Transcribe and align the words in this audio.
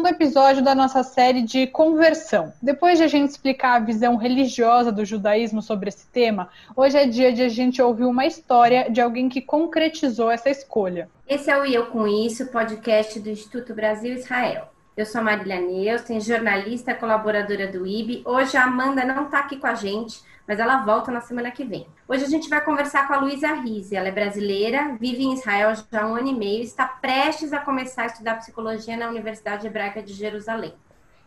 segundo 0.00 0.14
episódio 0.14 0.64
da 0.64 0.74
nossa 0.74 1.02
série 1.02 1.42
de 1.42 1.66
conversão. 1.66 2.54
Depois 2.62 2.96
de 2.96 3.04
a 3.04 3.06
gente 3.06 3.28
explicar 3.28 3.74
a 3.74 3.84
visão 3.84 4.16
religiosa 4.16 4.90
do 4.90 5.04
judaísmo 5.04 5.60
sobre 5.60 5.90
esse 5.90 6.06
tema, 6.06 6.48
hoje 6.74 6.96
é 6.96 7.06
dia 7.06 7.30
de 7.30 7.42
a 7.42 7.50
gente 7.50 7.82
ouvir 7.82 8.04
uma 8.04 8.24
história 8.24 8.90
de 8.90 8.98
alguém 8.98 9.28
que 9.28 9.42
concretizou 9.42 10.30
essa 10.30 10.48
escolha. 10.48 11.10
Esse 11.28 11.50
é 11.50 11.58
o 11.58 11.66
Eu 11.66 11.86
Com 11.86 12.06
Isso, 12.06 12.46
podcast 12.46 13.20
do 13.20 13.28
Instituto 13.28 13.74
Brasil 13.74 14.14
Israel. 14.14 14.68
Eu 14.96 15.04
sou 15.04 15.20
a 15.20 15.24
Marília 15.24 15.60
Neusten, 15.60 16.18
jornalista, 16.18 16.94
colaboradora 16.94 17.66
do 17.66 17.86
IB. 17.86 18.22
Hoje 18.24 18.56
a 18.56 18.64
Amanda 18.64 19.04
não 19.04 19.24
está 19.24 19.40
aqui 19.40 19.56
com 19.56 19.66
a 19.66 19.74
gente, 19.74 20.22
mas 20.50 20.58
ela 20.58 20.78
volta 20.78 21.12
na 21.12 21.20
semana 21.20 21.48
que 21.52 21.62
vem. 21.62 21.86
Hoje 22.08 22.24
a 22.24 22.28
gente 22.28 22.48
vai 22.48 22.60
conversar 22.60 23.06
com 23.06 23.14
a 23.14 23.18
Luísa 23.18 23.52
Rize. 23.52 23.94
Ela 23.94 24.08
é 24.08 24.10
brasileira, 24.10 24.96
vive 24.98 25.22
em 25.22 25.34
Israel 25.34 25.72
já 25.76 26.02
há 26.02 26.06
um 26.08 26.16
ano 26.16 26.26
e 26.26 26.34
meio, 26.34 26.64
está 26.64 26.88
prestes 26.88 27.52
a 27.52 27.60
começar 27.60 28.02
a 28.02 28.06
estudar 28.06 28.34
psicologia 28.34 28.96
na 28.96 29.08
Universidade 29.08 29.64
Hebraica 29.64 30.02
de 30.02 30.12
Jerusalém. 30.12 30.74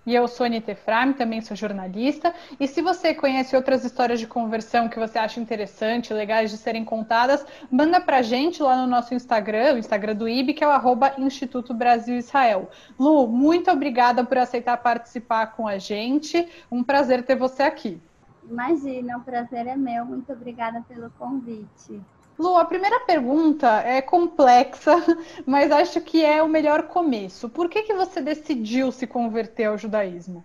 E 0.05 0.13
eu 0.13 0.27
sou 0.27 0.45
Anita 0.45 0.73
Efraim, 0.73 1.13
também 1.13 1.39
sou 1.39 1.55
jornalista. 1.55 2.35
E 2.59 2.67
se 2.67 2.81
você 2.81 3.13
conhece 3.13 3.55
outras 3.55 3.85
histórias 3.85 4.19
de 4.19 4.27
conversão 4.27 4.89
que 4.89 4.99
você 4.99 5.17
acha 5.17 5.39
interessante, 5.39 6.13
legais 6.13 6.51
de 6.51 6.57
serem 6.57 6.83
contadas, 6.83 7.45
manda 7.71 8.01
pra 8.01 8.21
gente 8.21 8.61
lá 8.61 8.75
no 8.75 8.87
nosso 8.87 9.13
Instagram, 9.13 9.75
o 9.75 9.77
Instagram 9.77 10.15
do 10.15 10.27
IB, 10.27 10.53
que 10.53 10.65
é 10.65 10.67
o 10.67 10.71
arroba 10.71 11.13
Instituto 11.17 11.73
Brasil 11.73 12.17
Israel. 12.17 12.69
Lu, 12.99 13.25
muito 13.25 13.71
obrigada 13.71 14.21
por 14.25 14.37
aceitar 14.37 14.75
participar 14.75 15.53
com 15.53 15.65
a 15.65 15.77
gente. 15.77 16.45
Um 16.69 16.83
prazer 16.83 17.23
ter 17.23 17.37
você 17.37 17.63
aqui. 17.63 18.01
Imagina, 18.49 19.17
o 19.17 19.21
prazer 19.21 19.67
é 19.67 19.75
meu. 19.75 20.05
Muito 20.05 20.31
obrigada 20.31 20.81
pelo 20.87 21.09
convite. 21.11 22.01
Lu, 22.37 22.57
a 22.57 22.65
primeira 22.65 22.99
pergunta 23.01 23.67
é 23.81 24.01
complexa, 24.01 24.95
mas 25.45 25.71
acho 25.71 26.01
que 26.01 26.23
é 26.25 26.41
o 26.41 26.49
melhor 26.49 26.83
começo. 26.83 27.49
Por 27.49 27.69
que, 27.69 27.83
que 27.83 27.93
você 27.93 28.21
decidiu 28.21 28.91
se 28.91 29.05
converter 29.05 29.65
ao 29.65 29.77
judaísmo? 29.77 30.43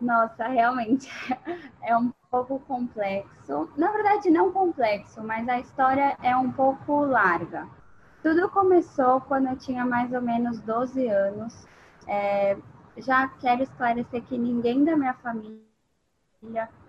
Nossa, 0.00 0.46
realmente 0.46 1.10
é 1.82 1.96
um 1.96 2.12
pouco 2.30 2.60
complexo. 2.60 3.68
Na 3.76 3.90
verdade, 3.90 4.30
não 4.30 4.52
complexo, 4.52 5.22
mas 5.22 5.48
a 5.48 5.58
história 5.58 6.16
é 6.22 6.36
um 6.36 6.52
pouco 6.52 7.04
larga. 7.04 7.66
Tudo 8.22 8.48
começou 8.50 9.20
quando 9.22 9.48
eu 9.48 9.56
tinha 9.56 9.84
mais 9.84 10.12
ou 10.12 10.20
menos 10.20 10.60
12 10.60 11.08
anos. 11.08 11.66
É, 12.06 12.56
já 12.96 13.28
quero 13.40 13.62
esclarecer 13.62 14.22
que 14.22 14.38
ninguém 14.38 14.84
da 14.84 14.96
minha 14.96 15.14
família 15.14 15.67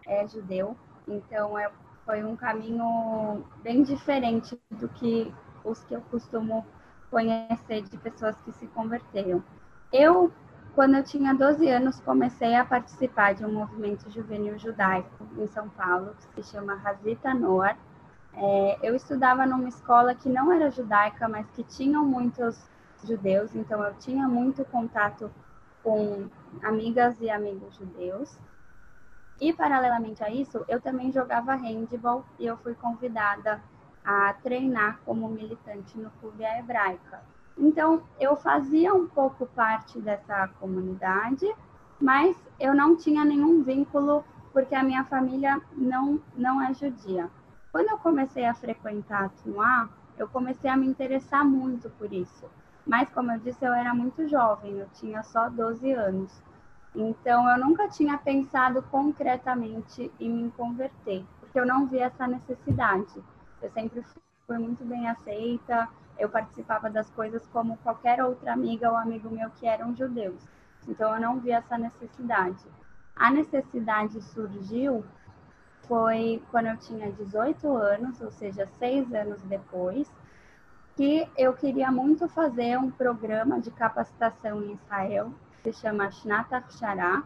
é 0.06 0.28
judeu, 0.28 0.78
então 1.08 1.58
é, 1.58 1.72
foi 2.06 2.24
um 2.24 2.36
caminho 2.36 3.44
bem 3.64 3.84
diferente 3.84 4.60
do 4.70 4.88
que 4.90 5.34
os 5.64 5.84
que 5.86 5.94
eu 5.94 6.02
costumo 6.02 6.66
conhecer 7.10 7.82
de 7.82 7.98
pessoas 7.98 8.40
que 8.42 8.52
se 8.54 8.68
converteram. 8.68 9.44
Eu, 9.92 10.32
quando 10.76 10.96
eu 10.96 11.04
tinha 11.04 11.34
12 11.34 11.68
anos, 11.68 12.00
comecei 12.02 12.56
a 12.56 12.64
participar 12.64 13.34
de 13.34 13.44
um 13.44 13.52
movimento 13.52 14.10
juvenil 14.12 14.58
judaico 14.60 15.26
em 15.38 15.48
São 15.48 15.68
Paulo, 15.70 16.16
que 16.36 16.44
se 16.44 16.52
chama 16.52 16.80
Hazita 16.86 17.34
Noar. 17.34 17.78
É, 18.34 18.78
eu 18.84 18.96
estudava 18.96 19.46
numa 19.48 19.68
escola 19.68 20.14
que 20.14 20.30
não 20.30 20.52
era 20.54 20.70
judaica, 20.70 21.28
mas 21.28 21.50
que 21.52 21.64
tinham 21.64 22.06
muitos 22.06 22.70
judeus, 23.04 23.56
então 23.56 23.84
eu 23.84 23.96
tinha 23.96 24.28
muito 24.28 24.64
contato 24.66 25.32
com 25.82 26.30
amigas 26.62 27.20
e 27.20 27.30
amigos 27.30 27.76
judeus. 27.76 28.38
E, 29.40 29.54
paralelamente 29.54 30.24
a 30.24 30.30
isso, 30.30 30.66
eu 30.68 30.82
também 30.82 31.12
jogava 31.12 31.56
handball 31.56 32.26
e 32.38 32.46
eu 32.46 32.58
fui 32.58 32.76
convidada 32.76 33.62
a 34.04 34.34
treinar 34.34 35.00
como 35.06 35.30
militante 35.30 35.98
no 35.98 36.10
Clube 36.20 36.44
Hebraica. 36.44 37.24
Então, 37.58 38.04
eu 38.20 38.36
fazia 38.36 38.94
um 38.94 39.08
pouco 39.08 39.46
parte 39.46 40.00
dessa 40.00 40.48
comunidade, 40.60 41.46
mas 42.00 42.36
eu 42.60 42.74
não 42.74 42.96
tinha 42.96 43.24
nenhum 43.24 43.64
vínculo 43.64 44.24
porque 44.52 44.74
a 44.76 44.84
minha 44.84 45.04
família 45.06 45.62
não, 45.74 46.20
não 46.36 46.62
é 46.62 46.74
judia. 46.74 47.30
Quando 47.72 47.90
eu 47.90 47.98
comecei 47.98 48.46
a 48.46 48.54
frequentar 48.54 49.26
a 49.26 49.30
Tnuá, 49.30 49.90
eu 50.18 50.28
comecei 50.28 50.70
a 50.70 50.76
me 50.76 50.88
interessar 50.88 51.46
muito 51.46 51.90
por 51.92 52.12
isso. 52.12 52.50
Mas, 52.86 53.08
como 53.10 53.32
eu 53.32 53.40
disse, 53.40 53.64
eu 53.64 53.74
era 53.74 53.94
muito 53.94 54.28
jovem, 54.28 54.80
eu 54.80 54.88
tinha 54.94 55.22
só 55.24 55.50
12 55.50 55.92
anos. 55.92 56.42
Então, 57.02 57.50
eu 57.50 57.58
nunca 57.58 57.88
tinha 57.88 58.18
pensado 58.18 58.82
concretamente 58.92 60.12
em 60.20 60.30
me 60.30 60.52
converter, 60.52 61.26
porque 61.40 61.58
eu 61.58 61.66
não 61.66 61.88
vi 61.88 62.00
essa 62.00 62.28
necessidade. 62.28 63.24
Eu 63.62 63.72
sempre 63.72 64.04
fui 64.46 64.58
muito 64.58 64.84
bem 64.84 65.08
aceita, 65.08 65.88
eu 66.18 66.28
participava 66.28 66.90
das 66.90 67.10
coisas 67.12 67.48
como 67.54 67.78
qualquer 67.78 68.22
outra 68.22 68.52
amiga 68.52 68.92
ou 68.92 68.98
amigo 68.98 69.30
meu 69.30 69.50
que 69.52 69.66
eram 69.66 69.96
judeus. 69.96 70.44
Então, 70.90 71.16
eu 71.16 71.22
não 71.22 71.40
vi 71.40 71.52
essa 71.52 71.78
necessidade. 71.78 72.66
A 73.16 73.32
necessidade 73.32 74.22
surgiu 74.22 75.06
foi 75.88 76.44
quando 76.52 76.68
eu 76.68 76.76
tinha 76.76 77.14
18 77.14 77.66
anos, 77.78 78.20
ou 78.20 78.30
seja, 78.30 78.68
seis 78.78 79.10
anos 79.14 79.42
depois, 79.44 80.12
que 80.98 81.26
eu 81.38 81.54
queria 81.54 81.90
muito 81.94 82.28
fazer 82.28 82.78
um 82.78 82.92
programa 82.92 83.62
de 83.62 83.72
capacitação 83.72 84.62
em 84.62 84.74
Israel 84.74 85.32
se 85.62 85.74
chama 85.74 86.12
Shnat 86.12 86.54
Akshara, 86.54 87.24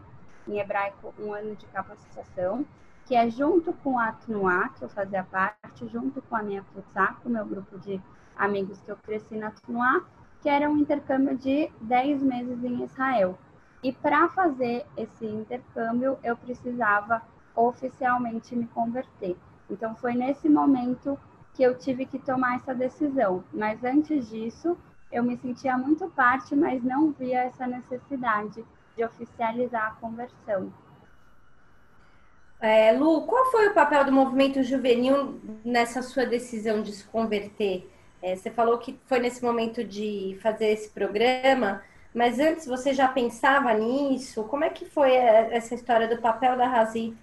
em 0.47 0.59
hebraico, 0.59 1.13
um 1.19 1.33
ano 1.33 1.55
de 1.55 1.65
capacitação, 1.67 2.65
que 3.05 3.15
é 3.15 3.29
junto 3.29 3.73
com 3.73 3.99
a 3.99 4.11
Tnuá, 4.11 4.69
que 4.69 4.83
eu 4.83 4.89
fazia 4.89 5.23
parte, 5.23 5.87
junto 5.87 6.21
com 6.21 6.35
a 6.35 6.43
minha 6.43 6.63
Futsá, 6.63 7.15
com 7.21 7.29
o 7.29 7.31
meu 7.31 7.45
grupo 7.45 7.77
de 7.79 8.01
amigos 8.35 8.79
que 8.81 8.91
eu 8.91 8.97
cresci 8.97 9.35
na 9.35 9.51
Tnuá, 9.51 10.03
que 10.41 10.49
era 10.49 10.69
um 10.69 10.77
intercâmbio 10.77 11.37
de 11.37 11.71
10 11.81 12.21
meses 12.21 12.63
em 12.63 12.83
Israel. 12.83 13.37
E 13.81 13.91
para 13.91 14.29
fazer 14.29 14.85
esse 14.97 15.25
intercâmbio, 15.25 16.17
eu 16.23 16.35
precisava 16.37 17.21
oficialmente 17.55 18.55
me 18.55 18.67
converter. 18.67 19.37
Então 19.69 19.95
foi 19.95 20.13
nesse 20.13 20.49
momento 20.49 21.19
que 21.53 21.63
eu 21.63 21.77
tive 21.77 22.05
que 22.05 22.19
tomar 22.19 22.55
essa 22.55 22.73
decisão. 22.73 23.43
Mas 23.53 23.83
antes 23.83 24.29
disso, 24.29 24.77
eu 25.13 25.23
me 25.23 25.37
sentia 25.37 25.77
muito 25.77 26.09
parte, 26.09 26.55
mas 26.55 26.83
não 26.83 27.11
via 27.11 27.43
essa 27.43 27.67
necessidade 27.67 28.65
de 28.97 29.05
oficializar 29.05 29.91
a 29.91 29.95
conversão. 30.01 30.73
É, 32.59 32.91
Lu, 32.93 33.27
qual 33.27 33.51
foi 33.51 33.67
o 33.67 33.73
papel 33.73 34.05
do 34.05 34.11
movimento 34.11 34.63
juvenil 34.63 35.39
nessa 35.63 36.01
sua 36.01 36.25
decisão 36.25 36.81
de 36.81 36.91
se 36.93 37.03
converter? 37.05 37.89
É, 38.21 38.35
você 38.35 38.49
falou 38.49 38.77
que 38.77 38.97
foi 39.05 39.19
nesse 39.19 39.43
momento 39.43 39.83
de 39.83 40.39
fazer 40.41 40.67
esse 40.67 40.89
programa, 40.89 41.83
mas 42.13 42.39
antes 42.39 42.65
você 42.65 42.93
já 42.93 43.07
pensava 43.07 43.73
nisso? 43.73 44.45
Como 44.45 44.63
é 44.63 44.69
que 44.69 44.85
foi 44.85 45.11
é, 45.11 45.55
essa 45.55 45.75
história 45.75 46.07
do 46.07 46.21
papel 46.21 46.57
da 46.57 46.67
Razit 46.67 47.15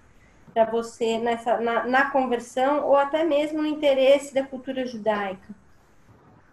para 0.53 0.65
você 0.65 1.17
nessa, 1.17 1.59
na, 1.59 1.85
na 1.87 2.11
conversão 2.11 2.85
ou 2.85 2.95
até 2.95 3.23
mesmo 3.23 3.61
no 3.61 3.67
interesse 3.67 4.33
da 4.33 4.43
cultura 4.43 4.85
judaica? 4.85 5.61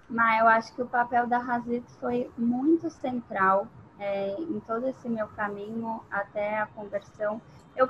Mas 0.09 0.41
eu 0.41 0.49
acho 0.49 0.75
que 0.75 0.83
o 0.83 0.87
papel 0.87 1.27
da 1.27 1.39
Hazit 1.39 1.85
foi 2.01 2.31
muito 2.37 2.89
central 2.91 3.67
é, 3.99 4.35
em 4.39 4.61
todo 4.61 4.89
esse 4.89 5.09
meu 5.09 5.29
caminho 5.29 6.01
até 6.11 6.59
a 6.59 6.67
conversão. 6.67 7.41
Eu 7.77 7.89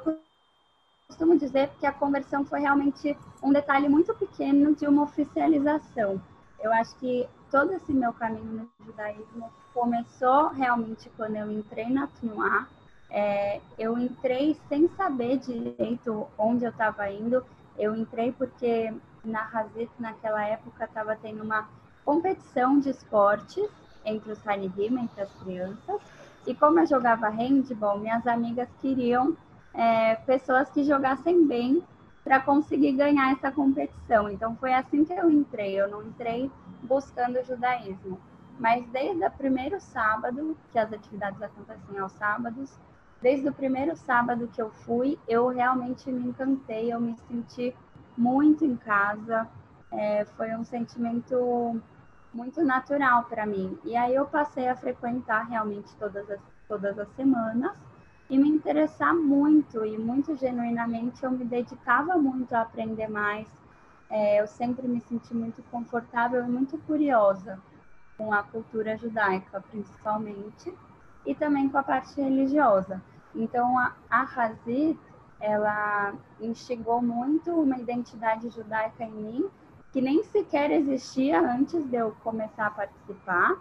costumo 1.06 1.38
dizer 1.38 1.70
que 1.78 1.86
a 1.86 1.92
conversão 1.92 2.44
foi 2.44 2.60
realmente 2.60 3.16
um 3.42 3.52
detalhe 3.52 3.88
muito 3.88 4.14
pequeno 4.14 4.74
de 4.74 4.86
uma 4.86 5.04
oficialização. 5.04 6.20
Eu 6.60 6.72
acho 6.72 6.96
que 6.96 7.28
todo 7.50 7.72
esse 7.72 7.92
meu 7.92 8.12
caminho 8.12 8.68
no 8.78 8.86
judaísmo 8.86 9.50
começou 9.72 10.48
realmente 10.48 11.08
quando 11.16 11.36
eu 11.36 11.50
entrei 11.50 11.88
na 11.88 12.08
Tnuá. 12.08 12.66
É, 13.10 13.60
eu 13.78 13.96
entrei 13.96 14.58
sem 14.68 14.88
saber 14.88 15.38
direito 15.38 16.26
onde 16.36 16.64
eu 16.64 16.70
estava 16.70 17.08
indo. 17.10 17.44
Eu 17.78 17.94
entrei 17.94 18.32
porque 18.32 18.92
na 19.24 19.48
Hazit, 19.52 19.90
naquela 19.98 20.44
época, 20.44 20.84
estava 20.84 21.16
tendo 21.16 21.42
uma 21.42 21.68
competição 22.08 22.80
de 22.80 22.88
esportes 22.88 23.68
entre 24.02 24.32
os 24.32 24.48
Hanidim, 24.48 24.98
entre 24.98 25.20
as 25.20 25.30
crianças. 25.42 26.00
E 26.46 26.54
como 26.54 26.80
eu 26.80 26.86
jogava 26.86 27.28
handball, 27.28 27.98
minhas 27.98 28.26
amigas 28.26 28.66
queriam 28.80 29.36
é, 29.74 30.14
pessoas 30.14 30.70
que 30.70 30.84
jogassem 30.84 31.46
bem 31.46 31.82
para 32.24 32.40
conseguir 32.40 32.92
ganhar 32.92 33.32
essa 33.32 33.52
competição. 33.52 34.30
Então 34.30 34.56
foi 34.56 34.72
assim 34.72 35.04
que 35.04 35.12
eu 35.12 35.30
entrei. 35.30 35.78
Eu 35.78 35.90
não 35.90 36.02
entrei 36.02 36.50
buscando 36.82 37.40
o 37.40 37.44
judaísmo, 37.44 38.18
mas 38.58 38.86
desde 38.88 39.22
o 39.26 39.30
primeiro 39.30 39.78
sábado, 39.78 40.56
que 40.72 40.78
as 40.78 40.90
atividades 40.90 41.42
acontecem 41.42 41.98
aos 41.98 42.12
sábados, 42.12 42.74
desde 43.20 43.50
o 43.50 43.52
primeiro 43.52 43.94
sábado 43.94 44.48
que 44.54 44.62
eu 44.62 44.70
fui, 44.70 45.18
eu 45.28 45.48
realmente 45.48 46.10
me 46.10 46.26
encantei. 46.26 46.90
Eu 46.90 47.02
me 47.02 47.14
senti 47.28 47.76
muito 48.16 48.64
em 48.64 48.76
casa. 48.76 49.46
É, 49.92 50.24
foi 50.36 50.54
um 50.54 50.64
sentimento 50.64 51.82
muito 52.32 52.62
natural 52.62 53.24
para 53.24 53.46
mim. 53.46 53.78
E 53.84 53.96
aí 53.96 54.14
eu 54.14 54.26
passei 54.26 54.68
a 54.68 54.76
frequentar 54.76 55.42
realmente 55.48 55.94
todas 55.96 56.28
as, 56.30 56.40
todas 56.66 56.98
as 56.98 57.08
semanas 57.16 57.72
e 58.28 58.38
me 58.38 58.48
interessar 58.48 59.14
muito 59.14 59.84
e 59.84 59.96
muito 59.98 60.36
genuinamente 60.36 61.24
eu 61.24 61.30
me 61.30 61.44
dedicava 61.44 62.16
muito 62.16 62.54
a 62.54 62.62
aprender 62.62 63.08
mais. 63.08 63.48
É, 64.10 64.40
eu 64.40 64.46
sempre 64.46 64.86
me 64.88 65.00
senti 65.00 65.34
muito 65.34 65.62
confortável 65.70 66.44
e 66.44 66.48
muito 66.48 66.78
curiosa 66.78 67.58
com 68.16 68.32
a 68.32 68.42
cultura 68.42 68.96
judaica, 68.96 69.60
principalmente. 69.70 70.74
e 71.26 71.34
também 71.34 71.68
com 71.68 71.78
a 71.78 71.82
parte 71.82 72.20
religiosa. 72.20 73.02
Então, 73.34 73.78
a, 73.78 73.92
a 74.10 74.22
Hazit, 74.22 74.98
ela 75.40 76.14
instigou 76.40 77.02
muito 77.02 77.50
uma 77.52 77.78
identidade 77.78 78.48
judaica 78.50 79.04
em 79.04 79.12
mim, 79.12 79.50
que 79.92 80.00
nem 80.00 80.22
sequer 80.24 80.70
existia 80.70 81.40
antes 81.40 81.88
de 81.88 81.96
eu 81.96 82.14
começar 82.22 82.66
a 82.66 82.70
participar. 82.70 83.56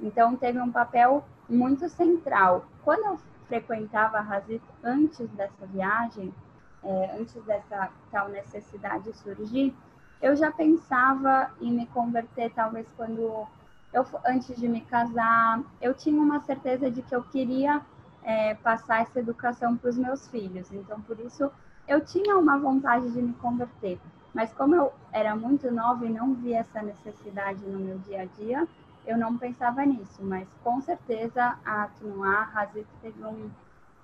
Então, 0.00 0.36
teve 0.36 0.60
um 0.60 0.70
papel 0.70 1.24
muito 1.48 1.88
central. 1.88 2.66
Quando 2.82 3.04
eu 3.04 3.18
frequentava 3.46 4.18
a 4.18 4.36
Hazit 4.36 4.62
antes 4.82 5.28
dessa 5.30 5.66
viagem, 5.66 6.34
é, 6.82 7.18
antes 7.18 7.42
dessa 7.44 7.90
tal 8.10 8.28
necessidade 8.28 9.12
surgir, 9.16 9.74
eu 10.20 10.34
já 10.34 10.50
pensava 10.50 11.50
em 11.60 11.72
me 11.72 11.86
converter, 11.86 12.52
talvez 12.54 12.86
quando 12.96 13.46
eu, 13.92 14.06
antes 14.26 14.56
de 14.56 14.68
me 14.68 14.80
casar, 14.80 15.62
eu 15.80 15.94
tinha 15.94 16.20
uma 16.20 16.40
certeza 16.40 16.90
de 16.90 17.02
que 17.02 17.14
eu 17.14 17.22
queria 17.22 17.82
é, 18.22 18.54
passar 18.54 19.02
essa 19.02 19.20
educação 19.20 19.76
para 19.76 19.90
os 19.90 19.96
meus 19.96 20.26
filhos. 20.28 20.72
Então, 20.72 21.00
por 21.02 21.18
isso, 21.20 21.50
eu 21.86 22.00
tinha 22.04 22.36
uma 22.36 22.58
vontade 22.58 23.10
de 23.12 23.22
me 23.22 23.32
converter. 23.34 23.98
Mas 24.36 24.52
como 24.52 24.74
eu 24.74 24.92
era 25.14 25.34
muito 25.34 25.70
nova 25.70 26.04
e 26.04 26.10
não 26.10 26.34
via 26.34 26.58
essa 26.58 26.82
necessidade 26.82 27.64
no 27.64 27.78
meu 27.78 27.98
dia 28.00 28.20
a 28.20 28.24
dia, 28.26 28.68
eu 29.06 29.16
não 29.16 29.38
pensava 29.38 29.82
nisso. 29.86 30.22
Mas 30.22 30.46
com 30.62 30.78
certeza 30.82 31.58
a 31.64 31.88
Tunuá, 31.98 32.50
Hazit 32.54 32.86
teve 33.00 33.24
um, 33.24 33.50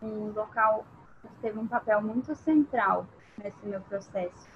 um 0.00 0.32
local, 0.34 0.86
teve 1.42 1.58
um 1.58 1.66
papel 1.66 2.00
muito 2.00 2.34
central 2.34 3.06
nesse 3.36 3.66
meu 3.66 3.82
processo. 3.82 4.48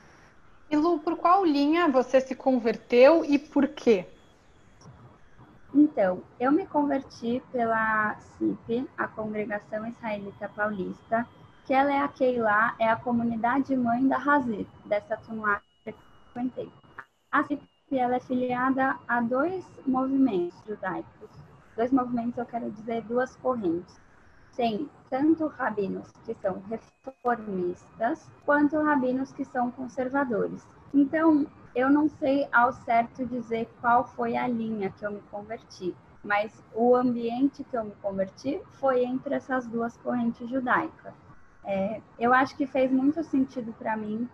E 0.70 0.76
Lu, 0.78 0.98
por 0.98 1.14
qual 1.18 1.44
linha 1.44 1.88
você 1.88 2.22
se 2.22 2.34
converteu 2.34 3.22
e 3.22 3.38
por 3.38 3.68
quê? 3.68 4.06
Então, 5.74 6.22
eu 6.40 6.50
me 6.50 6.66
converti 6.66 7.42
pela 7.52 8.16
CIP, 8.38 8.88
a 8.96 9.06
Congregação 9.06 9.86
Israelita 9.86 10.48
Paulista, 10.56 11.28
que 11.66 11.74
ela 11.74 11.92
é 11.92 11.98
a 12.00 12.06
Keilah, 12.06 12.76
é 12.78 12.88
a 12.88 12.94
comunidade 12.94 13.76
mãe 13.76 14.06
da 14.06 14.18
Hazir, 14.18 14.68
dessa 14.84 15.16
Tunuá 15.16 15.60
que 15.84 15.92
frequentei. 16.32 16.70
A 17.32 17.42
CIP 17.42 17.60
ela 17.90 18.14
é 18.14 18.20
filiada 18.20 18.96
a 19.08 19.20
dois 19.20 19.66
movimentos 19.84 20.56
judaicos. 20.64 21.28
Dois 21.76 21.90
movimentos, 21.90 22.38
eu 22.38 22.46
quero 22.46 22.70
dizer 22.70 23.02
duas 23.02 23.34
correntes. 23.36 24.00
Tem 24.54 24.88
tanto 25.10 25.48
rabinos 25.48 26.08
que 26.24 26.34
são 26.34 26.62
reformistas, 26.70 28.30
quanto 28.44 28.80
rabinos 28.80 29.32
que 29.32 29.44
são 29.44 29.72
conservadores. 29.72 30.64
Então, 30.94 31.46
eu 31.74 31.90
não 31.90 32.08
sei 32.08 32.48
ao 32.52 32.72
certo 32.72 33.26
dizer 33.26 33.68
qual 33.80 34.04
foi 34.04 34.36
a 34.36 34.46
linha 34.46 34.90
que 34.90 35.04
eu 35.04 35.10
me 35.10 35.20
converti, 35.32 35.94
mas 36.22 36.62
o 36.72 36.94
ambiente 36.94 37.64
que 37.64 37.76
eu 37.76 37.84
me 37.84 37.94
converti 38.00 38.62
foi 38.74 39.04
entre 39.04 39.34
essas 39.34 39.66
duas 39.66 39.96
correntes 39.96 40.48
judaicas. 40.48 41.25
É, 41.66 42.00
eu 42.18 42.32
acho 42.32 42.56
que 42.56 42.66
fez 42.66 42.90
muito 42.90 43.22
sentido 43.24 43.72
para 43.72 43.96
mim, 43.96 44.28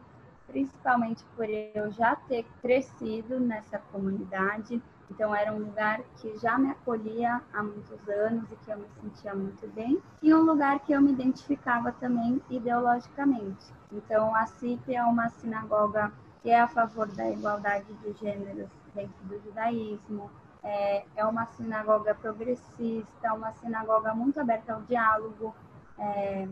principalmente 0.47 1.25
por 1.35 1.49
eu 1.49 1.91
já 1.91 2.15
ter 2.15 2.45
crescido 2.61 3.41
nessa 3.41 3.79
comunidade. 3.79 4.83
Então, 5.11 5.35
era 5.35 5.53
um 5.53 5.59
lugar 5.59 6.01
que 6.21 6.39
já 6.39 6.59
me 6.59 6.71
acolhia 6.71 7.41
há 7.53 7.63
muitos 7.63 8.09
anos 8.09 8.45
e 8.51 8.57
que 8.57 8.71
eu 8.71 8.79
me 8.79 8.87
sentia 9.01 9.35
muito 9.35 9.67
bem, 9.75 10.01
e 10.23 10.33
um 10.33 10.43
lugar 10.43 10.81
que 10.81 10.93
eu 10.93 11.01
me 11.01 11.13
identificava 11.13 11.93
também 11.93 12.41
ideologicamente. 12.49 13.73
Então, 13.91 14.35
a 14.35 14.47
CIP 14.47 14.95
é 14.95 15.03
uma 15.03 15.29
sinagoga 15.29 16.13
que 16.43 16.51
é 16.51 16.61
a 16.61 16.67
favor 16.67 17.07
da 17.07 17.31
igualdade 17.31 17.87
de 18.03 18.13
gêneros 18.15 18.69
dentro 18.95 19.25
do 19.25 19.39
judaísmo. 19.41 20.31
É, 20.63 21.05
é 21.17 21.25
uma 21.25 21.47
sinagoga 21.47 22.15
progressista, 22.15 23.33
uma 23.35 23.53
sinagoga 23.53 24.15
muito 24.15 24.41
aberta 24.41 24.75
ao 24.75 24.83
diálogo. 24.83 25.55
É, 25.99 26.49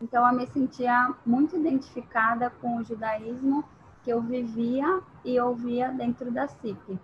então, 0.00 0.26
eu 0.26 0.34
me 0.34 0.46
sentia 0.46 1.14
muito 1.26 1.56
identificada 1.56 2.50
com 2.50 2.78
o 2.78 2.84
judaísmo 2.84 3.64
que 4.02 4.10
eu 4.10 4.22
vivia 4.22 5.00
e 5.24 5.38
ouvia 5.38 5.88
dentro 5.88 6.30
da 6.30 6.48
CIP. 6.48 6.98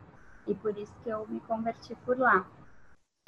E 0.47 0.55
por 0.55 0.77
isso 0.79 0.93
que 1.05 1.11
eu 1.11 1.27
me 1.29 1.41
converti 1.41 1.95
por 2.07 2.19
lá. 2.19 2.47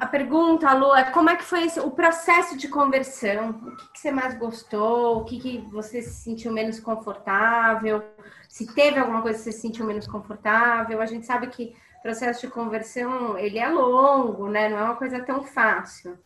A 0.01 0.07
pergunta, 0.07 0.73
Lu, 0.73 0.95
é 0.95 1.11
como 1.11 1.29
é 1.29 1.37
que 1.37 1.45
foi 1.45 1.65
esse, 1.65 1.81
o 1.81 1.91
processo 1.91 2.57
de 2.57 2.69
conversão? 2.69 3.51
O 3.51 3.77
que, 3.77 3.93
que 3.93 3.99
você 3.99 4.13
mais 4.13 4.39
gostou? 4.39 5.19
O 5.19 5.25
que, 5.25 5.39
que, 5.41 5.59
você 5.73 6.01
se 6.01 6.23
sentiu 6.23 6.53
menos 6.53 6.79
confortável? 6.79 8.03
Se 8.49 8.73
teve 8.73 8.99
alguma 8.99 9.21
coisa 9.21 9.39
que 9.39 9.45
você 9.45 9.53
se 9.53 9.61
sentiu 9.61 9.85
menos 9.85 10.07
confortável? 10.07 11.03
A 11.03 11.07
gente 11.07 11.27
sabe 11.27 11.49
que 11.49 11.77
processo 12.01 12.47
de 12.47 12.53
conversão, 12.53 13.37
ele 13.37 13.59
é 13.59 13.69
longo, 13.69 14.49
né? 14.49 14.69
Não 14.69 14.79
é 14.79 14.85
uma 14.85 14.97
coisa 14.97 15.21
tão 15.21 15.43
fácil. 15.43 16.17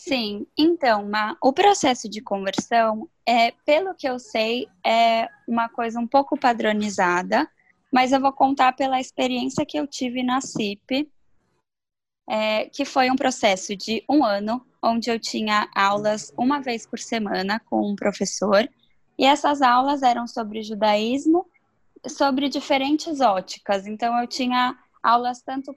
Sim, 0.00 0.46
então, 0.56 1.04
Ma, 1.08 1.36
o 1.42 1.52
processo 1.52 2.08
de 2.08 2.20
conversão, 2.20 3.08
é, 3.26 3.50
pelo 3.66 3.96
que 3.96 4.08
eu 4.08 4.16
sei, 4.20 4.68
é 4.86 5.28
uma 5.46 5.68
coisa 5.68 5.98
um 5.98 6.06
pouco 6.06 6.38
padronizada, 6.38 7.50
mas 7.92 8.12
eu 8.12 8.20
vou 8.20 8.32
contar 8.32 8.74
pela 8.74 9.00
experiência 9.00 9.66
que 9.66 9.76
eu 9.76 9.88
tive 9.88 10.22
na 10.22 10.40
CIP, 10.40 11.10
é, 12.28 12.66
que 12.66 12.84
foi 12.84 13.10
um 13.10 13.16
processo 13.16 13.74
de 13.74 14.04
um 14.08 14.24
ano, 14.24 14.64
onde 14.80 15.10
eu 15.10 15.18
tinha 15.18 15.68
aulas 15.74 16.32
uma 16.38 16.60
vez 16.60 16.86
por 16.86 17.00
semana 17.00 17.58
com 17.58 17.90
um 17.90 17.96
professor, 17.96 18.70
e 19.18 19.24
essas 19.24 19.60
aulas 19.60 20.02
eram 20.02 20.28
sobre 20.28 20.62
judaísmo, 20.62 21.44
sobre 22.06 22.48
diferentes 22.48 23.20
óticas. 23.20 23.84
Então, 23.84 24.16
eu 24.20 24.28
tinha 24.28 24.78
aulas 25.02 25.42
tanto 25.42 25.74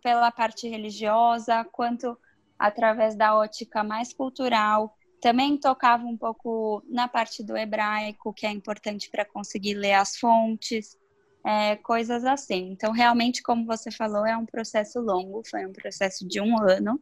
pela 0.00 0.30
parte 0.30 0.68
religiosa, 0.68 1.64
quanto 1.64 2.16
através 2.60 3.14
da 3.16 3.34
ótica 3.34 3.82
mais 3.82 4.12
cultural. 4.12 4.94
Também 5.18 5.56
tocava 5.56 6.04
um 6.04 6.16
pouco 6.16 6.82
na 6.86 7.08
parte 7.08 7.42
do 7.42 7.56
hebraico, 7.56 8.34
que 8.34 8.46
é 8.46 8.50
importante 8.50 9.08
para 9.10 9.24
conseguir 9.24 9.74
ler 9.74 9.94
as 9.94 10.18
fontes 10.18 10.98
é, 11.44 11.76
coisas 11.76 12.22
assim. 12.24 12.70
Então, 12.70 12.92
realmente, 12.92 13.42
como 13.42 13.64
você 13.64 13.90
falou, 13.90 14.26
é 14.26 14.36
um 14.36 14.44
processo 14.44 15.00
longo, 15.00 15.42
foi 15.48 15.64
um 15.64 15.72
processo 15.72 16.28
de 16.28 16.38
um 16.38 16.60
ano, 16.62 17.00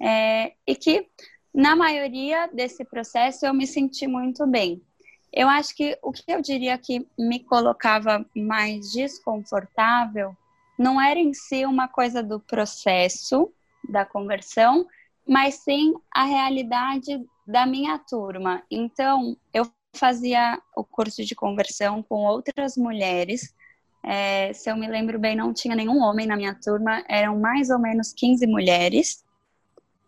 é, 0.00 0.54
e 0.66 0.74
que, 0.74 1.06
na 1.54 1.76
maioria 1.76 2.46
desse 2.48 2.82
processo, 2.82 3.44
eu 3.44 3.52
me 3.52 3.66
senti 3.66 4.06
muito 4.06 4.46
bem. 4.46 4.82
Eu 5.30 5.48
acho 5.48 5.76
que 5.76 5.98
o 6.02 6.12
que 6.12 6.24
eu 6.28 6.40
diria 6.40 6.78
que 6.78 7.06
me 7.18 7.40
colocava 7.40 8.24
mais 8.34 8.90
desconfortável 8.92 10.34
não 10.78 10.98
era 10.98 11.20
em 11.20 11.34
si 11.34 11.66
uma 11.66 11.88
coisa 11.88 12.22
do 12.22 12.40
processo 12.40 13.52
da 13.88 14.04
conversão, 14.04 14.86
mas 15.26 15.56
sim 15.56 15.94
a 16.10 16.24
realidade 16.24 17.24
da 17.46 17.66
minha 17.66 17.98
turma. 17.98 18.62
Então, 18.70 19.36
eu 19.52 19.70
fazia 19.94 20.60
o 20.76 20.84
curso 20.84 21.24
de 21.24 21.34
conversão 21.34 22.02
com 22.02 22.24
outras 22.24 22.76
mulheres 22.76 23.54
é, 24.02 24.52
se 24.52 24.70
eu 24.70 24.76
me 24.76 24.86
lembro 24.86 25.18
bem, 25.18 25.36
não 25.36 25.52
tinha 25.52 25.74
nenhum 25.74 26.00
homem 26.00 26.26
na 26.26 26.36
minha 26.36 26.54
turma, 26.54 27.04
eram 27.08 27.38
mais 27.38 27.70
ou 27.70 27.78
menos 27.78 28.12
15 28.12 28.46
mulheres. 28.46 29.24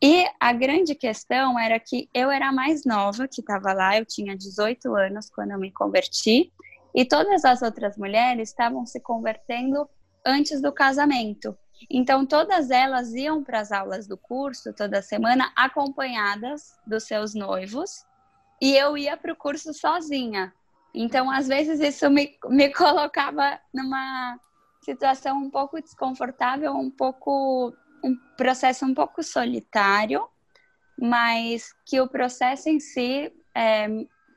E 0.03 0.27
a 0.39 0.53
grande 0.53 0.95
questão 0.95 1.59
era 1.59 1.79
que 1.79 2.09
eu 2.15 2.31
era 2.31 2.49
a 2.49 2.53
mais 2.53 2.85
nova 2.85 3.29
que 3.29 3.41
estava 3.41 3.73
lá, 3.73 3.99
eu 3.99 4.07
tinha 4.07 4.37
18 4.37 4.95
anos 4.95 5.29
quando 5.29 5.51
eu 5.51 5.59
me 5.59 5.71
converti, 5.71 6.51
e 6.95 7.05
todas 7.05 7.45
as 7.45 7.63
outras 7.63 7.97
mulheres 7.97 8.49
estavam 8.49 8.87
se 8.87 8.99
convertendo 9.01 9.89
antes 10.25 10.61
do 10.61 10.73
casamento. 10.73 11.57
Então, 11.89 12.27
todas 12.27 12.71
elas 12.71 13.15
iam 13.15 13.43
para 13.43 13.61
as 13.61 13.73
aulas 13.73 14.07
do 14.07 14.17
curso 14.17 14.73
toda 14.73 15.01
semana 15.01 15.53
acompanhadas 15.57 16.79
dos 16.87 17.05
seus 17.05 17.35
noivos, 17.35 18.05
e 18.61 18.77
eu 18.77 18.99
ia 18.99 19.17
para 19.17 19.33
o 19.33 19.37
curso 19.37 19.73
sozinha. 19.73 20.53
Então, 20.95 21.31
às 21.31 21.49
vezes, 21.49 21.81
isso 21.81 22.11
me, 22.11 22.37
me 22.49 22.69
colocava 22.75 23.59
numa 23.73 24.39
situação 24.83 25.39
um 25.39 25.51
pouco 25.51 25.81
desconfortável, 25.81 26.75
um 26.75 26.91
pouco 26.91 27.75
um 28.03 28.17
processo 28.37 28.85
um 28.85 28.95
pouco 28.95 29.23
solitário, 29.23 30.27
mas 30.99 31.73
que 31.87 32.01
o 32.01 32.09
processo 32.09 32.69
em 32.69 32.81
si 32.81 33.33
é, 33.55 33.89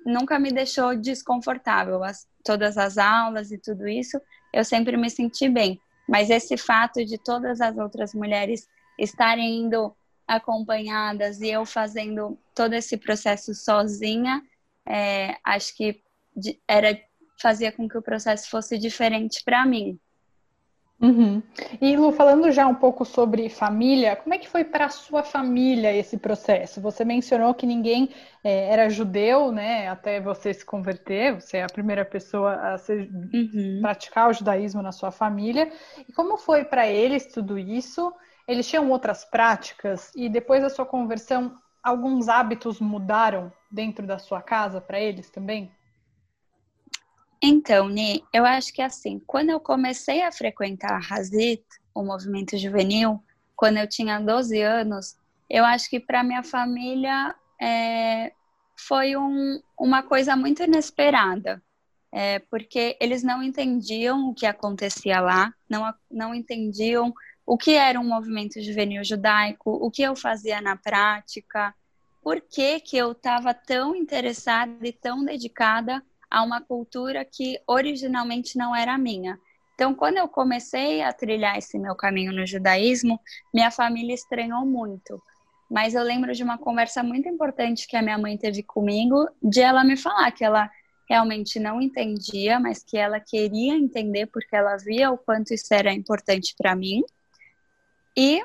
nunca 0.05 0.37
me 0.37 0.51
deixou 0.51 0.95
desconfortável. 0.95 2.03
As, 2.03 2.27
todas 2.43 2.77
as 2.77 2.97
aulas 2.97 3.51
e 3.51 3.57
tudo 3.57 3.87
isso, 3.87 4.19
eu 4.53 4.63
sempre 4.63 4.97
me 4.97 5.09
senti 5.09 5.49
bem. 5.49 5.81
Mas 6.07 6.29
esse 6.29 6.57
fato 6.57 7.03
de 7.03 7.17
todas 7.17 7.61
as 7.61 7.77
outras 7.77 8.13
mulheres 8.13 8.67
estarem 8.97 9.61
indo 9.61 9.95
acompanhadas 10.27 11.41
e 11.41 11.49
eu 11.49 11.65
fazendo 11.65 12.37
todo 12.55 12.73
esse 12.73 12.97
processo 12.97 13.53
sozinha, 13.53 14.41
é, 14.87 15.37
acho 15.43 15.75
que 15.75 16.01
era 16.67 16.99
fazia 17.41 17.71
com 17.71 17.89
que 17.89 17.97
o 17.97 18.01
processo 18.01 18.49
fosse 18.49 18.77
diferente 18.77 19.43
para 19.43 19.65
mim. 19.65 19.99
Uhum. 21.01 21.43
E 21.81 21.97
Lu, 21.97 22.11
falando 22.13 22.49
já 22.51 22.65
um 22.65 22.75
pouco 22.75 23.03
sobre 23.03 23.49
família, 23.49 24.15
como 24.15 24.33
é 24.33 24.37
que 24.37 24.47
foi 24.47 24.63
para 24.63 24.85
a 24.85 24.89
sua 24.89 25.21
família 25.21 25.93
esse 25.93 26.17
processo? 26.17 26.79
Você 26.79 27.03
mencionou 27.03 27.53
que 27.53 27.65
ninguém 27.65 28.09
é, 28.43 28.69
era 28.69 28.89
judeu, 28.89 29.51
né? 29.51 29.89
Até 29.89 30.21
você 30.21 30.53
se 30.53 30.63
converter, 30.63 31.35
você 31.35 31.57
é 31.57 31.63
a 31.63 31.67
primeira 31.67 32.05
pessoa 32.05 32.53
a 32.55 32.77
ser, 32.77 33.09
uhum. 33.11 33.79
praticar 33.81 34.29
o 34.29 34.33
judaísmo 34.33 34.81
na 34.81 34.93
sua 34.93 35.11
família. 35.11 35.71
E 36.07 36.13
como 36.13 36.37
foi 36.37 36.63
para 36.63 36.87
eles 36.87 37.25
tudo 37.25 37.57
isso? 37.57 38.13
eles 38.47 38.67
tinham 38.67 38.89
outras 38.91 39.23
práticas 39.25 40.11
e 40.15 40.29
depois 40.29 40.61
da 40.61 40.69
sua 40.69 40.85
conversão, 40.85 41.57
alguns 41.81 42.27
hábitos 42.27 42.79
mudaram 42.79 43.51
dentro 43.71 44.05
da 44.05 44.19
sua 44.19 44.41
casa 44.41 44.81
para 44.81 44.99
eles 44.99 45.29
também? 45.29 45.71
Então, 47.45 47.89
Ni, 47.89 48.23
eu 48.31 48.45
acho 48.45 48.73
que 48.73 48.81
assim, 48.81 49.19
quando 49.27 49.49
eu 49.49 49.59
comecei 49.59 50.21
a 50.23 50.31
frequentar 50.31 50.93
a 50.93 51.13
Hazit, 51.13 51.61
o 51.93 52.01
movimento 52.01 52.57
juvenil, 52.57 53.21
quando 53.53 53.79
eu 53.79 53.85
tinha 53.85 54.17
12 54.17 54.61
anos, 54.61 55.17
eu 55.49 55.65
acho 55.65 55.89
que 55.89 55.99
para 55.99 56.23
minha 56.23 56.41
família 56.41 57.35
é, 57.61 58.31
foi 58.77 59.17
um, 59.17 59.61
uma 59.77 60.01
coisa 60.01 60.37
muito 60.37 60.63
inesperada, 60.63 61.61
é, 62.13 62.39
porque 62.39 62.95
eles 63.01 63.23
não 63.23 63.43
entendiam 63.43 64.29
o 64.29 64.33
que 64.33 64.45
acontecia 64.45 65.19
lá, 65.19 65.53
não, 65.69 65.93
não 66.09 66.33
entendiam 66.33 67.13
o 67.45 67.57
que 67.57 67.71
era 67.71 67.99
um 67.99 68.07
movimento 68.07 68.61
juvenil 68.61 69.03
judaico, 69.03 69.69
o 69.69 69.91
que 69.91 70.01
eu 70.01 70.15
fazia 70.15 70.61
na 70.61 70.77
prática, 70.77 71.75
por 72.21 72.39
que, 72.39 72.79
que 72.79 72.95
eu 72.95 73.11
estava 73.11 73.53
tão 73.53 73.93
interessada 73.93 74.87
e 74.87 74.93
tão 74.93 75.25
dedicada 75.25 76.01
a 76.33 76.41
uma 76.41 76.59
cultura 76.59 77.23
que 77.23 77.59
originalmente 77.67 78.57
não 78.57 78.75
era 78.75 78.97
minha. 78.97 79.39
Então, 79.75 79.93
quando 79.93 80.17
eu 80.17 80.27
comecei 80.27 81.03
a 81.03 81.13
trilhar 81.13 81.59
esse 81.59 81.77
meu 81.77 81.95
caminho 81.95 82.33
no 82.33 82.43
judaísmo, 82.43 83.19
minha 83.53 83.69
família 83.69 84.15
estranhou 84.15 84.65
muito. 84.65 85.21
Mas 85.69 85.93
eu 85.93 86.01
lembro 86.01 86.33
de 86.33 86.43
uma 86.43 86.57
conversa 86.57 87.03
muito 87.03 87.29
importante 87.29 87.87
que 87.87 87.95
a 87.95 88.01
minha 88.01 88.17
mãe 88.17 88.35
teve 88.35 88.63
comigo, 88.63 89.29
de 89.43 89.61
ela 89.61 89.83
me 89.83 89.95
falar 89.95 90.31
que 90.31 90.43
ela 90.43 90.69
realmente 91.07 91.59
não 91.59 91.79
entendia, 91.79 92.59
mas 92.59 92.83
que 92.83 92.97
ela 92.97 93.19
queria 93.19 93.75
entender 93.75 94.25
porque 94.25 94.55
ela 94.55 94.75
via 94.77 95.11
o 95.11 95.17
quanto 95.17 95.53
isso 95.53 95.71
era 95.71 95.93
importante 95.93 96.55
para 96.57 96.75
mim 96.75 97.03
e, 98.17 98.43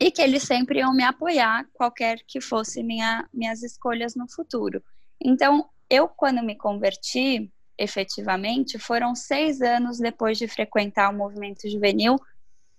e 0.00 0.10
que 0.10 0.22
eles 0.22 0.44
sempre 0.44 0.78
iam 0.78 0.94
me 0.94 1.02
apoiar, 1.02 1.66
qualquer 1.74 2.20
que 2.26 2.40
fosse 2.40 2.82
minha, 2.82 3.28
minhas 3.34 3.62
escolhas 3.62 4.14
no 4.14 4.30
futuro. 4.30 4.82
Então, 5.20 5.68
eu, 5.88 6.08
quando 6.08 6.42
me 6.42 6.56
converti, 6.56 7.50
efetivamente, 7.78 8.78
foram 8.78 9.14
seis 9.14 9.60
anos 9.60 9.98
depois 9.98 10.38
de 10.38 10.48
frequentar 10.48 11.10
o 11.10 11.16
movimento 11.16 11.68
juvenil, 11.68 12.16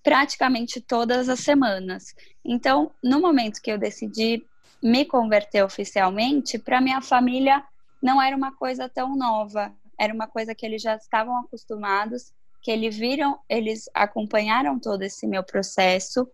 praticamente 0.04 0.80
todas 0.82 1.30
as 1.30 1.40
semanas. 1.40 2.14
Então, 2.44 2.92
no 3.04 3.20
momento 3.20 3.62
que 3.62 3.72
eu 3.72 3.78
decidi 3.78 4.46
me 4.82 5.06
converter 5.06 5.64
oficialmente, 5.64 6.58
para 6.58 6.82
minha 6.82 7.02
família 7.02 7.64
não 8.02 8.22
era 8.22 8.36
uma 8.36 8.56
coisa 8.56 8.88
tão 8.88 9.16
nova, 9.16 9.74
era 10.00 10.14
uma 10.14 10.28
coisa 10.28 10.54
que 10.54 10.66
eles 10.66 10.82
já 10.82 10.96
estavam 10.96 11.38
acostumados 11.40 12.32
que 12.62 12.72
eles 12.72 12.98
viram, 12.98 13.40
eles 13.48 13.90
acompanharam 13.94 14.80
todo 14.80 15.02
esse 15.02 15.26
meu 15.26 15.44
processo 15.44 16.30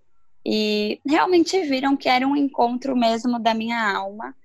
e 0.46 1.00
realmente 1.06 1.62
viram 1.62 1.96
que 1.96 2.10
era 2.10 2.28
um 2.28 2.36
encontro 2.36 2.96
mesmo 2.96 3.40
da 3.40 3.54
minha 3.54 3.96
alma 3.96 4.36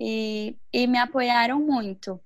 e, 0.00 0.56
e 0.72 0.86
me 0.86 0.98
apoiaram 0.98 1.60
muito. 1.60 2.18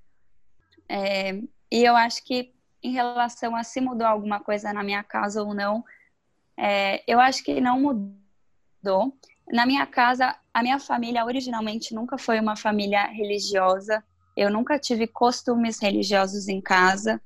É, 0.87 1.33
e 1.69 1.83
eu 1.83 1.95
acho 1.95 2.23
que 2.23 2.53
em 2.81 2.91
relação 2.91 3.55
a 3.55 3.63
se 3.63 3.81
mudou 3.81 4.07
alguma 4.07 4.39
coisa 4.39 4.71
na 4.71 4.81
minha 4.81 5.03
casa 5.03 5.43
ou 5.43 5.53
não, 5.53 5.83
é, 6.57 7.03
eu 7.05 7.19
acho 7.19 7.43
que 7.43 7.59
não 7.59 7.81
mudou. 7.81 9.17
Na 9.51 9.65
minha 9.65 9.85
casa, 9.85 10.35
a 10.53 10.63
minha 10.63 10.79
família 10.79 11.25
originalmente 11.25 11.93
nunca 11.93 12.17
foi 12.17 12.39
uma 12.39 12.55
família 12.55 13.07
religiosa. 13.07 14.03
Eu 14.37 14.49
nunca 14.49 14.79
tive 14.79 15.05
costumes 15.05 15.79
religiosos 15.79 16.47
em 16.47 16.61
casa. 16.61 17.21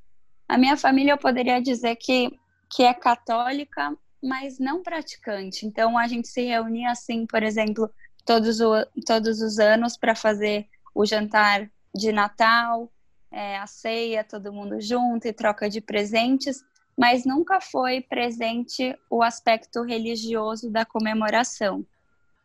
A 0.47 0.57
minha 0.57 0.75
família 0.75 1.11
eu 1.13 1.17
poderia 1.17 1.61
dizer 1.61 1.95
que, 1.97 2.39
que 2.71 2.83
é 2.83 2.93
católica, 2.93 3.95
mas 4.23 4.57
não 4.57 4.81
praticante. 4.81 5.65
Então 5.65 5.97
a 5.97 6.07
gente 6.07 6.27
se 6.27 6.41
reunia 6.41 6.91
assim, 6.91 7.25
por 7.25 7.43
exemplo, 7.43 7.89
todos, 8.29 8.61
o, 8.61 8.85
todos 9.07 9.41
os 9.41 9.57
anos 9.57 9.97
para 9.97 10.13
fazer 10.13 10.67
o 10.93 11.03
jantar 11.03 11.67
de 11.95 12.11
Natal, 12.11 12.87
é, 13.31 13.57
a 13.57 13.65
ceia, 13.65 14.23
todo 14.23 14.53
mundo 14.53 14.79
junto 14.79 15.27
e 15.27 15.33
troca 15.33 15.67
de 15.67 15.81
presentes, 15.81 16.63
mas 16.95 17.25
nunca 17.25 17.59
foi 17.59 18.01
presente 18.01 18.95
o 19.09 19.23
aspecto 19.23 19.81
religioso 19.81 20.69
da 20.69 20.85
comemoração. 20.85 21.83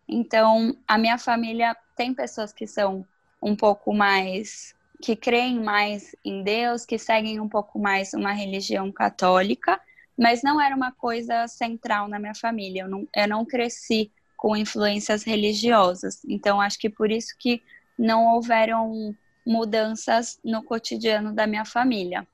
Então, 0.08 0.74
a 0.88 0.96
minha 0.96 1.18
família 1.18 1.76
tem 1.94 2.14
pessoas 2.14 2.50
que 2.50 2.66
são 2.66 3.06
um 3.42 3.54
pouco 3.54 3.92
mais 3.92 4.74
que 5.02 5.14
creem 5.14 5.60
mais 5.60 6.16
em 6.24 6.42
Deus, 6.42 6.86
que 6.86 6.98
seguem 6.98 7.40
um 7.40 7.48
pouco 7.48 7.78
mais 7.78 8.14
uma 8.14 8.32
religião 8.32 8.90
católica, 8.90 9.78
mas 10.16 10.42
não 10.42 10.58
era 10.58 10.74
uma 10.74 10.92
coisa 10.92 11.46
central 11.46 12.08
na 12.08 12.18
minha 12.18 12.34
família. 12.34 12.84
Eu 12.84 12.88
não, 12.88 13.08
eu 13.14 13.28
não 13.28 13.44
cresci 13.44 14.10
com 14.44 14.54
influências 14.54 15.24
religiosas. 15.24 16.22
Então, 16.28 16.60
acho 16.60 16.78
que 16.78 16.90
por 16.90 17.10
isso 17.10 17.34
que 17.38 17.62
não 17.98 18.26
houveram 18.34 19.16
mudanças 19.46 20.38
no 20.44 20.62
cotidiano 20.62 21.32
da 21.32 21.46
minha 21.46 21.64
família. 21.64 22.28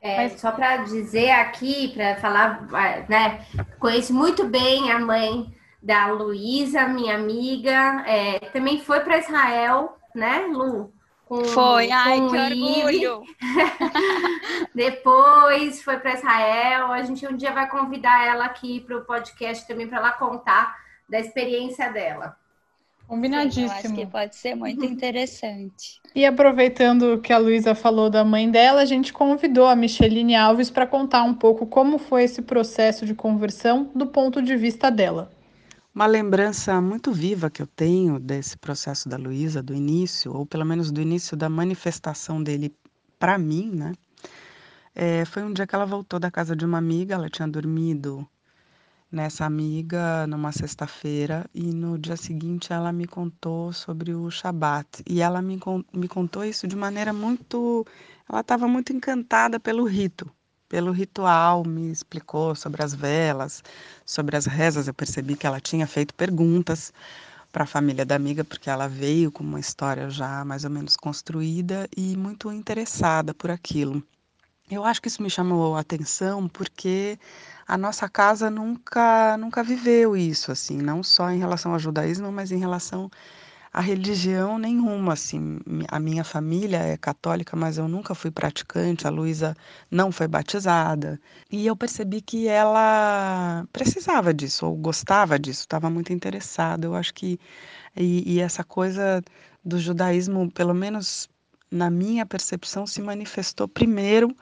É, 0.00 0.30
só 0.30 0.50
para 0.50 0.78
dizer 0.78 1.28
aqui, 1.32 1.88
para 1.88 2.16
falar, 2.16 2.66
né? 3.06 3.44
Conheço 3.78 4.14
muito 4.14 4.46
bem 4.46 4.90
a 4.90 4.98
mãe 4.98 5.54
da 5.82 6.06
Luísa, 6.06 6.88
minha 6.88 7.16
amiga. 7.16 8.02
É, 8.06 8.38
também 8.50 8.80
foi 8.80 9.00
para 9.00 9.18
Israel 9.18 9.94
né, 10.14 10.46
Lu? 10.50 10.90
Com, 11.30 11.44
foi, 11.44 11.92
ai, 11.92 12.16
que 12.16 12.36
orgulho! 12.36 13.22
Depois 14.74 15.80
foi 15.80 15.96
para 15.98 16.14
Israel. 16.14 16.90
A 16.90 17.04
gente 17.04 17.24
um 17.24 17.36
dia 17.36 17.52
vai 17.52 17.70
convidar 17.70 18.26
ela 18.26 18.46
aqui 18.46 18.80
para 18.80 18.96
o 18.96 19.04
podcast 19.04 19.64
também 19.64 19.86
para 19.86 19.98
ela 19.98 20.10
contar 20.10 20.76
da 21.08 21.20
experiência 21.20 21.88
dela. 21.92 22.36
Combinadíssimo. 23.06 23.68
Sim, 23.68 23.74
acho 23.74 23.94
que 23.94 24.06
pode 24.06 24.34
ser 24.34 24.56
muito 24.56 24.82
interessante. 24.84 26.00
E 26.16 26.26
aproveitando 26.26 27.20
que 27.20 27.32
a 27.32 27.38
Luísa 27.38 27.76
falou 27.76 28.10
da 28.10 28.24
mãe 28.24 28.50
dela, 28.50 28.80
a 28.80 28.84
gente 28.84 29.12
convidou 29.12 29.66
a 29.66 29.76
Micheline 29.76 30.34
Alves 30.34 30.68
para 30.68 30.84
contar 30.84 31.22
um 31.22 31.34
pouco 31.34 31.64
como 31.64 31.96
foi 31.96 32.24
esse 32.24 32.42
processo 32.42 33.06
de 33.06 33.14
conversão 33.14 33.88
do 33.94 34.08
ponto 34.08 34.42
de 34.42 34.56
vista 34.56 34.90
dela. 34.90 35.30
Uma 35.92 36.06
lembrança 36.06 36.80
muito 36.80 37.12
viva 37.12 37.50
que 37.50 37.60
eu 37.60 37.66
tenho 37.66 38.20
desse 38.20 38.56
processo 38.56 39.08
da 39.08 39.16
Luísa, 39.16 39.60
do 39.60 39.74
início, 39.74 40.32
ou 40.32 40.46
pelo 40.46 40.64
menos 40.64 40.92
do 40.92 41.00
início 41.00 41.36
da 41.36 41.48
manifestação 41.48 42.40
dele 42.40 42.72
para 43.18 43.36
mim, 43.36 43.72
né? 43.74 43.92
É, 44.94 45.24
foi 45.24 45.42
um 45.42 45.52
dia 45.52 45.66
que 45.66 45.74
ela 45.74 45.84
voltou 45.84 46.20
da 46.20 46.30
casa 46.30 46.54
de 46.54 46.64
uma 46.64 46.78
amiga, 46.78 47.16
ela 47.16 47.28
tinha 47.28 47.48
dormido 47.48 48.24
nessa 49.10 49.44
amiga 49.44 50.28
numa 50.28 50.52
sexta-feira 50.52 51.44
e 51.52 51.74
no 51.74 51.98
dia 51.98 52.16
seguinte 52.16 52.72
ela 52.72 52.92
me 52.92 53.08
contou 53.08 53.72
sobre 53.72 54.14
o 54.14 54.30
Shabat. 54.30 55.02
E 55.08 55.20
ela 55.20 55.42
me, 55.42 55.58
me 55.92 56.06
contou 56.06 56.44
isso 56.44 56.68
de 56.68 56.76
maneira 56.76 57.12
muito. 57.12 57.84
Ela 58.28 58.42
estava 58.42 58.68
muito 58.68 58.92
encantada 58.92 59.58
pelo 59.58 59.84
rito 59.84 60.30
pelo 60.70 60.92
ritual, 60.92 61.64
me 61.66 61.90
explicou 61.90 62.54
sobre 62.54 62.80
as 62.82 62.94
velas, 62.94 63.62
sobre 64.06 64.36
as 64.36 64.46
rezas. 64.46 64.86
Eu 64.86 64.94
percebi 64.94 65.34
que 65.34 65.44
ela 65.46 65.60
tinha 65.60 65.84
feito 65.84 66.14
perguntas 66.14 66.92
para 67.52 67.64
a 67.64 67.66
família 67.66 68.06
da 68.06 68.14
amiga, 68.14 68.44
porque 68.44 68.70
ela 68.70 68.88
veio 68.88 69.32
com 69.32 69.42
uma 69.42 69.58
história 69.58 70.08
já 70.08 70.44
mais 70.44 70.64
ou 70.64 70.70
menos 70.70 70.96
construída 70.96 71.88
e 71.96 72.16
muito 72.16 72.52
interessada 72.52 73.34
por 73.34 73.50
aquilo. 73.50 74.00
Eu 74.70 74.84
acho 74.84 75.02
que 75.02 75.08
isso 75.08 75.20
me 75.20 75.28
chamou 75.28 75.74
a 75.74 75.80
atenção 75.80 76.48
porque 76.48 77.18
a 77.66 77.76
nossa 77.76 78.08
casa 78.08 78.48
nunca 78.48 79.36
nunca 79.36 79.64
viveu 79.64 80.16
isso 80.16 80.52
assim, 80.52 80.76
não 80.80 81.02
só 81.02 81.28
em 81.32 81.40
relação 81.40 81.72
ao 81.72 81.80
judaísmo, 81.80 82.30
mas 82.30 82.52
em 82.52 82.58
relação 82.60 83.10
a 83.72 83.80
religião 83.80 84.58
nenhuma, 84.58 85.12
assim, 85.12 85.58
a 85.88 86.00
minha 86.00 86.24
família 86.24 86.78
é 86.78 86.96
católica, 86.96 87.56
mas 87.56 87.78
eu 87.78 87.86
nunca 87.86 88.14
fui 88.14 88.30
praticante, 88.30 89.06
a 89.06 89.10
Luísa 89.10 89.56
não 89.90 90.10
foi 90.10 90.26
batizada, 90.26 91.20
e 91.50 91.66
eu 91.66 91.76
percebi 91.76 92.20
que 92.20 92.48
ela 92.48 93.64
precisava 93.72 94.34
disso, 94.34 94.66
ou 94.66 94.76
gostava 94.76 95.38
disso, 95.38 95.60
estava 95.60 95.88
muito 95.88 96.12
interessada, 96.12 96.86
eu 96.86 96.94
acho 96.96 97.14
que, 97.14 97.38
e, 97.96 98.34
e 98.34 98.40
essa 98.40 98.64
coisa 98.64 99.22
do 99.64 99.78
judaísmo, 99.78 100.50
pelo 100.50 100.74
menos 100.74 101.28
na 101.70 101.88
minha 101.90 102.26
percepção, 102.26 102.86
se 102.86 103.00
manifestou 103.00 103.68
primeiro 103.68 104.36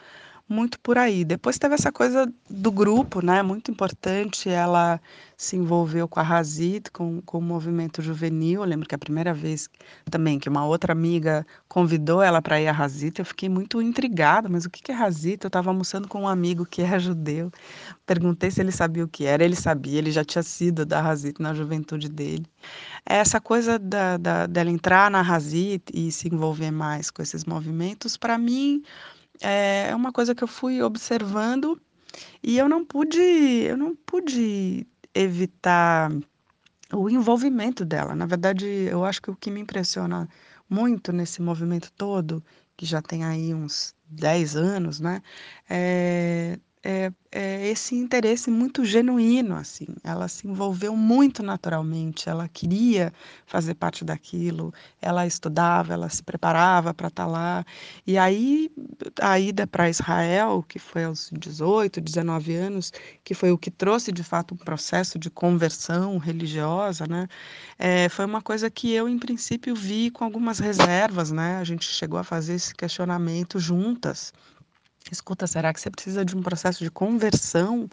muito 0.48 0.80
por 0.80 0.96
aí. 0.96 1.24
Depois 1.24 1.58
teve 1.58 1.74
essa 1.74 1.92
coisa 1.92 2.32
do 2.48 2.72
grupo, 2.72 3.24
né? 3.24 3.42
Muito 3.42 3.70
importante. 3.70 4.48
Ela 4.48 4.98
se 5.36 5.56
envolveu 5.56 6.08
com 6.08 6.18
a 6.18 6.22
Razit, 6.22 6.90
com, 6.90 7.20
com 7.20 7.38
o 7.38 7.42
movimento 7.42 8.00
juvenil. 8.00 8.62
Eu 8.62 8.66
lembro 8.66 8.88
que 8.88 8.94
a 8.94 8.98
primeira 8.98 9.34
vez 9.34 9.68
também 10.10 10.38
que 10.38 10.48
uma 10.48 10.64
outra 10.64 10.92
amiga 10.92 11.46
convidou 11.68 12.22
ela 12.22 12.40
para 12.40 12.60
ir 12.60 12.66
à 12.66 12.72
Razit, 12.72 13.18
eu 13.18 13.24
fiquei 13.26 13.48
muito 13.48 13.82
intrigada. 13.82 14.48
Mas 14.48 14.64
o 14.64 14.70
que 14.70 14.90
é 14.90 14.94
Razit? 14.94 15.44
Eu 15.44 15.48
estava 15.48 15.68
almoçando 15.70 16.08
com 16.08 16.22
um 16.22 16.28
amigo 16.28 16.64
que 16.64 16.80
é 16.80 16.98
judeu. 16.98 17.52
Perguntei 18.06 18.50
se 18.50 18.60
ele 18.60 18.72
sabia 18.72 19.04
o 19.04 19.08
que 19.08 19.26
era. 19.26 19.44
Ele 19.44 19.56
sabia, 19.56 19.98
ele 19.98 20.10
já 20.10 20.24
tinha 20.24 20.42
sido 20.42 20.86
da 20.86 21.02
Razit 21.02 21.42
na 21.42 21.52
juventude 21.52 22.08
dele. 22.08 22.46
Essa 23.04 23.38
coisa 23.38 23.78
da, 23.78 24.16
da, 24.16 24.46
dela 24.46 24.70
entrar 24.70 25.10
na 25.10 25.20
Razit 25.20 25.84
e 25.92 26.10
se 26.10 26.28
envolver 26.28 26.70
mais 26.70 27.10
com 27.10 27.20
esses 27.20 27.44
movimentos, 27.44 28.16
para 28.16 28.38
mim 28.38 28.82
é 29.40 29.94
uma 29.94 30.12
coisa 30.12 30.34
que 30.34 30.44
eu 30.44 30.48
fui 30.48 30.82
observando 30.82 31.80
E 32.42 32.58
eu 32.58 32.68
não 32.68 32.84
pude, 32.84 33.20
eu 33.20 33.76
não 33.76 33.94
pude 33.96 34.86
evitar 35.14 36.10
o 36.92 37.08
envolvimento 37.10 37.84
dela. 37.84 38.14
Na 38.14 38.26
verdade, 38.26 38.66
eu 38.66 39.04
acho 39.04 39.22
que 39.22 39.30
o 39.30 39.36
que 39.36 39.50
me 39.50 39.60
impressiona 39.60 40.28
muito 40.68 41.12
nesse 41.12 41.42
movimento 41.42 41.90
todo, 41.92 42.44
que 42.76 42.86
já 42.86 43.02
tem 43.02 43.24
aí 43.24 43.54
uns 43.54 43.94
10 44.06 44.56
anos, 44.56 45.00
né, 45.00 45.22
é, 45.68 46.58
é, 46.82 47.12
é, 47.30 47.68
esse 47.68 47.94
interesse 47.94 48.50
muito 48.50 48.84
genuíno, 48.84 49.56
assim. 49.56 49.86
Ela 50.02 50.28
se 50.28 50.46
envolveu 50.46 50.96
muito 50.96 51.42
naturalmente, 51.42 52.28
ela 52.28 52.48
queria 52.48 53.12
fazer 53.46 53.74
parte 53.74 54.04
daquilo, 54.04 54.72
ela 55.00 55.26
estudava, 55.26 55.92
ela 55.92 56.08
se 56.08 56.22
preparava 56.22 56.94
para 56.94 57.08
estar 57.08 57.26
tá 57.26 57.30
lá. 57.30 57.66
E 58.06 58.16
aí, 58.16 58.70
a 59.20 59.38
ida 59.38 59.66
para 59.66 59.90
Israel, 59.90 60.64
que 60.66 60.78
foi 60.78 61.04
aos 61.04 61.30
18, 61.32 62.00
19 62.00 62.54
anos, 62.54 62.92
que 63.24 63.34
foi 63.34 63.52
o 63.52 63.58
que 63.58 63.70
trouxe, 63.70 64.12
de 64.12 64.22
fato, 64.22 64.54
um 64.54 64.58
processo 64.58 65.18
de 65.18 65.30
conversão 65.30 66.18
religiosa, 66.18 67.06
né? 67.06 67.28
É, 67.78 68.08
foi 68.08 68.24
uma 68.24 68.42
coisa 68.42 68.70
que 68.70 68.92
eu, 68.92 69.08
em 69.08 69.18
princípio, 69.18 69.74
vi 69.74 70.10
com 70.10 70.24
algumas 70.24 70.58
reservas, 70.58 71.30
né? 71.30 71.58
A 71.58 71.64
gente 71.64 71.86
chegou 71.86 72.18
a 72.18 72.24
fazer 72.24 72.54
esse 72.54 72.74
questionamento 72.74 73.58
juntas 73.58 74.32
Escuta, 75.12 75.46
será 75.46 75.72
que 75.72 75.80
você 75.80 75.90
precisa 75.90 76.24
de 76.24 76.36
um 76.36 76.42
processo 76.42 76.82
de 76.84 76.90
conversão 76.90 77.88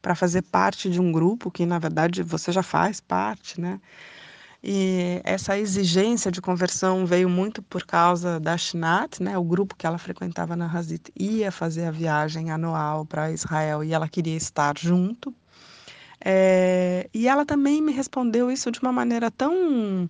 para 0.00 0.14
fazer 0.14 0.42
parte 0.42 0.90
de 0.90 1.00
um 1.00 1.12
grupo 1.12 1.50
que, 1.50 1.66
na 1.66 1.78
verdade, 1.78 2.22
você 2.22 2.52
já 2.52 2.62
faz 2.62 3.00
parte, 3.00 3.60
né? 3.60 3.80
E 4.62 5.22
essa 5.24 5.58
exigência 5.58 6.30
de 6.30 6.40
conversão 6.40 7.06
veio 7.06 7.30
muito 7.30 7.62
por 7.62 7.84
causa 7.86 8.38
da 8.38 8.56
Shinat, 8.58 9.22
né? 9.22 9.38
O 9.38 9.44
grupo 9.44 9.74
que 9.74 9.86
ela 9.86 9.96
frequentava 9.96 10.54
na 10.54 10.66
Hazit 10.70 11.10
ia 11.18 11.50
fazer 11.50 11.86
a 11.86 11.90
viagem 11.90 12.50
anual 12.50 13.06
para 13.06 13.32
Israel 13.32 13.82
e 13.82 13.94
ela 13.94 14.08
queria 14.08 14.36
estar 14.36 14.76
junto. 14.78 15.34
É, 16.22 17.08
e 17.14 17.26
ela 17.26 17.46
também 17.46 17.80
me 17.80 17.92
respondeu 17.92 18.50
isso 18.50 18.70
de 18.70 18.80
uma 18.80 18.92
maneira 18.92 19.30
tão 19.30 20.08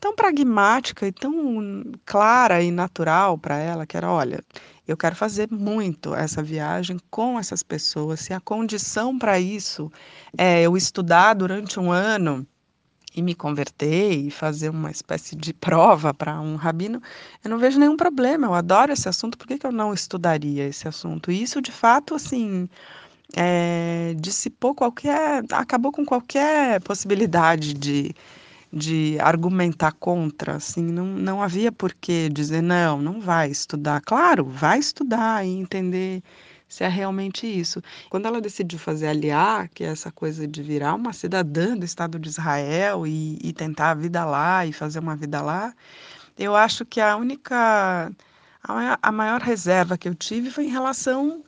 tão 0.00 0.14
pragmática 0.14 1.06
e 1.06 1.12
tão 1.12 1.92
clara 2.04 2.62
e 2.62 2.70
natural 2.70 3.38
para 3.38 3.56
ela, 3.56 3.86
que 3.86 3.96
era, 3.96 4.10
olha, 4.12 4.44
eu 4.86 4.96
quero 4.96 5.16
fazer 5.16 5.48
muito 5.50 6.14
essa 6.14 6.42
viagem 6.42 6.98
com 7.10 7.38
essas 7.38 7.62
pessoas. 7.62 8.20
Se 8.20 8.32
a 8.32 8.40
condição 8.40 9.18
para 9.18 9.40
isso 9.40 9.90
é 10.36 10.62
eu 10.62 10.76
estudar 10.76 11.34
durante 11.34 11.80
um 11.80 11.90
ano 11.90 12.46
e 13.16 13.22
me 13.22 13.34
converter 13.34 14.12
e 14.12 14.30
fazer 14.30 14.68
uma 14.68 14.90
espécie 14.90 15.36
de 15.36 15.54
prova 15.54 16.12
para 16.12 16.40
um 16.40 16.56
rabino, 16.56 17.00
eu 17.42 17.50
não 17.50 17.58
vejo 17.58 17.78
nenhum 17.78 17.96
problema. 17.96 18.46
Eu 18.46 18.54
adoro 18.54 18.92
esse 18.92 19.08
assunto. 19.08 19.38
Por 19.38 19.46
que, 19.46 19.58
que 19.58 19.66
eu 19.66 19.72
não 19.72 19.94
estudaria 19.94 20.66
esse 20.66 20.86
assunto? 20.86 21.30
E 21.30 21.42
isso, 21.42 21.62
de 21.62 21.72
fato, 21.72 22.14
assim, 22.14 22.68
é, 23.34 24.14
dissipou 24.18 24.74
qualquer, 24.74 25.44
acabou 25.50 25.92
com 25.92 26.04
qualquer 26.04 26.80
possibilidade 26.82 27.72
de 27.72 28.14
de 28.74 29.16
argumentar 29.20 29.92
contra, 29.92 30.56
assim, 30.56 30.82
não, 30.82 31.06
não 31.06 31.42
havia 31.42 31.70
por 31.70 31.94
que 31.94 32.28
dizer 32.28 32.62
não, 32.62 33.00
não 33.00 33.20
vai 33.20 33.48
estudar. 33.50 34.00
Claro, 34.00 34.44
vai 34.44 34.78
estudar 34.78 35.46
e 35.46 35.50
entender 35.50 36.22
se 36.68 36.82
é 36.82 36.88
realmente 36.88 37.46
isso. 37.46 37.80
Quando 38.10 38.26
ela 38.26 38.40
decidiu 38.40 38.78
fazer 38.78 39.06
aliar, 39.06 39.68
que 39.68 39.84
é 39.84 39.88
essa 39.88 40.10
coisa 40.10 40.46
de 40.48 40.62
virar 40.62 40.94
uma 40.94 41.12
cidadã 41.12 41.76
do 41.76 41.84
Estado 41.84 42.18
de 42.18 42.28
Israel 42.28 43.06
e, 43.06 43.38
e 43.42 43.52
tentar 43.52 43.90
a 43.92 43.94
vida 43.94 44.24
lá 44.24 44.66
e 44.66 44.72
fazer 44.72 44.98
uma 44.98 45.14
vida 45.14 45.40
lá, 45.40 45.72
eu 46.36 46.56
acho 46.56 46.84
que 46.84 47.00
a 47.00 47.16
única, 47.16 48.10
a, 48.62 48.98
a 49.00 49.12
maior 49.12 49.40
reserva 49.40 49.96
que 49.96 50.08
eu 50.08 50.14
tive 50.14 50.50
foi 50.50 50.64
em 50.64 50.70
relação 50.70 51.44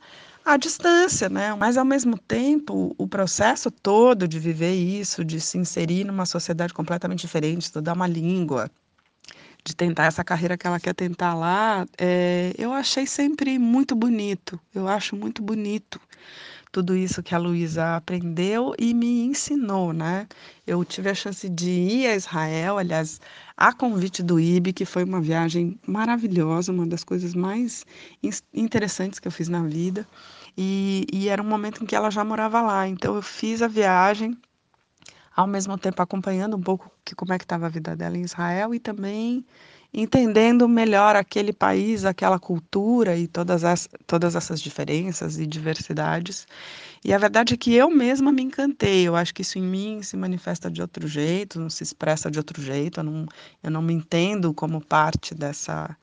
à 0.47 0.55
distância, 0.55 1.27
né? 1.27 1.53
Mas 1.55 1.77
ao 1.77 1.83
mesmo 1.83 2.17
tempo, 2.17 2.95
o 2.97 3.05
processo 3.05 3.69
todo 3.69 4.27
de 4.27 4.39
viver 4.39 4.73
isso, 4.73 5.25
de 5.25 5.41
se 5.41 5.57
inserir 5.57 6.05
numa 6.05 6.25
sociedade 6.25 6.73
completamente 6.73 7.19
diferente, 7.19 7.63
estudar 7.63 7.93
uma 7.93 8.07
língua, 8.07 8.71
de 9.65 9.75
tentar 9.75 10.05
essa 10.05 10.23
carreira 10.23 10.57
que 10.57 10.65
ela 10.65 10.79
quer 10.79 10.95
tentar 10.95 11.33
lá, 11.33 11.85
é, 11.97 12.53
eu 12.57 12.71
achei 12.71 13.05
sempre 13.05 13.59
muito 13.59 13.93
bonito. 13.93 14.57
Eu 14.73 14.87
acho 14.87 15.17
muito 15.17 15.41
bonito 15.41 15.99
tudo 16.71 16.95
isso 16.95 17.23
que 17.23 17.33
a 17.33 17.37
Luísa 17.37 17.95
aprendeu 17.95 18.73
e 18.77 18.93
me 18.93 19.25
ensinou, 19.25 19.91
né? 19.91 20.27
Eu 20.65 20.85
tive 20.85 21.09
a 21.09 21.15
chance 21.15 21.49
de 21.49 21.69
ir 21.69 22.07
a 22.07 22.15
Israel, 22.15 22.77
aliás, 22.77 23.19
a 23.55 23.73
convite 23.73 24.21
do 24.21 24.39
IB, 24.39 24.73
que 24.73 24.85
foi 24.85 25.03
uma 25.03 25.19
viagem 25.19 25.79
maravilhosa, 25.87 26.71
uma 26.71 26.85
das 26.85 27.03
coisas 27.03 27.33
mais 27.33 27.85
interessantes 28.53 29.19
que 29.19 29.27
eu 29.27 29.31
fiz 29.31 29.47
na 29.49 29.63
vida. 29.63 30.07
E, 30.57 31.05
e 31.13 31.29
era 31.29 31.41
um 31.41 31.45
momento 31.45 31.83
em 31.83 31.85
que 31.85 31.95
ela 31.95 32.09
já 32.09 32.23
morava 32.23 32.61
lá. 32.61 32.87
Então 32.87 33.15
eu 33.15 33.21
fiz 33.21 33.61
a 33.61 33.67
viagem, 33.67 34.35
ao 35.35 35.45
mesmo 35.45 35.77
tempo 35.77 36.01
acompanhando 36.01 36.57
um 36.57 36.61
pouco 36.61 36.91
que, 37.05 37.13
como 37.13 37.33
é 37.33 37.37
que 37.37 37.45
estava 37.45 37.67
a 37.67 37.69
vida 37.69 37.95
dela 37.95 38.17
em 38.17 38.23
Israel 38.23 38.73
e 38.73 38.79
também 38.79 39.45
entendendo 39.93 40.67
melhor 40.67 41.15
aquele 41.15 41.53
país, 41.53 42.05
aquela 42.05 42.37
cultura 42.39 43.15
e 43.15 43.27
todas, 43.27 43.63
as, 43.63 43.87
todas 44.05 44.35
essas 44.35 44.61
diferenças 44.61 45.37
e 45.39 45.45
diversidades. 45.45 46.47
E 47.03 47.13
a 47.13 47.17
verdade 47.17 47.53
é 47.53 47.57
que 47.57 47.73
eu 47.73 47.89
mesma 47.89 48.31
me 48.31 48.41
encantei. 48.41 49.07
Eu 49.07 49.15
acho 49.15 49.33
que 49.33 49.41
isso 49.41 49.57
em 49.57 49.63
mim 49.63 50.01
se 50.03 50.17
manifesta 50.17 50.69
de 50.69 50.81
outro 50.81 51.07
jeito, 51.07 51.59
não 51.59 51.69
se 51.69 51.83
expressa 51.83 52.29
de 52.29 52.37
outro 52.37 52.61
jeito. 52.61 52.99
Eu 52.99 53.03
não, 53.03 53.25
eu 53.63 53.71
não 53.71 53.81
me 53.81 53.93
entendo 53.93 54.53
como 54.53 54.81
parte 54.81 55.33
dessa 55.33 55.95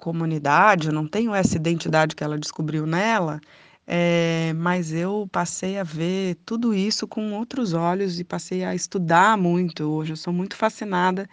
comunidade, 0.00 0.88
eu 0.88 0.92
não 0.92 1.06
tenho 1.06 1.34
essa 1.34 1.56
identidade 1.56 2.16
que 2.16 2.24
ela 2.24 2.38
descobriu 2.38 2.86
nela, 2.86 3.40
é, 3.86 4.52
mas 4.54 4.92
eu 4.92 5.28
passei 5.30 5.78
a 5.78 5.84
ver 5.84 6.36
tudo 6.46 6.74
isso 6.74 7.06
com 7.06 7.32
outros 7.34 7.74
olhos 7.74 8.18
e 8.18 8.24
passei 8.24 8.64
a 8.64 8.74
estudar 8.74 9.36
muito. 9.36 9.84
Hoje 9.84 10.12
eu 10.12 10.16
sou 10.16 10.32
muito 10.32 10.56
fascinada 10.56 11.28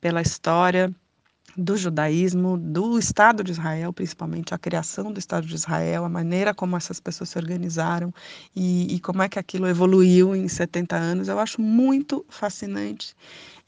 pela 0.00 0.20
história 0.20 0.94
do 1.56 1.76
judaísmo, 1.76 2.56
do 2.56 2.98
Estado 2.98 3.42
de 3.42 3.50
Israel, 3.52 3.92
principalmente 3.92 4.54
a 4.54 4.58
criação 4.58 5.12
do 5.12 5.18
Estado 5.18 5.46
de 5.46 5.54
Israel, 5.54 6.04
a 6.04 6.08
maneira 6.08 6.54
como 6.54 6.76
essas 6.76 7.00
pessoas 7.00 7.30
se 7.30 7.38
organizaram 7.38 8.14
e, 8.54 8.94
e 8.94 9.00
como 9.00 9.22
é 9.22 9.28
que 9.28 9.38
aquilo 9.38 9.66
evoluiu 9.66 10.36
em 10.36 10.46
70 10.46 10.96
anos. 10.96 11.28
Eu 11.28 11.38
acho 11.38 11.60
muito 11.60 12.24
fascinante 12.28 13.14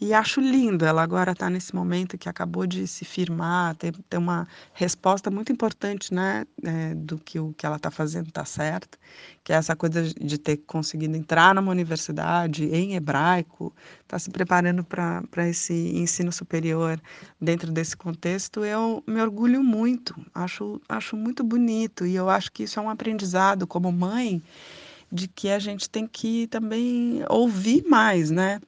e 0.00 0.14
acho 0.14 0.40
lindo 0.40 0.86
ela 0.86 1.02
agora 1.02 1.32
estar 1.32 1.46
tá 1.46 1.50
nesse 1.50 1.74
momento 1.74 2.16
que 2.16 2.28
acabou 2.28 2.66
de 2.66 2.86
se 2.86 3.04
firmar, 3.04 3.74
ter, 3.74 3.94
ter 4.08 4.16
uma 4.16 4.48
resposta 4.72 5.30
muito 5.30 5.52
importante 5.52 6.14
né, 6.14 6.46
é, 6.64 6.94
do 6.94 7.18
que 7.18 7.38
o 7.38 7.52
que 7.52 7.66
ela 7.66 7.76
está 7.76 7.90
fazendo 7.90 8.28
está 8.28 8.44
certo, 8.44 8.98
que 9.44 9.52
é 9.52 9.56
essa 9.56 9.76
coisa 9.76 10.02
de 10.02 10.38
ter 10.38 10.56
conseguido 10.58 11.14
entrar 11.16 11.54
numa 11.54 11.70
universidade 11.70 12.64
em 12.64 12.94
hebraico, 12.94 13.74
está 14.02 14.18
se 14.18 14.30
preparando 14.30 14.82
para 14.82 15.48
esse 15.48 15.74
ensino 15.94 16.32
superior 16.32 16.98
dentro 17.38 17.70
desse 17.70 17.94
contexto, 17.94 18.64
eu 18.64 19.04
me 19.06 19.20
orgulho 19.20 19.62
muito, 19.62 20.14
acho, 20.34 20.80
acho 20.88 21.14
muito 21.14 21.44
bonito 21.44 22.06
e 22.06 22.16
eu 22.16 22.30
acho 22.30 22.50
que 22.52 22.62
isso 22.62 22.80
é 22.80 22.82
um 22.82 22.88
aprendizado 22.88 23.66
como 23.66 23.92
mãe 23.92 24.42
de 25.12 25.28
que 25.28 25.50
a 25.50 25.58
gente 25.58 25.90
tem 25.90 26.06
que 26.06 26.46
também 26.46 27.22
ouvir 27.28 27.84
mais, 27.84 28.30
né? 28.30 28.60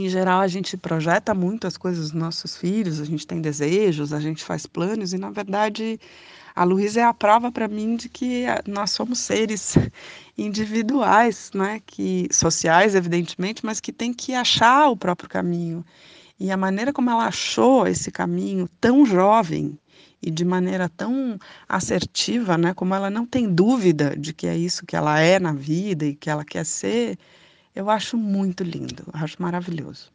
Em 0.00 0.08
geral, 0.08 0.40
a 0.40 0.48
gente 0.48 0.76
projeta 0.76 1.34
muito 1.34 1.66
as 1.66 1.76
coisas 1.76 2.10
dos 2.10 2.20
nossos 2.20 2.56
filhos, 2.56 3.00
a 3.00 3.04
gente 3.04 3.26
tem 3.26 3.40
desejos, 3.40 4.12
a 4.12 4.20
gente 4.20 4.44
faz 4.44 4.66
planos, 4.66 5.12
e 5.12 5.18
na 5.18 5.30
verdade, 5.30 5.98
a 6.56 6.64
Luísa 6.64 7.00
é 7.00 7.04
a 7.04 7.12
prova 7.12 7.52
para 7.52 7.68
mim 7.68 7.96
de 7.96 8.08
que 8.08 8.44
eh, 8.44 8.62
nós 8.66 8.90
somos 8.90 9.18
seres 9.18 9.76
individuais, 10.38 11.50
né? 11.54 11.82
que, 11.84 12.28
sociais, 12.32 12.94
evidentemente, 12.94 13.64
mas 13.64 13.78
que 13.78 13.92
tem 13.92 14.12
que 14.12 14.34
achar 14.34 14.88
o 14.88 14.96
próprio 14.96 15.28
caminho. 15.28 15.84
E 16.40 16.50
a 16.50 16.56
maneira 16.56 16.92
como 16.92 17.10
ela 17.10 17.26
achou 17.26 17.86
esse 17.86 18.10
caminho 18.10 18.68
tão 18.80 19.04
jovem 19.04 19.78
e 20.22 20.30
de 20.30 20.44
maneira 20.44 20.88
tão 20.88 21.38
assertiva, 21.68 22.56
né? 22.56 22.72
como 22.72 22.94
ela 22.94 23.10
não 23.10 23.26
tem 23.26 23.52
dúvida 23.52 24.16
de 24.16 24.32
que 24.32 24.46
é 24.46 24.56
isso 24.56 24.86
que 24.86 24.96
ela 24.96 25.20
é 25.20 25.38
na 25.38 25.52
vida 25.52 26.06
e 26.06 26.14
que 26.14 26.30
ela 26.30 26.44
quer 26.44 26.64
ser 26.64 27.18
eu 27.76 27.90
acho 27.90 28.16
muito 28.16 28.64
lindo, 28.64 29.04
acho 29.12 29.40
maravilhoso. 29.40 30.10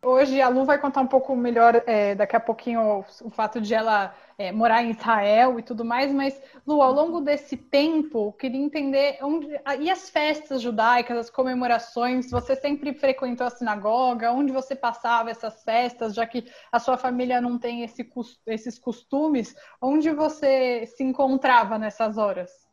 Hoje 0.00 0.40
a 0.40 0.48
Lu 0.48 0.64
vai 0.64 0.78
contar 0.78 1.00
um 1.00 1.08
pouco 1.08 1.34
melhor 1.34 1.82
é, 1.84 2.14
daqui 2.14 2.36
a 2.36 2.40
pouquinho 2.40 2.80
o, 2.80 3.04
o 3.24 3.30
fato 3.30 3.60
de 3.60 3.74
ela 3.74 4.14
é, 4.38 4.52
morar 4.52 4.84
em 4.84 4.90
Israel 4.90 5.58
e 5.58 5.62
tudo 5.62 5.84
mais, 5.84 6.12
mas 6.12 6.40
Lu, 6.64 6.80
ao 6.80 6.92
longo 6.92 7.20
desse 7.20 7.56
tempo, 7.56 8.32
queria 8.34 8.60
entender 8.60 9.18
onde 9.20 9.48
e 9.80 9.90
as 9.90 10.08
festas 10.08 10.62
judaicas, 10.62 11.18
as 11.18 11.30
comemorações, 11.30 12.30
você 12.30 12.54
sempre 12.54 12.94
frequentou 12.94 13.48
a 13.48 13.50
sinagoga, 13.50 14.30
onde 14.30 14.52
você 14.52 14.76
passava 14.76 15.32
essas 15.32 15.64
festas, 15.64 16.14
já 16.14 16.24
que 16.24 16.48
a 16.70 16.78
sua 16.78 16.96
família 16.96 17.40
não 17.40 17.58
tem 17.58 17.82
esse, 17.82 18.08
esses 18.46 18.78
costumes, 18.78 19.56
onde 19.82 20.12
você 20.12 20.86
se 20.86 21.02
encontrava 21.02 21.76
nessas 21.76 22.16
horas? 22.16 22.67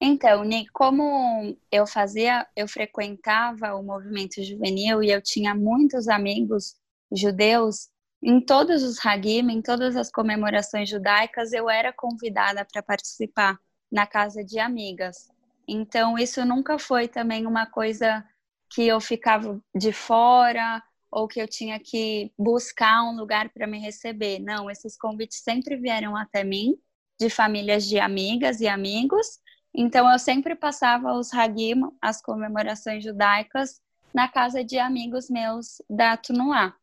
Então, 0.00 0.44
Nick, 0.44 0.70
como 0.72 1.56
eu 1.72 1.86
fazia, 1.86 2.46
eu 2.54 2.68
frequentava 2.68 3.74
o 3.74 3.82
movimento 3.82 4.42
juvenil 4.42 5.02
e 5.02 5.10
eu 5.10 5.22
tinha 5.22 5.54
muitos 5.54 6.08
amigos 6.08 6.76
judeus, 7.12 7.88
em 8.22 8.40
todos 8.40 8.82
os 8.82 9.04
Hagim, 9.04 9.50
em 9.50 9.62
todas 9.62 9.96
as 9.96 10.10
comemorações 10.10 10.88
judaicas, 10.88 11.52
eu 11.52 11.68
era 11.70 11.92
convidada 11.92 12.64
para 12.64 12.82
participar. 12.82 13.58
na 13.90 14.04
casa 14.06 14.44
de 14.44 14.58
amigas. 14.58 15.28
Então, 15.68 16.18
isso 16.18 16.44
nunca 16.44 16.76
foi 16.78 17.06
também 17.08 17.46
uma 17.46 17.66
coisa 17.66 18.24
que 18.70 18.86
eu 18.86 19.00
ficava 19.00 19.60
de 19.74 19.92
fora 19.92 20.82
ou 21.10 21.28
que 21.28 21.40
eu 21.40 21.46
tinha 21.48 21.78
que 21.78 22.32
buscar 22.38 23.04
um 23.04 23.16
lugar 23.16 23.48
para 23.50 23.66
me 23.66 23.78
receber. 23.78 24.40
Não, 24.40 24.68
esses 24.70 24.96
convites 24.98 25.40
sempre 25.42 25.76
vieram 25.76 26.16
até 26.16 26.42
mim, 26.44 26.74
de 27.18 27.30
famílias 27.30 27.86
de 27.86 27.98
amigas 27.98 28.60
e 28.60 28.66
amigos. 28.68 29.38
Então, 29.78 30.10
eu 30.10 30.18
sempre 30.18 30.54
passava 30.54 31.12
os 31.12 31.34
Hagim, 31.34 31.82
as 32.00 32.22
comemorações 32.22 33.04
judaicas, 33.04 33.78
na 34.12 34.26
casa 34.26 34.64
de 34.64 34.78
amigos 34.78 35.28
meus 35.28 35.82
da 35.90 36.16
Tunuá. 36.16 36.74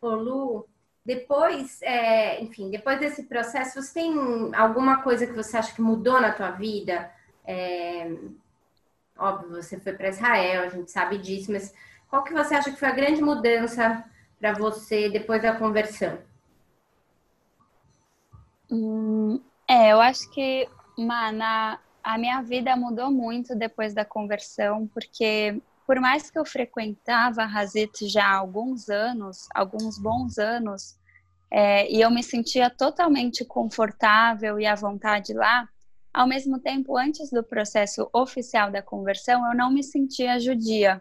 Ô 0.00 0.08
Lu, 0.08 0.68
depois, 1.04 1.80
é, 1.82 2.42
enfim, 2.42 2.68
depois 2.68 2.98
desse 2.98 3.22
processo, 3.22 3.80
você 3.80 3.94
tem 3.94 4.12
alguma 4.56 5.02
coisa 5.02 5.24
que 5.24 5.32
você 5.32 5.56
acha 5.56 5.72
que 5.72 5.80
mudou 5.80 6.20
na 6.20 6.32
tua 6.32 6.50
vida? 6.50 7.10
É, 7.46 8.10
óbvio, 9.16 9.50
você 9.62 9.78
foi 9.78 9.92
para 9.92 10.08
Israel, 10.08 10.64
a 10.64 10.68
gente 10.68 10.90
sabe 10.90 11.16
disso, 11.18 11.52
mas 11.52 11.72
qual 12.10 12.24
que 12.24 12.34
você 12.34 12.56
acha 12.56 12.72
que 12.72 12.78
foi 12.78 12.88
a 12.88 12.92
grande 12.92 13.22
mudança 13.22 14.04
para 14.40 14.52
você 14.52 15.08
depois 15.08 15.40
da 15.40 15.54
conversão? 15.56 16.18
Hum, 18.68 19.40
é, 19.68 19.92
eu 19.92 20.00
acho 20.00 20.28
que, 20.30 20.68
Mana, 20.98 21.80
a 22.02 22.18
minha 22.18 22.42
vida 22.42 22.74
mudou 22.74 23.10
muito 23.10 23.54
depois 23.54 23.94
da 23.94 24.04
conversão, 24.04 24.88
porque 24.88 25.62
por 25.86 26.00
mais 26.00 26.28
que 26.30 26.38
eu 26.38 26.44
frequentava 26.44 27.42
a 27.42 27.58
Hazit 27.58 28.08
já 28.08 28.26
há 28.26 28.36
alguns 28.36 28.88
anos, 28.88 29.48
alguns 29.54 29.96
bons 29.96 30.38
anos, 30.38 30.98
é, 31.50 31.90
e 31.90 32.00
eu 32.00 32.10
me 32.10 32.22
sentia 32.22 32.68
totalmente 32.68 33.44
confortável 33.44 34.58
e 34.58 34.66
à 34.66 34.74
vontade 34.74 35.32
lá, 35.32 35.68
ao 36.12 36.26
mesmo 36.26 36.58
tempo, 36.58 36.96
antes 36.98 37.30
do 37.30 37.44
processo 37.44 38.10
oficial 38.12 38.70
da 38.70 38.82
conversão, 38.82 39.46
eu 39.48 39.56
não 39.56 39.70
me 39.70 39.84
sentia 39.84 40.40
judia. 40.40 41.00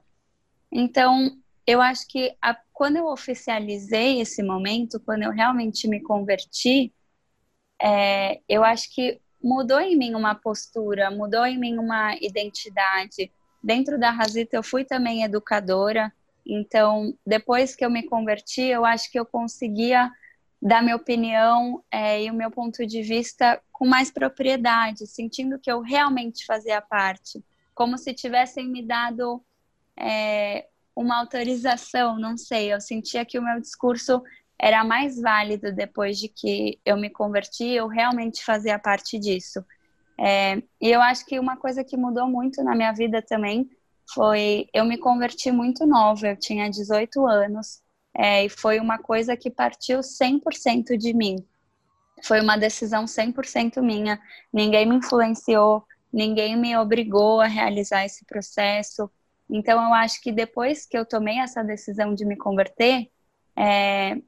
Então, 0.71 1.37
eu 1.65 1.81
acho 1.81 2.07
que 2.07 2.37
a, 2.39 2.55
quando 2.71 2.97
eu 2.97 3.07
oficializei 3.07 4.21
esse 4.21 4.43
momento, 4.43 4.99
quando 4.99 5.23
eu 5.23 5.31
realmente 5.31 5.87
me 5.87 6.01
converti, 6.01 6.93
é, 7.81 8.39
eu 8.47 8.63
acho 8.63 8.93
que 8.93 9.19
mudou 9.47 9.79
em 9.79 9.97
mim 9.97 10.13
uma 10.13 10.35
postura, 10.35 11.09
mudou 11.09 11.45
em 11.45 11.57
mim 11.57 11.77
uma 11.77 12.15
identidade, 12.17 13.31
Dentro 13.61 13.99
da 13.99 14.11
Razita 14.11 14.55
eu 14.55 14.63
fui 14.63 14.85
também 14.85 15.23
educadora, 15.23 16.13
então 16.45 17.13
depois 17.25 17.75
que 17.75 17.83
eu 17.83 17.89
me 17.89 18.03
converti, 18.03 18.61
eu 18.61 18.85
acho 18.85 19.11
que 19.11 19.19
eu 19.19 19.25
conseguia 19.25 20.11
dar 20.61 20.81
minha 20.81 20.95
opinião 20.95 21.83
é, 21.91 22.23
e 22.23 22.31
o 22.31 22.33
meu 22.33 22.49
ponto 22.49 22.85
de 22.85 23.01
vista 23.01 23.61
com 23.71 23.85
mais 23.85 24.09
propriedade, 24.09 25.05
sentindo 25.05 25.59
que 25.59 25.71
eu 25.71 25.81
realmente 25.81 26.45
fazia 26.45 26.81
parte, 26.81 27.43
como 27.75 27.97
se 27.97 28.13
tivessem 28.13 28.67
me 28.67 28.81
dado 28.81 29.43
é, 29.99 30.67
uma 30.95 31.19
autorização, 31.19 32.17
não 32.17 32.37
sei, 32.37 32.73
eu 32.73 32.79
sentia 32.79 33.25
que 33.25 33.37
o 33.37 33.43
meu 33.43 33.59
discurso 33.59 34.23
era 34.59 34.83
mais 34.83 35.19
válido 35.21 35.71
depois 35.71 36.17
de 36.17 36.27
que 36.27 36.79
eu 36.85 36.97
me 36.97 37.09
converti, 37.09 37.65
eu 37.65 37.87
realmente 37.87 38.43
fazia 38.43 38.79
parte 38.79 39.19
disso. 39.19 39.63
É, 40.19 40.57
e 40.81 40.89
eu 40.89 41.01
acho 41.01 41.25
que 41.25 41.39
uma 41.39 41.57
coisa 41.57 41.83
que 41.83 41.95
mudou 41.95 42.27
muito 42.27 42.63
na 42.63 42.75
minha 42.75 42.91
vida 42.91 43.21
também 43.21 43.69
foi 44.13 44.67
eu 44.73 44.83
me 44.85 44.97
converti 44.97 45.51
muito 45.51 45.85
nova, 45.85 46.29
eu 46.29 46.37
tinha 46.37 46.69
18 46.69 47.25
anos, 47.27 47.81
é, 48.15 48.45
e 48.45 48.49
foi 48.49 48.79
uma 48.79 48.97
coisa 48.97 49.37
que 49.37 49.51
partiu 49.51 49.99
100% 49.99 50.97
de 50.97 51.13
mim. 51.13 51.35
Foi 52.23 52.41
uma 52.41 52.57
decisão 52.57 53.05
100% 53.05 53.79
minha, 53.81 54.19
ninguém 54.51 54.87
me 54.87 54.95
influenciou, 54.95 55.85
ninguém 56.11 56.57
me 56.57 56.75
obrigou 56.75 57.39
a 57.41 57.45
realizar 57.47 58.05
esse 58.05 58.25
processo. 58.25 59.09
Então, 59.47 59.79
eu 59.83 59.93
acho 59.93 60.19
que 60.21 60.31
depois 60.31 60.85
que 60.85 60.97
eu 60.97 61.05
tomei 61.05 61.37
essa 61.37 61.63
decisão 61.63 62.15
de 62.15 62.25
me 62.25 62.35
converter, 62.35 63.07
é, 63.55 64.19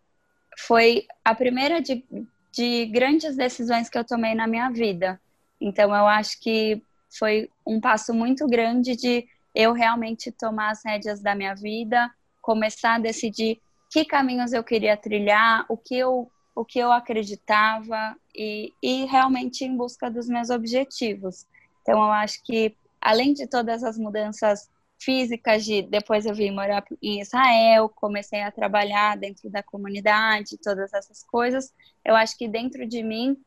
foi 0.65 1.07
a 1.23 1.33
primeira 1.33 1.81
de, 1.81 2.03
de 2.51 2.85
grandes 2.87 3.35
decisões 3.35 3.89
que 3.89 3.97
eu 3.97 4.03
tomei 4.03 4.35
na 4.35 4.47
minha 4.47 4.69
vida. 4.69 5.19
Então, 5.59 5.95
eu 5.95 6.05
acho 6.05 6.39
que 6.41 6.81
foi 7.17 7.49
um 7.65 7.79
passo 7.79 8.13
muito 8.13 8.45
grande 8.47 8.95
de 8.95 9.27
eu 9.55 9.73
realmente 9.73 10.31
tomar 10.31 10.71
as 10.71 10.83
rédeas 10.85 11.21
da 11.21 11.33
minha 11.33 11.55
vida, 11.55 12.09
começar 12.41 12.95
a 12.95 12.99
decidir 12.99 13.59
que 13.91 14.05
caminhos 14.05 14.53
eu 14.53 14.63
queria 14.63 14.95
trilhar, 14.95 15.65
o 15.69 15.75
que 15.75 15.97
eu, 15.97 16.29
o 16.55 16.63
que 16.63 16.77
eu 16.77 16.91
acreditava 16.91 18.15
e, 18.35 18.73
e 18.83 19.05
realmente 19.05 19.63
em 19.63 19.75
busca 19.75 20.09
dos 20.11 20.27
meus 20.27 20.49
objetivos. 20.49 21.45
Então, 21.81 21.99
eu 21.99 22.11
acho 22.11 22.43
que, 22.43 22.75
além 23.01 23.33
de 23.33 23.47
todas 23.47 23.83
as 23.83 23.97
mudanças 23.97 24.69
físicas, 24.99 25.63
de 25.63 25.81
depois 25.81 26.25
eu 26.25 26.33
vim 26.33 26.51
morar 26.51 26.83
em 27.01 27.21
Israel, 27.21 27.89
comecei 27.89 28.41
a 28.41 28.51
trabalhar 28.51 29.17
dentro 29.17 29.49
da 29.49 29.63
comunidade, 29.63 30.57
todas 30.57 30.93
essas 30.93 31.23
coisas, 31.23 31.73
eu 32.03 32.15
acho 32.15 32.37
que 32.37 32.47
dentro 32.47 32.85
de 32.85 33.01
mim 33.01 33.37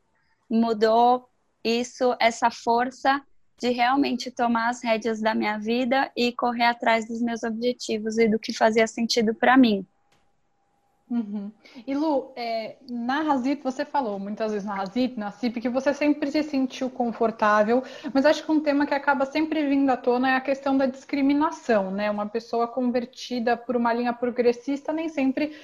mudou 0.48 1.28
isso, 1.62 2.16
essa 2.18 2.50
força 2.50 3.22
de 3.58 3.70
realmente 3.70 4.30
tomar 4.30 4.70
as 4.70 4.82
rédeas 4.82 5.20
da 5.20 5.34
minha 5.34 5.56
vida 5.56 6.10
e 6.16 6.32
correr 6.32 6.64
atrás 6.64 7.06
dos 7.06 7.22
meus 7.22 7.44
objetivos 7.44 8.18
e 8.18 8.28
do 8.28 8.38
que 8.38 8.52
fazia 8.52 8.86
sentido 8.86 9.34
para 9.34 9.56
mim. 9.56 9.86
Uhum. 11.12 11.52
E 11.86 11.94
Lu, 11.94 12.32
é, 12.34 12.76
na 12.88 13.20
Razit 13.20 13.62
você 13.62 13.84
falou 13.84 14.18
muitas 14.18 14.50
vezes 14.50 14.66
na 14.66 14.76
Razit, 14.76 15.18
na 15.18 15.30
CIP, 15.30 15.60
que 15.60 15.68
você 15.68 15.92
sempre 15.92 16.30
se 16.30 16.42
sentiu 16.42 16.88
confortável, 16.88 17.82
mas 18.14 18.24
acho 18.24 18.42
que 18.42 18.50
um 18.50 18.60
tema 18.60 18.86
que 18.86 18.94
acaba 18.94 19.26
sempre 19.26 19.68
vindo 19.68 19.90
à 19.90 19.96
tona 19.98 20.30
é 20.30 20.36
a 20.36 20.40
questão 20.40 20.74
da 20.74 20.86
discriminação, 20.86 21.90
né? 21.90 22.10
Uma 22.10 22.26
pessoa 22.26 22.66
convertida 22.66 23.58
por 23.58 23.76
uma 23.76 23.92
linha 23.92 24.14
progressista 24.14 24.90
nem 24.90 25.10
sempre 25.10 25.54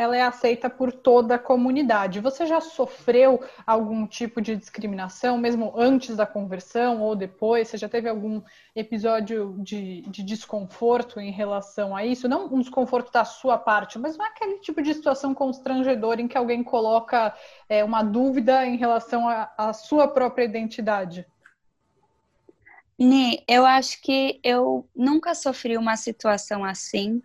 ela 0.00 0.16
é 0.16 0.22
aceita 0.22 0.70
por 0.70 0.90
toda 0.90 1.34
a 1.34 1.38
comunidade. 1.38 2.20
Você 2.20 2.46
já 2.46 2.58
sofreu 2.58 3.44
algum 3.66 4.06
tipo 4.06 4.40
de 4.40 4.56
discriminação, 4.56 5.36
mesmo 5.36 5.74
antes 5.76 6.16
da 6.16 6.26
conversão 6.26 7.02
ou 7.02 7.14
depois? 7.14 7.68
Você 7.68 7.76
já 7.76 7.86
teve 7.86 8.08
algum 8.08 8.40
episódio 8.74 9.54
de, 9.58 10.00
de 10.02 10.22
desconforto 10.22 11.20
em 11.20 11.30
relação 11.30 11.94
a 11.94 12.02
isso? 12.04 12.26
Não 12.26 12.46
um 12.46 12.60
desconforto 12.60 13.12
da 13.12 13.26
sua 13.26 13.58
parte, 13.58 13.98
mas 13.98 14.16
não 14.16 14.24
é 14.24 14.28
aquele 14.30 14.58
tipo 14.60 14.80
de 14.80 14.94
situação 14.94 15.34
constrangedora 15.34 16.22
em 16.22 16.28
que 16.28 16.38
alguém 16.38 16.64
coloca 16.64 17.34
é, 17.68 17.84
uma 17.84 18.02
dúvida 18.02 18.64
em 18.64 18.78
relação 18.78 19.28
à 19.28 19.72
sua 19.74 20.08
própria 20.08 20.44
identidade? 20.44 21.26
Ni, 22.98 23.44
eu 23.46 23.66
acho 23.66 24.00
que 24.00 24.40
eu 24.42 24.88
nunca 24.96 25.34
sofri 25.34 25.76
uma 25.76 25.96
situação 25.96 26.64
assim 26.64 27.20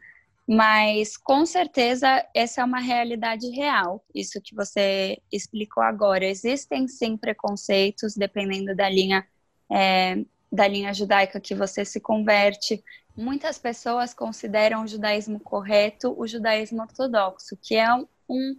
mas 0.48 1.18
com 1.18 1.46
certeza 1.46 2.24
essa 2.34 2.62
é 2.62 2.64
uma 2.64 2.80
realidade 2.80 3.50
real, 3.50 4.04
isso 4.14 4.40
que 4.40 4.54
você 4.54 5.20
explicou 5.32 5.82
agora. 5.82 6.26
Existem 6.26 6.88
sim 6.88 7.18
preconceitos, 7.18 8.16
dependendo 8.16 8.76
da 8.76 8.88
linha, 8.88 9.26
é, 9.72 10.24
da 10.52 10.68
linha 10.68 10.94
judaica 10.94 11.40
que 11.40 11.56
você 11.56 11.84
se 11.84 12.00
converte. 12.00 12.84
Muitas 13.18 13.58
pessoas 13.58 14.14
consideram 14.14 14.84
o 14.84 14.88
judaísmo 14.88 15.40
correto 15.40 16.14
o 16.16 16.28
judaísmo 16.28 16.82
ortodoxo, 16.82 17.58
que 17.60 17.76
é 17.76 17.92
um, 18.30 18.56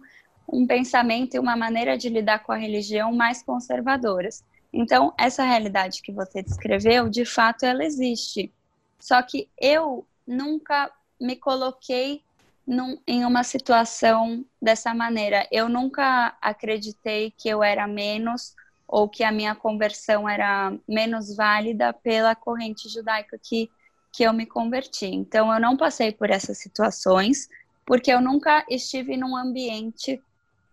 um 0.51 0.67
pensamento 0.67 1.35
e 1.35 1.39
uma 1.39 1.55
maneira 1.55 1.97
de 1.97 2.09
lidar 2.09 2.39
com 2.39 2.51
a 2.51 2.57
religião 2.57 3.13
mais 3.13 3.41
conservadoras. 3.41 4.43
Então, 4.73 5.13
essa 5.17 5.43
realidade 5.43 6.01
que 6.01 6.11
você 6.11 6.43
descreveu, 6.43 7.07
de 7.07 7.23
fato, 7.23 7.65
ela 7.65 7.85
existe. 7.85 8.51
Só 8.99 9.21
que 9.21 9.49
eu 9.57 10.05
nunca 10.25 10.91
me 11.19 11.35
coloquei 11.35 12.23
num, 12.65 12.97
em 13.07 13.25
uma 13.25 13.43
situação 13.43 14.45
dessa 14.61 14.93
maneira. 14.93 15.47
Eu 15.51 15.69
nunca 15.69 16.37
acreditei 16.41 17.31
que 17.31 17.47
eu 17.47 17.63
era 17.63 17.87
menos 17.87 18.53
ou 18.87 19.09
que 19.09 19.23
a 19.23 19.31
minha 19.31 19.55
conversão 19.55 20.27
era 20.27 20.73
menos 20.87 21.35
válida 21.35 21.93
pela 21.93 22.35
corrente 22.35 22.89
judaica 22.89 23.37
que, 23.41 23.69
que 24.13 24.23
eu 24.23 24.33
me 24.33 24.45
converti. 24.45 25.07
Então, 25.07 25.53
eu 25.53 25.59
não 25.59 25.75
passei 25.75 26.11
por 26.11 26.29
essas 26.29 26.57
situações, 26.59 27.49
porque 27.85 28.11
eu 28.11 28.21
nunca 28.21 28.65
estive 28.69 29.17
num 29.17 29.35
ambiente 29.35 30.21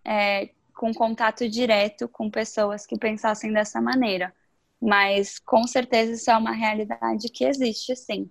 é, 0.03 0.49
com 0.75 0.93
contato 0.93 1.47
direto 1.49 2.07
com 2.07 2.29
pessoas 2.29 2.85
que 2.85 2.97
pensassem 2.97 3.51
dessa 3.51 3.81
maneira. 3.81 4.33
Mas, 4.81 5.39
com 5.39 5.65
certeza, 5.67 6.11
isso 6.13 6.29
é 6.29 6.37
uma 6.37 6.51
realidade 6.51 7.29
que 7.29 7.45
existe, 7.45 7.95
sim. 7.95 8.29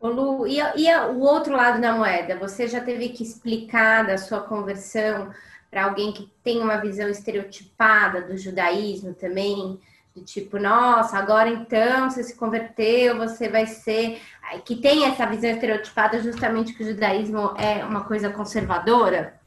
Lu, 0.00 0.46
e, 0.46 0.58
e 0.58 0.96
o 1.10 1.20
outro 1.20 1.54
lado 1.54 1.80
da 1.80 1.92
moeda? 1.92 2.36
Você 2.36 2.68
já 2.68 2.80
teve 2.80 3.08
que 3.08 3.22
explicar 3.22 4.06
da 4.06 4.16
sua 4.16 4.40
conversão 4.40 5.32
para 5.70 5.84
alguém 5.84 6.12
que 6.12 6.30
tem 6.42 6.60
uma 6.60 6.76
visão 6.76 7.08
estereotipada 7.08 8.22
do 8.22 8.36
judaísmo 8.36 9.12
também? 9.14 9.80
De 10.14 10.22
tipo, 10.22 10.58
nossa, 10.58 11.18
agora 11.18 11.48
então 11.48 12.08
você 12.08 12.22
se 12.22 12.36
converteu, 12.36 13.16
você 13.16 13.48
vai 13.48 13.66
ser. 13.66 14.20
Que 14.64 14.76
tem 14.76 15.04
essa 15.04 15.26
visão 15.26 15.50
estereotipada 15.50 16.20
justamente 16.22 16.74
que 16.74 16.82
o 16.82 16.86
judaísmo 16.86 17.54
é 17.56 17.84
uma 17.84 18.04
coisa 18.04 18.30
conservadora? 18.30 19.38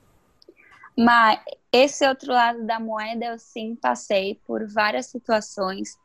Mas 0.97 1.39
esse 1.71 2.05
outro 2.07 2.31
lado 2.31 2.65
da 2.65 2.79
moeda 2.79 3.25
eu 3.25 3.39
sim 3.39 3.75
passei 3.75 4.39
por 4.45 4.67
várias 4.67 5.07
situações. 5.07 5.97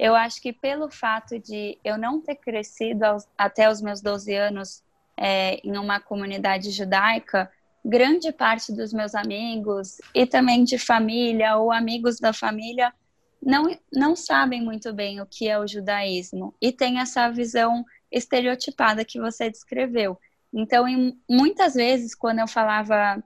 Eu 0.00 0.16
acho 0.16 0.40
que 0.40 0.50
pelo 0.50 0.90
fato 0.90 1.38
de 1.38 1.78
eu 1.84 1.98
não 1.98 2.22
ter 2.22 2.36
crescido 2.36 3.04
aos, 3.04 3.28
até 3.36 3.70
os 3.70 3.82
meus 3.82 4.00
12 4.00 4.34
anos 4.34 4.82
é, 5.14 5.56
em 5.62 5.76
uma 5.76 6.00
comunidade 6.00 6.70
judaica, 6.70 7.52
grande 7.84 8.32
parte 8.32 8.72
dos 8.72 8.94
meus 8.94 9.14
amigos 9.14 9.98
e 10.14 10.24
também 10.24 10.64
de 10.64 10.78
família 10.78 11.58
ou 11.58 11.70
amigos 11.70 12.18
da 12.18 12.32
família 12.32 12.94
não, 13.42 13.76
não 13.92 14.16
sabem 14.16 14.62
muito 14.62 14.90
bem 14.90 15.20
o 15.20 15.26
que 15.26 15.46
é 15.46 15.58
o 15.58 15.66
judaísmo 15.66 16.54
e 16.62 16.72
tem 16.72 16.98
essa 16.98 17.28
visão 17.28 17.84
estereotipada 18.10 19.04
que 19.04 19.20
você 19.20 19.50
descreveu. 19.50 20.18
Então, 20.50 20.88
em, 20.88 21.20
muitas 21.28 21.74
vezes, 21.74 22.14
quando 22.14 22.38
eu 22.38 22.48
falava, 22.48 23.22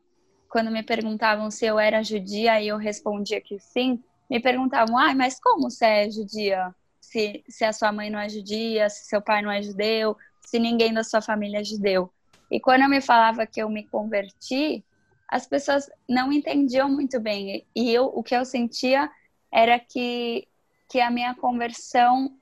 quando 0.49 0.73
me 0.73 0.83
perguntavam 0.83 1.53
se 1.53 1.65
eu 1.65 1.79
era 1.79 2.03
judia 2.03 2.61
e 2.61 2.67
eu 2.67 2.79
respondia 2.79 3.41
que 3.41 3.61
sim, 3.61 4.03
me 4.31 4.41
perguntavam, 4.41 4.99
ah, 4.99 5.15
mas 5.15 5.39
como 5.41 5.71
você 5.71 5.85
é 5.85 6.11
judia? 6.11 6.75
Se, 7.01 7.45
se 7.49 7.65
a 7.65 7.73
sua 7.73 7.93
mãe 7.93 8.11
não 8.11 8.19
é 8.19 8.29
judia, 8.29 8.89
se 8.89 9.05
seu 9.05 9.21
pai 9.21 9.43
não 9.43 9.51
é 9.51 9.63
judeu, 9.63 10.17
se 10.41 10.59
ninguém 10.59 10.93
da 10.93 11.05
sua 11.05 11.21
família 11.21 11.61
é 11.61 11.65
judeu. 11.65 12.11
E 12.51 12.61
quando 12.61 12.83
eu 12.83 12.89
me 12.89 13.01
falava 13.01 13.47
que 13.47 13.61
eu 13.61 13.69
me 13.69 13.85
converti, 13.85 14.85
as 15.29 15.47
pessoas 15.47 15.91
não 16.09 16.33
entendiam 16.33 16.89
muito 16.89 17.19
bem. 17.21 17.67
E 17.75 17.91
eu, 17.91 18.07
o 18.07 18.23
que 18.23 18.37
eu 18.37 18.45
sentia 18.45 19.11
era 19.53 19.79
que, 19.79 20.47
que 20.89 21.01
a 21.01 21.11
minha 21.11 21.35
conversão 21.35 22.37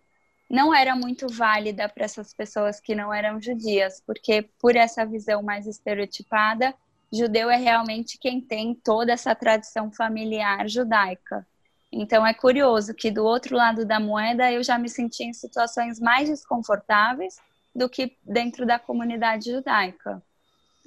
não 0.49 0.75
era 0.75 0.95
muito 0.95 1.27
válida 1.29 1.89
para 1.89 2.05
essas 2.05 2.35
pessoas 2.35 2.79
que 2.79 2.95
não 2.95 3.13
eram 3.13 3.41
judias, 3.41 4.03
porque 4.07 4.51
por 4.61 4.77
essa 4.77 5.07
visão 5.07 5.43
mais 5.43 5.67
estereotipada, 5.67 6.75
judeu 7.11 7.51
é 7.51 7.57
realmente 7.57 8.19
quem 8.19 8.41
tem 8.41 8.75
toda 8.75 9.13
essa 9.13 9.35
tradição 9.35 9.91
familiar 9.91 10.69
judaica. 10.69 11.47
Então 11.93 12.27
é 12.27 12.33
curioso 12.33 12.95
que 12.95 13.11
do 13.11 13.25
outro 13.25 13.55
lado 13.55 13.85
da 13.85 14.01
moeda 14.01 14.51
eu 14.51 14.65
já 14.65 14.79
me 14.79 14.89
senti 14.89 15.25
em 15.25 15.35
situações 15.35 16.01
mais 16.01 16.29
desconfortáveis 16.29 17.37
do 17.75 17.89
que 17.89 18.17
dentro 18.25 18.65
da 18.65 18.79
comunidade 18.79 19.51
judaica. 19.51 20.23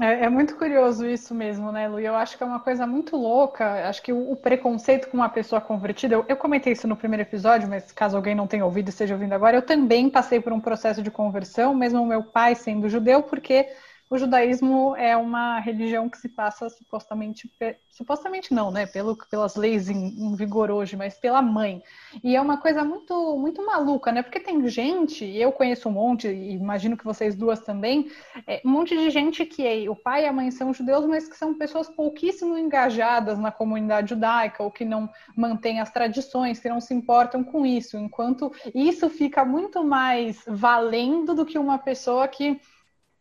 É, 0.01 0.25
é, 0.25 0.29
muito 0.29 0.57
curioso 0.57 1.07
isso 1.07 1.33
mesmo, 1.33 1.71
né, 1.71 1.87
Lu? 1.87 1.99
Eu 1.99 2.15
acho 2.15 2.37
que 2.37 2.43
é 2.43 2.45
uma 2.45 2.59
coisa 2.59 2.85
muito 2.85 3.15
louca. 3.15 3.87
Acho 3.87 4.01
que 4.01 4.11
o, 4.11 4.31
o 4.31 4.35
preconceito 4.35 5.07
com 5.07 5.15
uma 5.15 5.29
pessoa 5.29 5.61
convertida. 5.61 6.15
Eu, 6.15 6.25
eu, 6.27 6.35
comentei 6.35 6.73
isso 6.73 6.85
no 6.85 6.97
primeiro 6.97 7.21
episódio, 7.23 7.69
mas 7.69 7.93
caso 7.93 8.17
alguém 8.17 8.35
não 8.35 8.45
tenha 8.45 8.65
ouvido 8.65 8.87
e 8.87 8.89
esteja 8.89 9.13
ouvindo 9.13 9.31
agora, 9.31 9.55
eu 9.55 9.61
também 9.61 10.09
passei 10.09 10.41
por 10.41 10.51
um 10.51 10.59
processo 10.59 11.01
de 11.01 11.09
conversão, 11.09 11.73
mesmo 11.73 12.05
meu 12.05 12.23
pai 12.23 12.55
sendo 12.55 12.89
judeu, 12.89 13.23
porque 13.23 13.69
o 14.15 14.17
judaísmo 14.17 14.95
é 14.95 15.15
uma 15.15 15.59
religião 15.59 16.09
que 16.09 16.17
se 16.17 16.29
passa 16.29 16.69
supostamente, 16.69 17.51
supostamente 17.91 18.53
não, 18.53 18.71
né, 18.71 18.85
Pelo, 18.85 19.15
pelas 19.29 19.55
leis 19.55 19.89
em, 19.89 20.07
em, 20.07 20.35
vigor 20.35 20.71
hoje, 20.71 20.95
mas 20.95 21.17
pela 21.17 21.41
mãe. 21.41 21.83
E 22.23 22.35
é 22.35 22.41
uma 22.41 22.57
coisa 22.57 22.83
muito, 22.83 23.37
muito 23.37 23.65
maluca, 23.65 24.11
né, 24.11 24.23
porque 24.23 24.39
tem 24.39 24.67
gente, 24.69 25.25
eu 25.25 25.51
conheço 25.51 25.89
um 25.89 25.91
monte, 25.91 26.27
e 26.27 26.53
imagino 26.53 26.95
que 26.95 27.03
vocês 27.03 27.35
duas 27.35 27.59
também, 27.59 28.09
é, 28.47 28.61
um 28.65 28.69
monte 28.69 28.95
de 28.95 29.09
gente 29.09 29.45
que 29.45 29.67
é, 29.67 29.89
o 29.89 29.95
pai 29.95 30.23
e 30.23 30.27
a 30.27 30.33
mãe 30.33 30.49
são 30.49 30.73
judeus, 30.73 31.05
mas 31.05 31.27
que 31.27 31.35
são 31.35 31.53
pessoas 31.53 31.89
pouquíssimo 31.89 32.57
engajadas 32.57 33.37
na 33.37 33.51
comunidade 33.51 34.09
judaica, 34.09 34.63
ou 34.63 34.71
que 34.71 34.85
não 34.85 35.09
mantêm 35.35 35.81
as 35.81 35.91
tradições, 35.91 36.59
que 36.59 36.69
não 36.69 36.79
se 36.79 36.93
importam 36.93 37.43
com 37.43 37.65
isso, 37.65 37.97
enquanto 37.97 38.51
isso 38.73 39.09
fica 39.09 39.43
muito 39.43 39.83
mais 39.83 40.41
valendo 40.47 41.35
do 41.35 41.45
que 41.45 41.59
uma 41.59 41.77
pessoa 41.77 42.27
que 42.27 42.59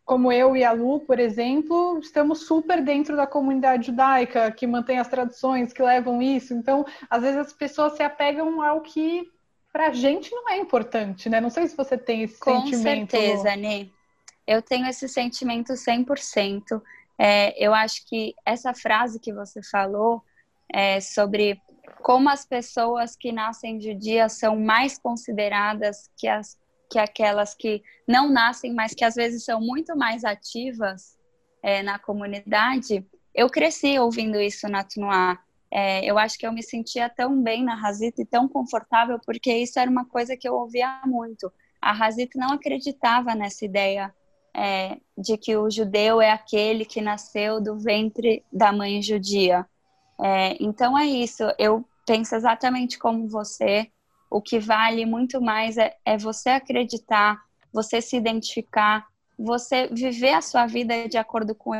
como 0.05 0.31
eu 0.31 0.55
e 0.55 0.63
a 0.63 0.71
Lu, 0.71 0.99
por 0.99 1.19
exemplo, 1.19 1.97
estamos 1.99 2.45
super 2.45 2.81
dentro 2.83 3.15
da 3.17 3.25
comunidade 3.25 3.87
judaica, 3.87 4.51
que 4.51 4.67
mantém 4.67 4.99
as 4.99 5.07
tradições, 5.07 5.73
que 5.73 5.81
levam 5.81 6.21
isso. 6.21 6.53
Então, 6.53 6.85
às 7.09 7.23
vezes 7.23 7.37
as 7.37 7.51
pessoas 7.51 7.93
se 7.93 8.03
apegam 8.03 8.61
ao 8.61 8.81
que 8.81 9.27
para 9.73 9.87
a 9.87 9.93
gente 9.93 10.31
não 10.31 10.47
é 10.47 10.57
importante, 10.57 11.27
né? 11.27 11.41
Não 11.41 11.49
sei 11.49 11.67
se 11.67 11.75
você 11.75 11.97
tem 11.97 12.21
esse 12.21 12.39
Com 12.39 12.61
sentimento. 12.61 13.11
Com 13.11 13.17
certeza, 13.17 13.55
Nê. 13.55 13.89
Eu 14.45 14.61
tenho 14.61 14.85
esse 14.85 15.09
sentimento 15.09 15.73
100%. 15.73 16.81
É, 17.17 17.53
eu 17.61 17.73
acho 17.73 18.07
que 18.07 18.35
essa 18.45 18.75
frase 18.75 19.19
que 19.19 19.33
você 19.33 19.61
falou 19.63 20.21
é, 20.71 21.01
sobre 21.01 21.59
como 22.03 22.29
as 22.29 22.45
pessoas 22.45 23.15
que 23.15 23.31
nascem 23.31 23.79
de 23.79 23.95
dia 23.95 24.29
são 24.29 24.55
mais 24.55 24.99
consideradas 24.99 26.11
que 26.15 26.27
as 26.27 26.57
que 26.95 26.99
aquelas 26.99 27.53
que 27.53 27.83
não 28.07 28.29
nascem, 28.29 28.73
mas 28.73 28.93
que 28.93 29.03
às 29.03 29.15
vezes 29.15 29.43
são 29.43 29.59
muito 29.59 29.97
mais 29.97 30.23
ativas 30.23 31.17
é, 31.61 31.83
na 31.83 31.99
comunidade, 31.99 33.05
eu 33.33 33.49
cresci 33.49 33.99
ouvindo 33.99 34.39
isso 34.39 34.69
na 34.69 34.81
Tunuá. 34.81 35.37
É, 35.69 36.05
eu 36.09 36.17
acho 36.17 36.37
que 36.39 36.47
eu 36.47 36.53
me 36.53 36.63
sentia 36.63 37.09
tão 37.09 37.43
bem 37.43 37.65
na 37.65 37.75
Razita 37.75 38.21
e 38.21 38.25
tão 38.25 38.47
confortável, 38.47 39.19
porque 39.25 39.53
isso 39.53 39.77
era 39.77 39.91
uma 39.91 40.05
coisa 40.05 40.37
que 40.37 40.47
eu 40.47 40.53
ouvia 40.53 41.01
muito. 41.05 41.51
A 41.81 41.91
Razita 41.91 42.39
não 42.39 42.53
acreditava 42.53 43.35
nessa 43.35 43.65
ideia 43.65 44.15
é, 44.55 44.97
de 45.17 45.37
que 45.37 45.57
o 45.57 45.69
judeu 45.69 46.21
é 46.21 46.31
aquele 46.31 46.85
que 46.85 47.01
nasceu 47.01 47.59
do 47.59 47.77
ventre 47.77 48.41
da 48.53 48.71
mãe 48.71 49.01
judia. 49.01 49.65
É, 50.23 50.55
então 50.61 50.97
é 50.97 51.05
isso, 51.05 51.43
eu 51.59 51.83
penso 52.05 52.35
exatamente 52.35 52.97
como 52.97 53.27
você, 53.27 53.91
o 54.29 54.41
que 54.41 54.59
vale 54.59 55.05
muito 55.05 55.41
mais 55.41 55.77
é, 55.77 55.95
é 56.05 56.17
você 56.17 56.49
acreditar, 56.49 57.39
você 57.71 58.01
se 58.01 58.15
identificar, 58.15 59.05
você 59.37 59.87
viver 59.87 60.33
a 60.33 60.41
sua 60.41 60.65
vida 60.65 61.07
de 61.07 61.17
acordo 61.17 61.53
com 61.53 61.73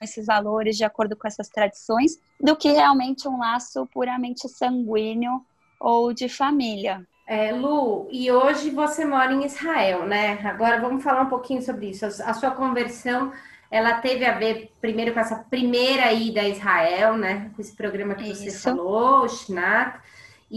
esses 0.00 0.26
valores, 0.26 0.76
de 0.76 0.84
acordo 0.84 1.16
com 1.16 1.26
essas 1.26 1.48
tradições, 1.48 2.18
do 2.40 2.56
que 2.56 2.70
realmente 2.70 3.26
um 3.28 3.38
laço 3.38 3.86
puramente 3.86 4.48
sanguíneo 4.48 5.44
ou 5.80 6.12
de 6.12 6.28
família. 6.28 7.06
É, 7.26 7.52
Lu, 7.52 8.06
e 8.10 8.30
hoje 8.30 8.70
você 8.70 9.04
mora 9.04 9.32
em 9.32 9.44
Israel, 9.44 10.06
né? 10.06 10.38
Agora 10.44 10.80
vamos 10.80 11.02
falar 11.02 11.22
um 11.22 11.28
pouquinho 11.28 11.60
sobre 11.60 11.90
isso. 11.90 12.06
A 12.06 12.32
sua 12.32 12.52
conversão, 12.52 13.32
ela 13.68 13.94
teve 13.94 14.24
a 14.24 14.38
ver 14.38 14.72
primeiro 14.80 15.12
com 15.12 15.18
essa 15.18 15.36
primeira 15.50 16.12
ida 16.12 16.42
a 16.42 16.48
Israel, 16.48 17.16
né? 17.16 17.50
Com 17.54 17.60
esse 17.60 17.74
programa 17.74 18.14
que 18.14 18.30
isso. 18.30 18.44
você 18.44 18.50
falou, 18.52 19.24
o 19.24 19.28
Shnat. 19.28 19.98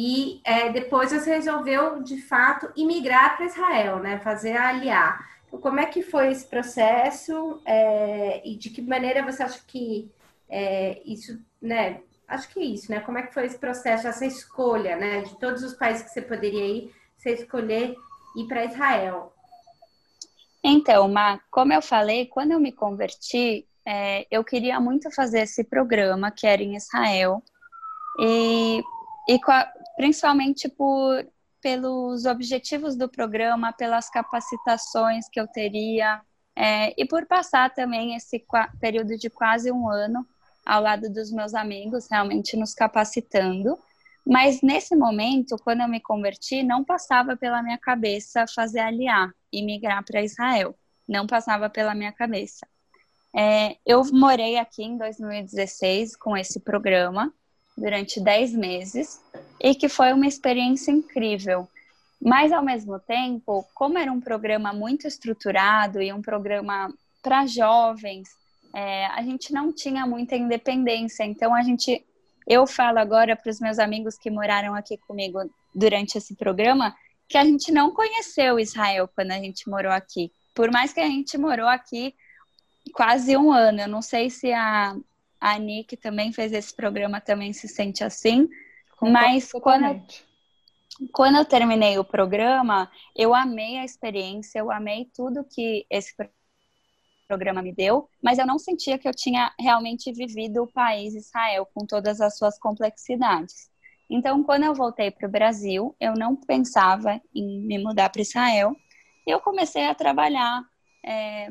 E 0.01 0.39
é, 0.45 0.71
depois 0.71 1.11
você 1.11 1.29
resolveu, 1.29 2.01
de 2.01 2.21
fato, 2.21 2.71
imigrar 2.73 3.35
para 3.35 3.47
Israel, 3.47 3.99
né? 3.99 4.17
Fazer 4.19 4.55
a 4.55 4.69
aliar. 4.69 5.29
Então, 5.45 5.59
como 5.59 5.77
é 5.77 5.85
que 5.87 6.01
foi 6.01 6.31
esse 6.31 6.45
processo 6.45 7.61
é, 7.65 8.41
e 8.47 8.55
de 8.55 8.69
que 8.69 8.81
maneira 8.81 9.29
você 9.29 9.43
acha 9.43 9.59
que 9.67 10.09
é, 10.47 11.01
isso, 11.03 11.37
né? 11.61 11.99
Acho 12.29 12.47
que 12.47 12.61
é 12.61 12.63
isso, 12.63 12.89
né? 12.89 13.01
Como 13.01 13.17
é 13.17 13.23
que 13.23 13.33
foi 13.33 13.45
esse 13.45 13.57
processo, 13.57 14.07
essa 14.07 14.25
escolha, 14.25 14.95
né? 14.95 15.23
De 15.23 15.37
todos 15.37 15.63
os 15.63 15.73
países 15.73 16.03
que 16.03 16.11
você 16.11 16.21
poderia 16.21 16.65
ir, 16.65 16.95
você 17.17 17.33
escolher 17.33 17.93
ir 18.37 18.47
para 18.47 18.63
Israel. 18.63 19.33
Então, 20.63 21.09
Ma, 21.09 21.41
como 21.51 21.73
eu 21.73 21.81
falei, 21.81 22.25
quando 22.25 22.51
eu 22.53 22.59
me 22.61 22.71
converti, 22.71 23.67
é, 23.85 24.25
eu 24.31 24.45
queria 24.45 24.79
muito 24.79 25.11
fazer 25.11 25.41
esse 25.41 25.65
programa 25.65 26.31
que 26.31 26.47
era 26.47 26.63
em 26.63 26.77
Israel. 26.77 27.43
E 28.17 28.81
e 29.29 29.39
principalmente 29.99 30.69
por 30.69 31.27
pelos 31.61 32.23
objetivos 32.23 32.95
do 32.95 33.09
programa, 33.09 33.73
pelas 33.73 34.09
capacitações 34.09 35.27
que 35.27 35.37
eu 35.37 35.45
teria 35.45 36.21
é, 36.55 36.93
e 36.97 37.05
por 37.05 37.25
passar 37.25 37.73
também 37.73 38.15
esse 38.15 38.41
período 38.79 39.17
de 39.17 39.29
quase 39.29 39.69
um 39.69 39.89
ano 39.89 40.25
ao 40.65 40.81
lado 40.81 41.09
dos 41.09 41.33
meus 41.33 41.53
amigos, 41.53 42.07
realmente 42.09 42.55
nos 42.55 42.73
capacitando. 42.73 43.77
Mas 44.25 44.61
nesse 44.61 44.95
momento, 44.95 45.57
quando 45.65 45.81
eu 45.81 45.89
me 45.89 45.99
converti, 45.99 46.63
não 46.63 46.81
passava 46.81 47.35
pela 47.35 47.61
minha 47.61 47.77
cabeça 47.77 48.45
fazer 48.55 48.79
aliar 48.79 49.29
e 49.51 49.61
migrar 49.61 50.01
para 50.05 50.23
Israel. 50.23 50.73
Não 51.05 51.27
passava 51.27 51.69
pela 51.69 51.93
minha 51.93 52.13
cabeça. 52.13 52.65
É, 53.35 53.75
eu 53.85 54.01
morei 54.13 54.57
aqui 54.57 54.81
em 54.81 54.97
2016 54.97 56.15
com 56.15 56.37
esse 56.37 56.61
programa 56.61 57.33
durante 57.77 58.21
10 58.21 58.53
meses 58.53 59.19
e 59.61 59.75
que 59.75 59.89
foi 59.89 60.13
uma 60.13 60.27
experiência 60.27 60.91
incrível. 60.91 61.67
Mas, 62.21 62.51
ao 62.51 62.63
mesmo 62.63 62.99
tempo, 62.99 63.65
como 63.73 63.97
era 63.97 64.11
um 64.11 64.19
programa 64.19 64.73
muito 64.73 65.07
estruturado 65.07 66.01
e 66.01 66.11
um 66.11 66.21
programa 66.21 66.93
para 67.21 67.45
jovens, 67.45 68.29
é, 68.73 69.05
a 69.07 69.21
gente 69.23 69.53
não 69.53 69.71
tinha 69.71 70.05
muita 70.05 70.35
independência. 70.35 71.23
Então, 71.23 71.53
a 71.53 71.61
gente, 71.61 72.05
eu 72.45 72.67
falo 72.67 72.99
agora 72.99 73.35
para 73.35 73.49
os 73.49 73.59
meus 73.59 73.79
amigos 73.79 74.17
que 74.17 74.29
moraram 74.29 74.75
aqui 74.75 74.97
comigo 74.97 75.39
durante 75.73 76.17
esse 76.17 76.35
programa, 76.35 76.95
que 77.27 77.37
a 77.37 77.45
gente 77.45 77.71
não 77.71 77.91
conheceu 77.91 78.59
Israel 78.59 79.09
quando 79.15 79.31
a 79.31 79.37
gente 79.37 79.69
morou 79.69 79.91
aqui. 79.91 80.31
Por 80.53 80.71
mais 80.71 80.91
que 80.91 80.99
a 80.99 81.07
gente 81.07 81.37
morou 81.37 81.67
aqui 81.67 82.13
quase 82.91 83.35
um 83.37 83.51
ano. 83.51 83.81
Eu 83.81 83.87
não 83.87 84.01
sei 84.01 84.29
se 84.29 84.51
a, 84.51 84.95
a 85.39 85.57
Nick 85.57 85.95
também 85.97 86.31
fez 86.31 86.51
esse 86.51 86.73
programa, 86.75 87.21
também 87.21 87.53
se 87.53 87.67
sente 87.67 88.03
assim. 88.03 88.49
Mas 89.01 89.51
quando 89.51 89.85
eu, 89.85 90.01
quando 91.13 91.37
eu 91.37 91.45
terminei 91.45 91.97
o 91.97 92.03
programa, 92.03 92.91
eu 93.15 93.33
amei 93.33 93.77
a 93.77 93.85
experiência, 93.85 94.59
eu 94.59 94.71
amei 94.71 95.09
tudo 95.13 95.45
que 95.45 95.85
esse 95.89 96.13
programa 97.27 97.61
me 97.61 97.71
deu, 97.71 98.09
mas 98.23 98.39
eu 98.39 98.45
não 98.45 98.57
sentia 98.57 98.97
que 98.97 99.07
eu 99.07 99.13
tinha 99.13 99.53
realmente 99.59 100.11
vivido 100.11 100.63
o 100.63 100.71
país 100.71 101.13
Israel 101.13 101.67
com 101.73 101.85
todas 101.85 102.19
as 102.19 102.37
suas 102.37 102.57
complexidades. 102.57 103.69
Então, 104.09 104.43
quando 104.43 104.63
eu 104.63 104.73
voltei 104.73 105.11
para 105.11 105.27
o 105.27 105.31
Brasil, 105.31 105.95
eu 105.99 106.13
não 106.15 106.35
pensava 106.35 107.21
em 107.33 107.61
me 107.61 107.77
mudar 107.77 108.09
para 108.09 108.23
Israel. 108.23 108.75
Eu 109.27 109.39
comecei 109.39 109.85
a 109.85 109.93
trabalhar 109.93 110.63
é, 111.05 111.49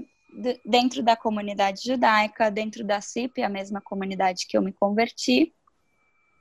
dentro 0.65 1.01
da 1.01 1.17
comunidade 1.17 1.83
judaica, 1.85 2.51
dentro 2.51 2.85
da 2.85 3.01
CIP, 3.01 3.43
a 3.43 3.49
mesma 3.49 3.81
comunidade 3.81 4.47
que 4.49 4.59
eu 4.59 4.63
me 4.63 4.73
converti. 4.73 5.55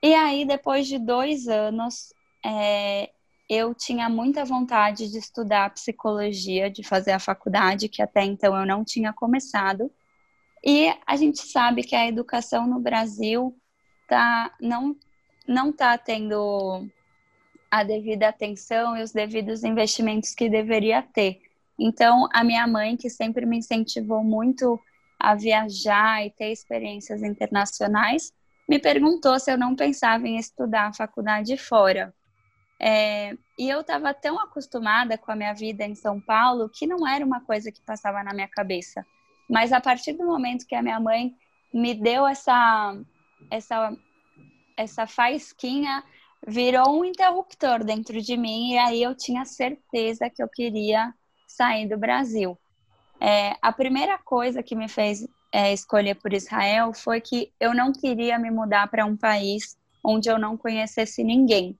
E 0.01 0.13
aí, 0.13 0.45
depois 0.45 0.87
de 0.87 0.99
dois 0.99 1.47
anos, 1.47 2.13
é, 2.45 3.09
eu 3.49 3.73
tinha 3.73 4.09
muita 4.09 4.45
vontade 4.45 5.09
de 5.09 5.17
estudar 5.17 5.73
psicologia, 5.73 6.69
de 6.69 6.83
fazer 6.83 7.11
a 7.11 7.19
faculdade, 7.19 7.89
que 7.89 8.01
até 8.01 8.23
então 8.23 8.55
eu 8.57 8.65
não 8.65 8.83
tinha 8.83 9.13
começado. 9.13 9.91
E 10.63 10.93
a 11.05 11.15
gente 11.15 11.41
sabe 11.41 11.83
que 11.83 11.95
a 11.95 12.07
educação 12.07 12.67
no 12.67 12.79
Brasil 12.79 13.55
tá, 14.07 14.53
não 14.59 14.95
não 15.47 15.69
está 15.69 15.97
tendo 15.97 16.85
a 17.71 17.83
devida 17.83 18.27
atenção 18.27 18.97
e 18.97 19.01
os 19.01 19.13
devidos 19.13 19.63
investimentos 19.63 20.35
que 20.35 20.49
deveria 20.49 21.01
ter. 21.01 21.39
Então, 21.79 22.27
a 22.33 22.43
minha 22.43 22.67
mãe, 22.67 22.97
que 22.97 23.09
sempre 23.09 23.45
me 23.45 23.57
incentivou 23.57 24.23
muito 24.23 24.79
a 25.17 25.35
viajar 25.35 26.25
e 26.25 26.29
ter 26.31 26.51
experiências 26.51 27.23
internacionais, 27.23 28.33
me 28.67 28.79
perguntou 28.79 29.39
se 29.39 29.51
eu 29.51 29.57
não 29.57 29.75
pensava 29.75 30.27
em 30.27 30.37
estudar 30.37 30.87
a 30.87 30.93
faculdade 30.93 31.55
fora. 31.57 32.13
É, 32.79 33.35
e 33.57 33.67
eu 33.69 33.81
estava 33.81 34.13
tão 34.13 34.39
acostumada 34.39 35.17
com 35.17 35.31
a 35.31 35.35
minha 35.35 35.53
vida 35.53 35.83
em 35.83 35.95
São 35.95 36.19
Paulo 36.19 36.69
que 36.69 36.85
não 36.85 37.07
era 37.07 37.25
uma 37.25 37.41
coisa 37.41 37.71
que 37.71 37.81
passava 37.81 38.23
na 38.23 38.33
minha 38.33 38.47
cabeça. 38.47 39.05
Mas 39.49 39.71
a 39.71 39.81
partir 39.81 40.13
do 40.13 40.25
momento 40.25 40.67
que 40.67 40.75
a 40.75 40.81
minha 40.81 40.99
mãe 40.99 41.33
me 41.73 41.93
deu 41.93 42.27
essa, 42.27 42.95
essa, 43.49 43.95
essa 44.75 45.07
faísquinha, 45.07 46.03
virou 46.45 46.99
um 46.99 47.05
interruptor 47.05 47.83
dentro 47.83 48.21
de 48.21 48.37
mim, 48.37 48.73
e 48.73 48.77
aí 48.77 49.01
eu 49.01 49.15
tinha 49.15 49.45
certeza 49.45 50.29
que 50.29 50.43
eu 50.43 50.47
queria 50.47 51.13
sair 51.47 51.87
do 51.87 51.97
Brasil. 51.97 52.57
É, 53.19 53.55
a 53.61 53.71
primeira 53.71 54.17
coisa 54.19 54.61
que 54.61 54.75
me 54.75 54.87
fez 54.87 55.27
é, 55.57 55.73
escolher 55.73 56.13
por 56.13 56.33
Israel 56.33 56.93
foi 56.93 57.19
que 57.19 57.51
eu 57.59 57.73
não 57.73 57.91
queria 57.91 58.37
me 58.37 58.51
mudar 58.51 58.87
para 58.89 59.03
um 59.07 59.17
país 59.17 59.75
onde 60.03 60.29
eu 60.29 60.37
não 60.37 60.55
conhecesse 60.55 61.23
ninguém. 61.23 61.75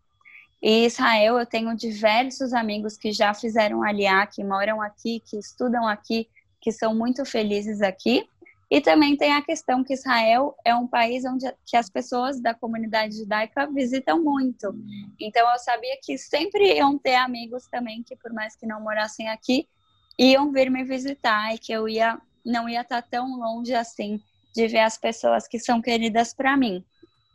E 0.60 0.88
Israel, 0.88 1.38
eu 1.38 1.46
tenho 1.46 1.76
diversos 1.76 2.54
amigos 2.54 2.98
que 2.98 3.12
já 3.12 3.36
fizeram 3.36 3.84
aliá, 3.84 4.26
que 4.26 4.44
moram 4.44 4.82
aqui, 4.82 5.22
que 5.24 5.38
estudam 5.38 5.88
aqui, 5.88 6.28
que 6.60 6.72
são 6.72 6.96
muito 6.96 7.24
felizes 7.24 7.84
aqui. 7.84 8.28
E 8.68 8.82
também 8.82 9.16
tem 9.16 9.34
a 9.34 9.44
questão 9.44 9.84
que 9.84 9.94
Israel 9.94 10.56
é 10.66 10.74
um 10.74 10.88
país 10.88 11.24
onde 11.24 11.46
que 11.63 11.78
as 11.78 11.88
pessoas 11.88 12.42
da 12.42 12.56
comunidade 12.56 13.16
judaica 13.16 13.68
visitam 13.68 14.24
muito. 14.24 14.74
Então 15.20 15.48
eu 15.52 15.60
sabia 15.60 16.00
que 16.02 16.18
sempre 16.18 16.78
iam 16.78 16.98
ter 16.98 17.13
amigos 17.13 17.68
também 17.68 18.02
que 18.02 18.16
por 18.16 18.34
mais 18.34 18.56
que 18.56 18.66
não 18.66 18.82
morassem 18.82 19.30
aqui, 19.30 19.70
iam 20.18 20.52
vir 20.52 20.72
me 20.72 20.84
visitar 20.84 21.54
e 21.54 21.60
que 21.60 21.72
eu 21.72 21.88
ia 21.88 22.20
não 22.48 22.68
ia 22.68 22.82
estar 22.82 23.02
tão 23.02 23.38
longe 23.38 23.76
assim 23.76 24.22
de 24.56 24.68
ver 24.68 24.80
as 24.80 24.98
pessoas 24.98 25.48
que 25.48 25.60
são 25.60 25.82
queridas 25.82 26.34
para 26.34 26.58
mim. 26.58 26.84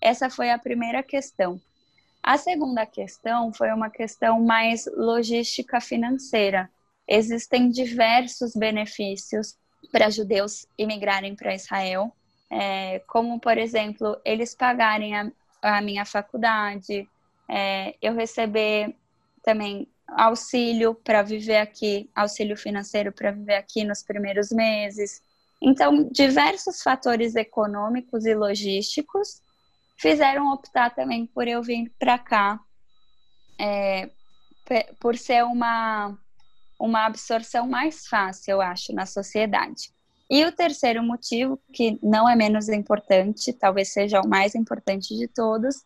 Essa 0.01 0.29
foi 0.29 0.51
a 0.51 0.59
primeira 0.59 1.03
questão. 1.03 1.61
A 2.23 2.39
segunda 2.39 2.87
questão 2.87 3.53
foi 3.53 3.71
uma 3.73 3.91
questão 3.91 4.41
mais 4.41 4.87
logística 4.97 5.81
financeira. 5.81 6.71
Existem 7.07 7.69
diversos 7.69 8.55
benefícios 8.55 9.57
para 9.91 10.11
judeus 10.11 10.67
imigrarem 10.79 11.35
para 11.35 11.55
Israel, 11.55 12.13
é, 12.51 13.01
como, 13.07 13.41
por 13.41 13.59
exemplo, 13.59 14.21
eles 14.25 14.55
pagarem 14.55 15.17
a, 15.17 15.31
a 15.63 15.81
minha 15.81 16.05
faculdade, 16.05 17.09
é, 17.49 17.95
eu 18.01 18.15
receber 18.15 18.95
também 19.43 19.89
auxílio 20.09 20.95
para 20.95 21.23
viver 21.23 21.59
aqui, 21.59 22.11
auxílio 22.15 22.57
financeiro 22.57 23.13
para 23.13 23.31
viver 23.31 23.55
aqui 23.55 23.85
nos 23.85 24.03
primeiros 24.03 24.51
meses. 24.51 25.23
Então, 25.61 26.09
diversos 26.11 26.83
fatores 26.83 27.35
econômicos 27.35 28.27
e 28.27 28.35
logísticos 28.35 29.41
fizeram 29.97 30.53
optar 30.53 30.91
também 30.95 31.27
por 31.27 31.47
eu 31.47 31.63
vir 31.63 31.93
para 31.99 32.19
cá, 32.19 32.61
é, 33.59 34.11
por 34.99 35.17
ser 35.17 35.45
uma, 35.45 36.19
uma 36.79 37.07
absorção 37.07 37.69
mais 37.69 38.07
fácil, 38.07 38.53
eu 38.53 38.61
acho, 38.61 38.93
na 38.93 39.07
sociedade. 39.07 39.93
E 40.29 40.45
o 40.45 40.53
terceiro 40.53 41.03
motivo, 41.03 41.61
que 41.73 41.99
não 42.03 42.29
é 42.29 42.35
menos 42.35 42.69
importante, 42.69 43.53
talvez 43.53 43.93
seja 43.93 44.21
o 44.21 44.29
mais 44.29 44.55
importante 44.55 45.17
de 45.17 45.29
todos, 45.29 45.77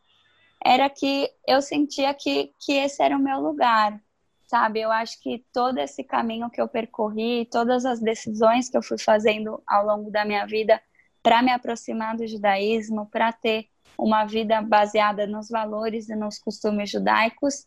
era 0.65 0.89
que 0.89 1.29
eu 1.47 1.61
sentia 1.61 2.15
que, 2.15 2.53
que 2.59 2.73
esse 2.73 3.03
era 3.03 3.17
o 3.17 3.23
meu 3.23 3.41
lugar, 3.41 4.01
sabe? 4.47 4.81
Eu 4.81 4.91
acho 4.91 5.21
que 5.21 5.45
todo 5.53 5.79
esse 5.79 6.03
caminho 6.05 6.51
que 6.51 6.61
eu 6.61 6.69
percorri, 6.69 7.49
todas 7.51 7.85
as 7.85 8.01
decisões 8.01 8.69
que 8.69 8.77
eu 8.77 8.83
fui 8.83 8.99
fazendo 8.99 9.63
ao 9.67 9.85
longo 9.85 10.11
da 10.11 10.25
minha 10.25 10.47
vida 10.47 10.81
para 11.23 11.43
me 11.43 11.51
aproximar 11.51 12.17
do 12.17 12.27
judaísmo, 12.27 13.07
para 13.07 13.33
ter 13.33 13.67
uma 13.99 14.25
vida 14.25 14.61
baseada 14.63 15.27
nos 15.27 15.49
valores 15.49 16.09
e 16.09 16.15
nos 16.15 16.39
costumes 16.39 16.91
judaicos, 16.91 17.67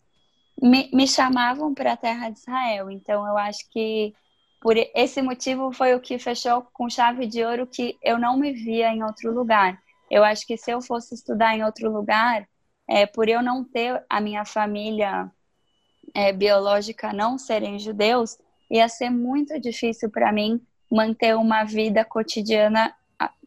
me, 0.62 0.90
me 0.94 1.08
chamavam 1.08 1.74
para 1.74 1.94
a 1.94 1.98
terra 1.98 2.30
de 2.30 2.40
Israel. 2.40 2.90
Então, 2.90 3.28
eu 3.28 3.38
acho 3.38 3.70
que 3.70 4.14
por 4.62 4.76
esse 4.78 5.22
motivo 5.22 5.72
foi 5.72 5.96
o 5.96 6.00
que 6.00 6.20
fechou 6.20 6.68
com 6.74 6.90
chave 6.90 7.26
de 7.26 7.44
ouro 7.44 7.66
que 7.66 7.98
eu 8.02 8.18
não 8.18 8.38
me 8.38 8.52
via 8.52 8.94
em 8.94 9.04
outro 9.04 9.34
lugar. 9.34 9.82
Eu 10.10 10.24
acho 10.24 10.46
que 10.46 10.58
se 10.58 10.72
eu 10.72 10.82
fosse 10.82 11.16
estudar 11.16 11.56
em 11.56 11.64
outro 11.64 11.92
lugar, 11.92 12.48
é, 12.88 13.06
por 13.06 13.30
eu 13.30 13.42
não 13.42 13.64
ter 13.64 14.04
a 14.10 14.20
minha 14.20 14.44
família 14.44 15.32
é, 16.14 16.32
biológica 16.32 17.14
não 17.14 17.38
serem 17.38 17.80
judeus, 17.80 18.38
ia 18.70 18.88
ser 18.88 19.10
muito 19.10 19.60
difícil 19.60 20.10
para 20.10 20.32
mim 20.32 20.62
manter 20.92 21.36
uma 21.36 21.64
vida 21.64 22.04
cotidiana 22.04 22.94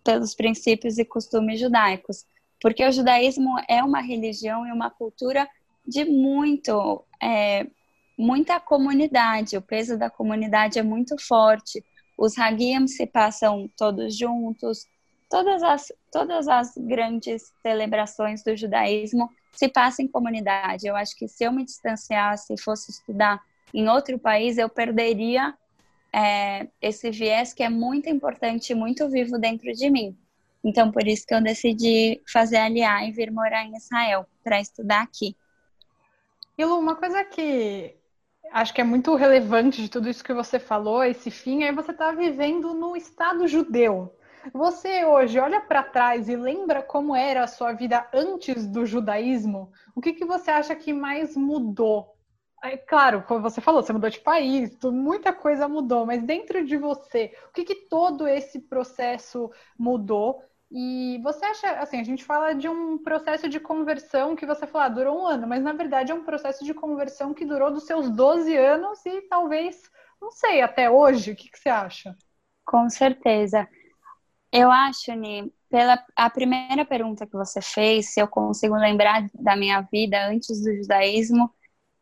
pelos 0.05 0.35
princípios 0.35 0.99
e 0.99 1.05
costumes 1.05 1.61
judaicos. 1.61 2.25
Porque 2.61 2.85
o 2.85 2.93
judaísmo 2.93 3.57
é 3.69 3.83
uma 3.83 4.01
religião 4.01 4.67
e 4.67 4.73
uma 4.73 4.91
cultura 4.91 5.49
de 5.87 6.05
muito, 6.05 7.05
é, 7.21 7.67
muita 8.17 8.61
comunidade, 8.61 9.57
o 9.57 9.63
peso 9.63 9.99
da 9.99 10.09
comunidade 10.09 10.79
é 10.79 10.83
muito 10.83 11.17
forte, 11.19 11.85
os 12.17 12.39
hagim 12.39 12.87
se 12.87 13.05
passam 13.07 13.69
todos 13.77 14.17
juntos, 14.17 14.87
todas 15.29 15.63
as, 15.63 15.93
todas 16.13 16.47
as 16.47 16.73
grandes 16.77 17.53
celebrações 17.63 18.45
do 18.45 18.57
judaísmo 18.57 19.29
se 19.53 19.69
passam 19.69 20.05
em 20.05 20.09
comunidade. 20.09 20.87
Eu 20.87 20.97
acho 20.97 21.17
que 21.17 21.29
se 21.29 21.45
eu 21.45 21.53
me 21.53 21.65
distanciasse 21.65 22.53
e 22.53 22.61
fosse 22.61 22.91
estudar 22.91 23.41
em 23.73 23.89
outro 23.89 24.19
país, 24.19 24.59
eu 24.59 24.69
perderia 24.69 25.55
é, 26.13 26.69
esse 26.81 27.11
viés 27.11 27.53
que 27.53 27.63
é 27.63 27.69
muito 27.69 28.09
importante, 28.09 28.75
muito 28.75 29.09
vivo 29.09 29.39
dentro 29.39 29.73
de 29.73 29.91
mim. 29.91 30.17
Então, 30.65 30.93
por 30.93 31.07
isso 31.07 31.27
que 31.27 31.35
eu 31.35 31.43
decidi 31.43 32.21
fazer 32.31 32.59
aliar 32.59 33.09
e 33.09 33.13
vir 33.13 33.31
morar 33.33 33.65
em 33.65 33.77
Israel 33.77 34.27
para 34.45 34.61
estudar 34.61 35.03
aqui. 35.03 35.37
E 36.57 36.65
Lu, 36.65 36.79
uma 36.79 36.95
coisa 36.95 37.25
que 37.25 37.97
acho 38.53 38.73
que 38.75 38.81
é 38.81 38.85
muito 38.85 39.15
relevante 39.15 39.83
de 39.83 39.89
tudo 39.89 40.09
isso 40.09 40.23
que 40.23 40.35
você 40.35 40.59
falou, 40.59 41.03
esse 41.03 41.31
fim, 41.31 41.65
é 41.65 41.73
você 41.73 41.91
estar 41.91 42.11
tá 42.11 42.13
vivendo 42.13 42.75
no 42.75 42.95
Estado 42.95 43.49
judeu. 43.49 44.15
Você 44.53 45.05
hoje 45.05 45.39
olha 45.39 45.61
para 45.61 45.83
trás 45.83 46.29
e 46.29 46.37
lembra 46.37 46.83
como 46.83 47.15
era 47.15 47.45
a 47.45 47.47
sua 47.47 47.73
vida 47.73 48.09
antes 48.13 48.67
do 48.67 48.85
judaísmo? 48.85 49.71
O 49.95 50.01
que, 50.01 50.13
que 50.13 50.25
você 50.25 50.51
acha 50.51 50.75
que 50.75 50.93
mais 50.93 51.37
mudou? 51.37 52.17
É, 52.65 52.77
claro, 52.77 53.23
como 53.25 53.41
você 53.43 53.61
falou, 53.61 53.83
você 53.83 53.93
mudou 53.93 54.09
de 54.11 54.21
país, 54.21 54.77
muita 54.85 55.33
coisa 55.33 55.69
mudou, 55.69 56.07
mas 56.07 56.23
dentro 56.23 56.65
de 56.65 56.77
você, 56.77 57.33
o 57.49 57.53
que, 57.53 57.65
que 57.65 57.75
todo 57.89 58.27
esse 58.27 58.61
processo 58.61 59.51
mudou 59.79 60.43
e 60.71 61.21
você 61.23 61.45
acha, 61.45 61.71
assim, 61.81 62.01
a 62.01 62.05
gente 62.05 62.25
fala 62.25 62.55
de 62.55 62.69
um 62.69 62.97
processo 62.99 63.49
de 63.49 63.61
conversão 63.61 64.35
que 64.35 64.47
você 64.47 64.67
falou, 64.67 64.87
ah, 64.87 64.89
durou 64.89 65.21
um 65.23 65.27
ano, 65.27 65.47
mas 65.47 65.63
na 65.63 65.73
verdade 65.73 66.13
é 66.13 66.15
um 66.15 66.25
processo 66.25 66.65
de 66.65 66.73
conversão 66.73 67.35
que 67.35 67.45
durou 67.45 67.71
dos 67.71 67.85
seus 67.85 68.09
12 68.09 68.57
anos 68.57 69.05
e 69.05 69.23
talvez, 69.23 69.83
não 70.21 70.31
sei, 70.31 70.63
até 70.63 70.89
hoje. 70.91 71.33
O 71.33 71.37
que, 71.37 71.51
que 71.51 71.59
você 71.59 71.69
acha? 71.69 72.17
Com 72.65 72.89
certeza. 72.91 73.69
Eu 74.53 74.71
acho, 74.71 75.15
Ni, 75.15 75.53
pela 75.71 76.05
a 76.15 76.31
primeira 76.31 76.85
pergunta 76.85 77.27
que 77.27 77.33
você 77.33 77.61
fez, 77.63 78.13
se 78.13 78.21
eu 78.21 78.29
consigo 78.29 78.75
lembrar 78.77 79.27
da 79.35 79.57
minha 79.57 79.81
vida 79.81 80.29
antes 80.29 80.63
do 80.63 80.75
judaísmo, 80.77 81.51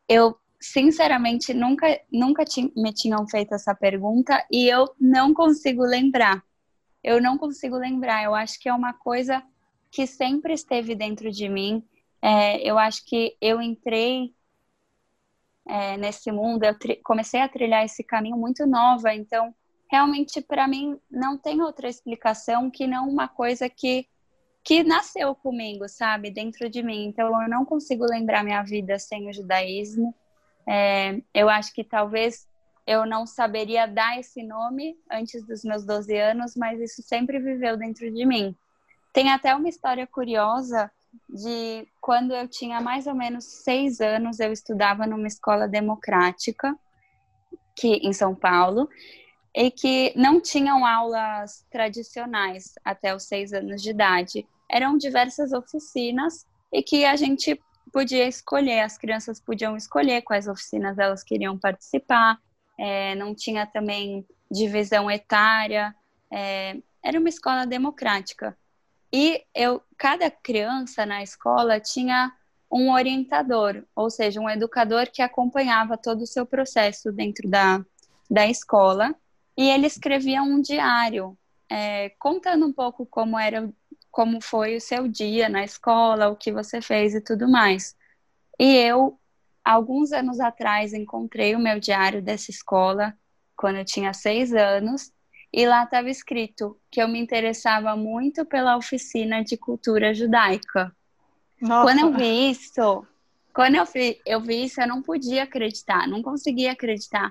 eu 0.08 0.36
sinceramente 0.60 1.54
nunca, 1.54 1.86
nunca 2.12 2.44
me 2.76 2.92
tinham 2.92 3.26
feito 3.28 3.54
essa 3.54 3.74
pergunta 3.74 4.44
e 4.50 4.68
eu 4.68 4.94
não 5.00 5.32
consigo 5.32 5.82
lembrar 5.84 6.42
eu 7.02 7.20
não 7.20 7.38
consigo 7.38 7.76
lembrar. 7.76 8.24
Eu 8.24 8.34
acho 8.34 8.58
que 8.60 8.68
é 8.68 8.74
uma 8.74 8.92
coisa 8.92 9.42
que 9.90 10.06
sempre 10.06 10.54
esteve 10.54 10.94
dentro 10.94 11.30
de 11.30 11.48
mim. 11.48 11.84
É, 12.22 12.62
eu 12.62 12.78
acho 12.78 13.04
que 13.06 13.36
eu 13.40 13.60
entrei 13.60 14.34
é, 15.66 15.96
nesse 15.96 16.30
mundo, 16.32 16.64
eu 16.64 16.76
comecei 17.02 17.40
a 17.40 17.48
trilhar 17.48 17.84
esse 17.84 18.02
caminho 18.02 18.36
muito 18.36 18.66
nova, 18.66 19.14
então 19.14 19.54
realmente 19.90 20.40
para 20.40 20.68
mim 20.68 20.98
não 21.10 21.36
tem 21.36 21.60
outra 21.60 21.88
explicação 21.88 22.70
que 22.70 22.86
não 22.86 23.08
uma 23.08 23.28
coisa 23.28 23.68
que 23.68 24.06
que 24.62 24.84
nasceu 24.84 25.34
comigo, 25.34 25.88
sabe, 25.88 26.30
dentro 26.30 26.68
de 26.68 26.82
mim. 26.82 27.06
Então 27.06 27.42
eu 27.42 27.48
não 27.48 27.64
consigo 27.64 28.04
lembrar 28.04 28.44
minha 28.44 28.62
vida 28.62 28.98
sem 28.98 29.26
o 29.26 29.32
judaísmo. 29.32 30.14
É, 30.68 31.18
eu 31.32 31.48
acho 31.48 31.72
que 31.72 31.82
talvez 31.82 32.46
eu 32.86 33.06
não 33.06 33.26
saberia 33.26 33.86
dar 33.86 34.18
esse 34.20 34.42
nome 34.42 34.98
antes 35.10 35.42
dos 35.46 35.64
meus 35.64 35.82
12 35.86 36.14
anos, 36.14 36.54
mas 36.56 36.78
isso 36.78 37.02
sempre 37.02 37.38
viveu 37.38 37.78
dentro 37.78 38.10
de 38.12 38.26
mim. 38.26 38.54
Tem 39.14 39.30
até 39.32 39.54
uma 39.54 39.68
história 39.68 40.06
curiosa 40.06 40.90
de 41.26 41.88
quando 41.98 42.34
eu 42.34 42.46
tinha 42.46 42.82
mais 42.82 43.06
ou 43.06 43.14
menos 43.14 43.44
seis 43.44 43.98
anos, 43.98 44.40
eu 44.40 44.52
estudava 44.52 45.06
numa 45.06 45.26
escola 45.26 45.66
democrática 45.66 46.78
que 47.74 47.94
em 48.02 48.12
São 48.12 48.34
Paulo 48.34 48.88
e 49.54 49.70
que 49.70 50.12
não 50.16 50.40
tinham 50.40 50.86
aulas 50.86 51.64
tradicionais 51.70 52.74
até 52.84 53.14
os 53.14 53.24
seis 53.24 53.52
anos 53.52 53.82
de 53.82 53.90
idade. 53.90 54.46
Eram 54.70 54.96
diversas 54.96 55.52
oficinas 55.52 56.46
e 56.72 56.82
que 56.82 57.04
a 57.04 57.16
gente 57.16 57.60
podia 57.92 58.28
escolher, 58.28 58.80
as 58.80 58.96
crianças 58.96 59.40
podiam 59.40 59.76
escolher 59.76 60.22
quais 60.22 60.46
oficinas 60.46 60.98
elas 60.98 61.24
queriam 61.24 61.58
participar, 61.58 62.38
é, 62.78 63.14
não 63.16 63.34
tinha 63.34 63.66
também 63.66 64.24
divisão 64.50 65.10
etária, 65.10 65.94
é, 66.32 66.76
era 67.02 67.18
uma 67.18 67.28
escola 67.28 67.66
democrática. 67.66 68.56
E 69.12 69.44
eu, 69.54 69.82
cada 69.98 70.30
criança 70.30 71.04
na 71.04 71.22
escola 71.22 71.80
tinha 71.80 72.32
um 72.70 72.92
orientador, 72.92 73.82
ou 73.96 74.08
seja, 74.08 74.40
um 74.40 74.48
educador 74.48 75.10
que 75.12 75.20
acompanhava 75.20 75.98
todo 75.98 76.22
o 76.22 76.26
seu 76.26 76.46
processo 76.46 77.10
dentro 77.10 77.48
da, 77.48 77.84
da 78.30 78.46
escola, 78.46 79.12
e 79.60 79.68
ele 79.68 79.86
escrevia 79.86 80.42
um 80.42 80.58
diário, 80.58 81.36
é, 81.68 82.08
contando 82.18 82.64
um 82.64 82.72
pouco 82.72 83.04
como 83.04 83.38
era, 83.38 83.70
como 84.10 84.40
foi 84.40 84.74
o 84.74 84.80
seu 84.80 85.06
dia 85.06 85.50
na 85.50 85.62
escola, 85.62 86.30
o 86.30 86.36
que 86.36 86.50
você 86.50 86.80
fez 86.80 87.14
e 87.14 87.20
tudo 87.20 87.46
mais. 87.46 87.94
E 88.58 88.74
eu, 88.74 89.20
alguns 89.62 90.12
anos 90.12 90.40
atrás, 90.40 90.94
encontrei 90.94 91.54
o 91.54 91.58
meu 91.58 91.78
diário 91.78 92.22
dessa 92.22 92.50
escola, 92.50 93.12
quando 93.54 93.76
eu 93.76 93.84
tinha 93.84 94.14
seis 94.14 94.54
anos, 94.54 95.12
e 95.52 95.66
lá 95.66 95.84
estava 95.84 96.08
escrito 96.08 96.80
que 96.90 97.02
eu 97.02 97.06
me 97.06 97.20
interessava 97.20 97.94
muito 97.94 98.46
pela 98.46 98.78
oficina 98.78 99.44
de 99.44 99.58
cultura 99.58 100.14
judaica. 100.14 100.90
Nossa. 101.60 101.82
Quando 101.82 102.00
eu 102.00 102.16
vi 102.16 102.50
isso, 102.50 103.06
quando 103.52 103.74
eu 103.74 103.84
vi, 103.84 104.18
eu 104.24 104.40
vi 104.40 104.64
isso, 104.64 104.80
eu 104.80 104.88
não 104.88 105.02
podia 105.02 105.42
acreditar, 105.42 106.08
não 106.08 106.22
conseguia 106.22 106.72
acreditar. 106.72 107.30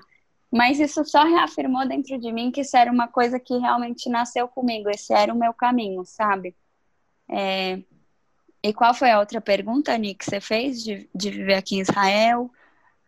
Mas 0.50 0.80
isso 0.80 1.04
só 1.04 1.22
reafirmou 1.22 1.86
dentro 1.86 2.18
de 2.18 2.32
mim 2.32 2.50
que 2.50 2.62
isso 2.62 2.76
era 2.76 2.90
uma 2.90 3.06
coisa 3.06 3.38
que 3.38 3.56
realmente 3.56 4.08
nasceu 4.08 4.48
comigo, 4.48 4.90
esse 4.90 5.12
era 5.12 5.32
o 5.32 5.38
meu 5.38 5.54
caminho, 5.54 6.04
sabe? 6.04 6.56
É... 7.28 7.82
E 8.62 8.74
qual 8.74 8.92
foi 8.92 9.10
a 9.10 9.20
outra 9.20 9.40
pergunta, 9.40 9.96
Nick, 9.96 10.18
que 10.18 10.24
você 10.24 10.40
fez 10.40 10.82
de, 10.82 11.08
de 11.14 11.30
viver 11.30 11.54
aqui 11.54 11.76
em 11.76 11.80
Israel? 11.80 12.50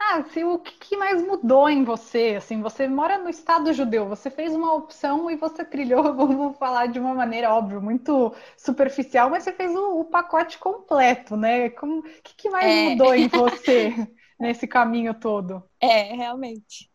Ah, 0.05 0.17
assim, 0.19 0.43
o 0.43 0.59
que 0.59 0.97
mais 0.97 1.23
mudou 1.23 1.69
em 1.69 1.85
você? 1.85 2.35
Assim, 2.37 2.61
você 2.61 2.89
mora 2.89 3.19
no 3.19 3.29
Estado 3.29 3.73
judeu, 3.73 4.09
você 4.09 4.31
fez 4.31 4.53
uma 4.55 4.75
opção 4.75 5.31
e 5.31 5.37
você 5.37 5.65
trilhou, 5.65 6.03
vamos 6.15 6.57
falar 6.59 6.87
de 6.87 6.99
uma 6.99 7.15
maneira, 7.15 7.53
óbvio, 7.53 7.81
muito 7.81 8.35
superficial, 8.57 9.31
mas 9.31 9.45
você 9.45 9.53
fez 9.53 9.73
o, 9.75 10.01
o 10.01 10.05
pacote 10.05 10.59
completo, 10.59 11.37
né? 11.37 11.67
O 11.69 12.03
que, 12.23 12.35
que 12.37 12.51
mais 12.51 12.67
é... 12.67 12.91
mudou 12.91 13.15
em 13.15 13.29
você 13.29 13.95
nesse 14.41 14.67
caminho 14.67 15.15
todo? 15.15 15.63
É, 15.81 16.15
realmente. 16.15 16.91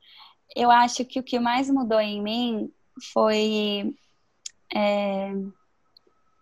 Eu 0.58 0.72
acho 0.72 1.06
que 1.06 1.20
o 1.20 1.24
que 1.24 1.40
mais 1.40 1.70
mudou 1.70 2.00
em 2.00 2.22
mim 2.22 2.72
foi. 3.12 3.96
É... 4.74 5.32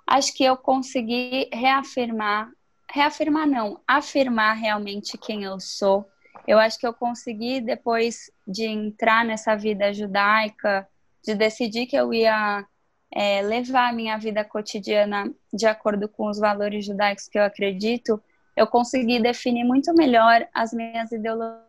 Acho 0.07 0.33
que 0.33 0.43
eu 0.43 0.55
consegui 0.55 1.49
reafirmar 1.51 2.51
reafirmar 2.87 3.45
não, 3.45 3.81
afirmar 3.85 4.53
realmente 4.53 5.17
quem 5.17 5.43
eu 5.43 5.59
sou 5.59 6.07
eu 6.47 6.59
acho 6.59 6.79
que 6.79 6.85
eu 6.85 6.93
consegui, 6.93 7.59
depois 7.59 8.31
de 8.47 8.65
entrar 8.65 9.25
nessa 9.25 9.55
vida 9.55 9.91
judaica, 9.93 10.87
de 11.23 11.33
decidir 11.33 11.87
que 11.87 11.95
eu 11.95 12.13
ia 12.13 12.65
é, 13.11 13.41
levar 13.41 13.89
a 13.89 13.93
minha 13.93 14.17
vida 14.17 14.43
cotidiana 14.43 15.31
de 15.51 15.65
acordo 15.65 16.07
com 16.07 16.29
os 16.29 16.39
valores 16.39 16.85
judaicos 16.85 17.27
que 17.27 17.39
eu 17.39 17.43
acredito, 17.43 18.21
eu 18.55 18.67
consegui 18.67 19.19
definir 19.19 19.63
muito 19.63 19.93
melhor 19.95 20.47
as 20.53 20.71
minhas 20.71 21.11
ideologias, 21.11 21.64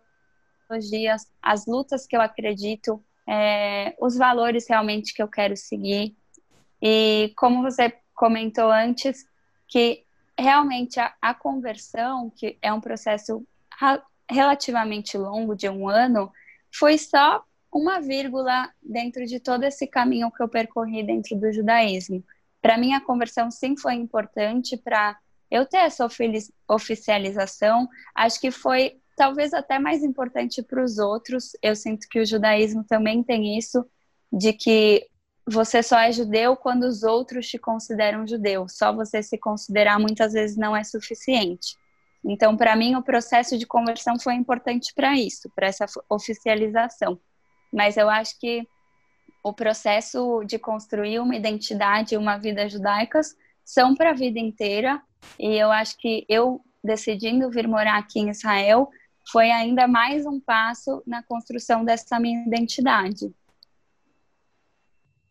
as 1.43 1.67
lutas 1.67 2.07
que 2.07 2.17
eu 2.17 2.21
acredito, 2.21 3.03
é, 3.29 3.95
os 4.01 4.17
valores 4.17 4.69
realmente 4.69 5.13
que 5.15 5.23
eu 5.23 5.29
quero 5.29 5.57
seguir. 5.57 6.17
E 6.81 7.33
como 7.37 7.63
você 7.63 7.93
comentou 8.15 8.71
antes, 8.71 9.25
que 9.69 10.05
realmente 10.39 11.01
a, 11.01 11.15
a 11.21 11.35
conversão, 11.35 12.31
que 12.31 12.59
é 12.63 12.73
um 12.73 12.81
processo 12.81 13.47
relativamente 14.31 15.17
longo, 15.17 15.55
de 15.55 15.69
um 15.69 15.89
ano, 15.89 16.31
foi 16.73 16.99
só 16.99 17.45
uma 17.73 18.01
vírgula 18.01 18.71
dentro 18.83 19.27
de 19.27 19.41
todo 19.41 19.65
esse 19.65 19.87
caminho 19.87 20.31
que 20.31 20.43
eu 20.43 20.49
percorri 20.49 21.03
dentro 21.03 21.37
do 21.37 21.53
judaísmo. 21.53 22.25
Para 22.61 22.79
mim, 22.79 22.95
a 22.95 23.01
conversão 23.01 23.51
sim 23.51 23.77
foi 23.77 23.95
importante 23.95 24.77
para 24.77 25.19
eu 25.51 25.67
ter 25.67 25.79
essa 25.79 26.07
oficialização. 26.69 27.89
Acho 28.15 28.41
que 28.41 28.51
foi 28.51 29.01
talvez 29.17 29.55
até 29.55 29.79
mais 29.79 30.05
importante 30.05 30.63
para 30.63 30.85
os 30.85 30.99
outros. 30.99 31.53
Eu 31.63 31.75
sinto 31.75 32.07
que 32.09 32.21
o 32.21 32.27
judaísmo 32.27 32.85
também 32.85 33.23
tem 33.23 33.57
isso, 33.59 33.85
de 34.31 34.53
que 34.53 35.09
você 35.49 35.83
só 35.83 35.99
é 35.99 36.13
judeu 36.13 36.57
quando 36.57 36.85
os 36.85 37.03
outros 37.03 37.49
te 37.49 37.59
consideram 37.59 38.27
judeu. 38.27 38.69
Só 38.69 38.93
você 38.93 39.23
se 39.23 39.39
considerar 39.39 39.99
muitas 39.99 40.35
vezes 40.35 40.57
não 40.57 40.77
é 40.77 40.85
suficiente. 40.85 41.77
Então, 42.25 42.57
para 42.57 42.77
mim, 42.77 42.97
o 42.97 43.03
processo 43.03 43.57
de 43.57 43.67
conversão 43.67 44.19
foi 44.19 44.35
importante 44.35 44.93
para 44.95 45.15
isso, 45.15 45.49
para 45.55 45.69
essa 45.69 45.87
oficialização. 46.11 47.19
Mas 47.73 47.97
eu 47.97 48.11
acho 48.11 48.39
que 48.39 48.67
o 49.43 49.53
processo 49.53 50.43
de 50.45 50.59
construir 50.59 51.21
uma 51.21 51.37
identidade 51.37 52.17
uma 52.17 52.37
vida 52.37 52.69
judaicas 52.69 53.37
são 53.65 53.95
para 53.95 54.11
a 54.11 54.15
vida 54.15 54.41
inteira. 54.41 55.01
E 55.39 55.55
eu 55.55 55.71
acho 55.71 55.97
que 55.99 56.27
eu 56.29 56.61
decidindo 56.83 57.49
vir 57.51 57.69
morar 57.69 57.97
aqui 57.97 58.19
em 58.19 58.31
Israel 58.31 58.91
foi 59.31 59.51
ainda 59.51 59.87
mais 59.89 60.25
um 60.27 60.41
passo 60.41 61.03
na 61.07 61.23
construção 61.23 61.85
dessa 61.85 62.19
minha 62.21 62.45
identidade. 62.47 63.33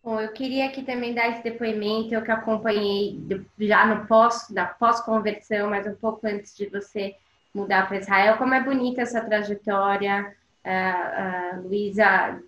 Bom, 0.04 0.20
eu 0.20 0.32
queria 0.34 0.68
aqui 0.68 0.84
também 0.84 1.16
dar 1.16 1.30
esse 1.30 1.42
depoimento, 1.42 2.14
eu 2.14 2.22
que 2.22 2.30
acompanhei 2.30 3.20
já 3.58 3.88
no 3.88 4.06
pós, 4.06 4.48
da 4.52 4.66
pós-conversão, 4.66 5.70
mas 5.72 5.88
um 5.88 5.96
pouco 5.96 6.28
antes 6.28 6.56
de 6.56 6.68
você 6.68 7.16
mudar 7.54 7.88
para 7.88 7.98
Israel, 7.98 8.38
como 8.38 8.54
é 8.54 8.62
bonita 8.62 9.02
essa 9.02 9.22
trajetória, 9.22 10.36
uh, 10.64 11.58
uh, 11.58 11.68
Luísa, 11.68 12.40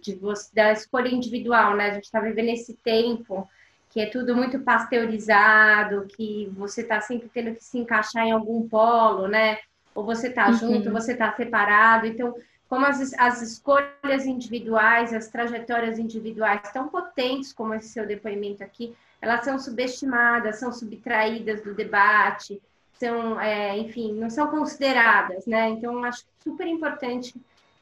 da 0.53 0.71
escolha 0.71 1.09
individual, 1.09 1.75
né? 1.75 1.89
A 1.89 1.93
gente 1.95 2.03
está 2.03 2.19
vivendo 2.19 2.49
esse 2.49 2.75
tempo 2.75 3.49
que 3.89 4.01
é 4.01 4.05
tudo 4.05 4.35
muito 4.35 4.59
pasteurizado, 4.59 6.05
que 6.05 6.51
você 6.55 6.81
está 6.81 7.01
sempre 7.01 7.29
tendo 7.33 7.55
que 7.55 7.63
se 7.63 7.79
encaixar 7.79 8.27
em 8.27 8.31
algum 8.31 8.67
polo, 8.67 9.27
né? 9.27 9.57
Ou 9.97 10.05
você 10.05 10.27
está 10.27 10.47
uhum. 10.47 10.53
junto, 10.53 10.91
você 10.91 11.13
está 11.13 11.33
separado. 11.33 12.05
Então, 12.05 12.35
como 12.69 12.85
as, 12.85 13.15
as 13.17 13.41
escolhas 13.41 14.27
individuais, 14.27 15.11
as 15.11 15.27
trajetórias 15.27 15.97
individuais 15.97 16.71
tão 16.71 16.87
potentes 16.87 17.51
como 17.51 17.73
esse 17.73 17.89
seu 17.89 18.05
depoimento 18.05 18.63
aqui, 18.63 18.95
elas 19.19 19.43
são 19.43 19.57
subestimadas, 19.57 20.59
são 20.59 20.71
subtraídas 20.71 21.63
do 21.63 21.73
debate, 21.73 22.61
são, 22.93 23.41
é, 23.41 23.75
enfim, 23.75 24.13
não 24.13 24.29
são 24.29 24.51
consideradas, 24.51 25.47
né? 25.47 25.69
Então, 25.69 26.03
acho 26.03 26.23
super 26.43 26.67
importante 26.67 27.33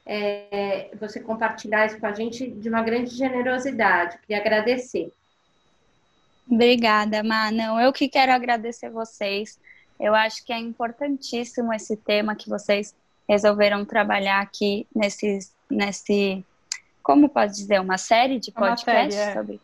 é, 0.06 0.92
você 0.98 1.20
compartilhar 1.20 1.86
isso 1.86 2.00
com 2.00 2.08
a 2.08 2.14
gente 2.14 2.50
de 2.50 2.70
uma 2.70 2.82
grande 2.82 3.10
generosidade. 3.14 4.18
Queria 4.20 4.38
agradecer. 4.38 5.12
Obrigada, 6.50 7.22
Má. 7.24 7.52
eu 7.84 7.92
que 7.92 8.08
quero 8.08 8.32
agradecer 8.32 8.90
vocês. 8.90 9.60
Eu 10.00 10.14
acho 10.14 10.44
que 10.46 10.52
é 10.52 10.60
importantíssimo 10.60 11.74
esse 11.74 11.96
tema 11.96 12.36
que 12.36 12.50
vocês 12.50 12.96
resolveram 13.28 13.86
trabalhar 13.86 14.42
aqui 14.42 14.86
nesse, 14.96 15.40
nesse 15.70 16.46
como 17.02 17.30
pode 17.30 17.54
dizer, 17.54 17.80
uma 17.80 17.98
série 17.98 18.40
de 18.40 18.52
podcasts 18.52 19.16
é. 19.16 19.34
sobre 19.34 19.62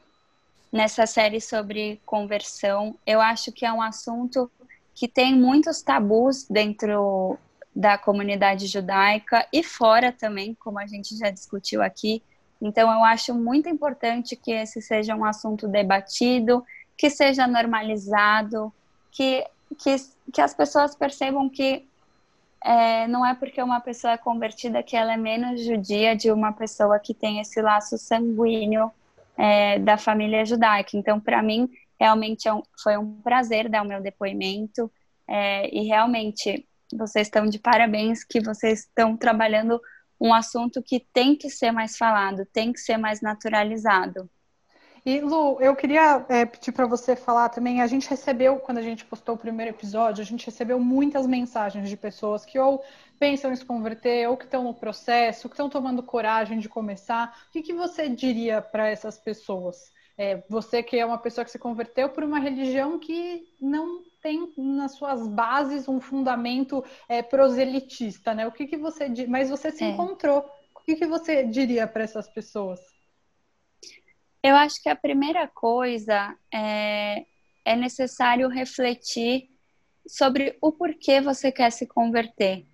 nessa 0.71 1.05
série 1.05 1.41
sobre 1.41 1.99
conversão. 2.05 2.95
Eu 3.05 3.19
acho 3.19 3.51
que 3.51 3.65
é 3.65 3.73
um 3.73 3.81
assunto 3.81 4.49
que 4.93 5.07
tem 5.07 5.35
muitos 5.35 5.81
tabus 5.81 6.45
dentro 6.49 7.37
da 7.75 7.97
comunidade 7.97 8.67
judaica 8.67 9.47
e 9.51 9.63
fora 9.63 10.11
também, 10.11 10.53
como 10.53 10.79
a 10.79 10.85
gente 10.85 11.17
já 11.17 11.29
discutiu 11.29 11.81
aqui. 11.81 12.21
Então, 12.61 12.91
eu 12.91 13.03
acho 13.03 13.33
muito 13.33 13.67
importante 13.67 14.35
que 14.35 14.51
esse 14.51 14.81
seja 14.81 15.15
um 15.15 15.25
assunto 15.25 15.67
debatido, 15.67 16.63
que 16.95 17.09
seja 17.09 17.47
normalizado, 17.47 18.71
que, 19.11 19.43
que, 19.75 19.95
que 20.31 20.41
as 20.41 20.53
pessoas 20.53 20.95
percebam 20.95 21.49
que 21.49 21.87
é, 22.63 23.07
não 23.07 23.25
é 23.25 23.33
porque 23.33 23.61
uma 23.61 23.79
pessoa 23.79 24.13
é 24.13 24.17
convertida 24.17 24.83
que 24.83 24.95
ela 24.95 25.13
é 25.13 25.17
menos 25.17 25.63
judia 25.63 26.15
de 26.15 26.31
uma 26.31 26.53
pessoa 26.53 26.99
que 26.99 27.13
tem 27.13 27.39
esse 27.39 27.61
laço 27.61 27.97
sanguíneo 27.97 28.91
é, 29.37 29.79
da 29.79 29.97
família 29.97 30.45
judaica. 30.45 30.95
Então, 30.95 31.19
para 31.19 31.41
mim, 31.41 31.69
realmente 31.99 32.47
é 32.47 32.53
um, 32.53 32.61
foi 32.81 32.97
um 32.97 33.13
prazer 33.21 33.67
dar 33.67 33.81
o 33.81 33.87
meu 33.87 34.01
depoimento 34.01 34.91
é, 35.27 35.73
e 35.75 35.87
realmente 35.87 36.67
vocês 36.93 37.27
estão 37.27 37.45
de 37.45 37.57
parabéns 37.57 38.23
que 38.23 38.41
vocês 38.41 38.81
estão 38.81 39.15
trabalhando 39.17 39.81
um 40.19 40.33
assunto 40.33 40.83
que 40.83 40.99
tem 40.99 41.35
que 41.35 41.49
ser 41.49 41.71
mais 41.71 41.97
falado, 41.97 42.45
tem 42.45 42.71
que 42.71 42.79
ser 42.79 42.97
mais 42.97 43.21
naturalizado. 43.21 44.29
E 45.03 45.19
Lu, 45.19 45.59
eu 45.59 45.75
queria 45.75 46.23
é, 46.29 46.45
pedir 46.45 46.71
para 46.71 46.85
você 46.85 47.15
falar 47.15 47.49
também. 47.49 47.81
A 47.81 47.87
gente 47.87 48.07
recebeu, 48.07 48.57
quando 48.57 48.77
a 48.77 48.83
gente 48.83 49.03
postou 49.03 49.33
o 49.33 49.37
primeiro 49.37 49.71
episódio, 49.71 50.21
a 50.21 50.25
gente 50.25 50.45
recebeu 50.45 50.79
muitas 50.79 51.25
mensagens 51.25 51.89
de 51.89 51.97
pessoas 51.97 52.45
que 52.45 52.59
ou 52.59 52.83
pensam 53.19 53.51
em 53.51 53.55
se 53.55 53.65
converter, 53.65 54.29
ou 54.29 54.37
que 54.37 54.45
estão 54.45 54.63
no 54.63 54.75
processo, 54.75 55.49
que 55.49 55.55
estão 55.55 55.69
tomando 55.69 56.03
coragem 56.03 56.59
de 56.59 56.69
começar. 56.69 57.35
O 57.49 57.51
que, 57.51 57.63
que 57.63 57.73
você 57.73 58.07
diria 58.09 58.61
para 58.61 58.89
essas 58.89 59.17
pessoas? 59.17 59.91
É, 60.15 60.43
você 60.47 60.83
que 60.83 60.97
é 60.97 61.05
uma 61.05 61.17
pessoa 61.17 61.43
que 61.43 61.51
se 61.51 61.57
converteu 61.57 62.09
por 62.09 62.23
uma 62.23 62.37
religião 62.37 62.99
que 62.99 63.43
não 63.59 64.03
tem 64.21 64.53
nas 64.55 64.91
suas 64.91 65.27
bases 65.27 65.87
um 65.87 65.99
fundamento 65.99 66.83
é, 67.09 67.23
proselitista, 67.23 68.35
né? 68.35 68.45
O 68.45 68.51
que, 68.51 68.67
que 68.67 68.77
você 68.77 69.07
mas 69.27 69.49
você 69.49 69.71
se 69.71 69.83
é. 69.83 69.89
encontrou? 69.89 70.47
O 70.75 70.79
que, 70.83 70.95
que 70.95 71.07
você 71.07 71.43
diria 71.43 71.87
para 71.87 72.03
essas 72.03 72.27
pessoas? 72.27 72.79
Eu 74.43 74.55
acho 74.55 74.81
que 74.81 74.89
a 74.89 74.95
primeira 74.95 75.47
coisa 75.47 76.35
é, 76.51 77.25
é 77.63 77.75
necessário 77.75 78.47
refletir 78.47 79.49
sobre 80.07 80.57
o 80.61 80.71
porquê 80.71 81.21
você 81.21 81.51
quer 81.51 81.71
se 81.71 81.85
converter. 81.85 82.65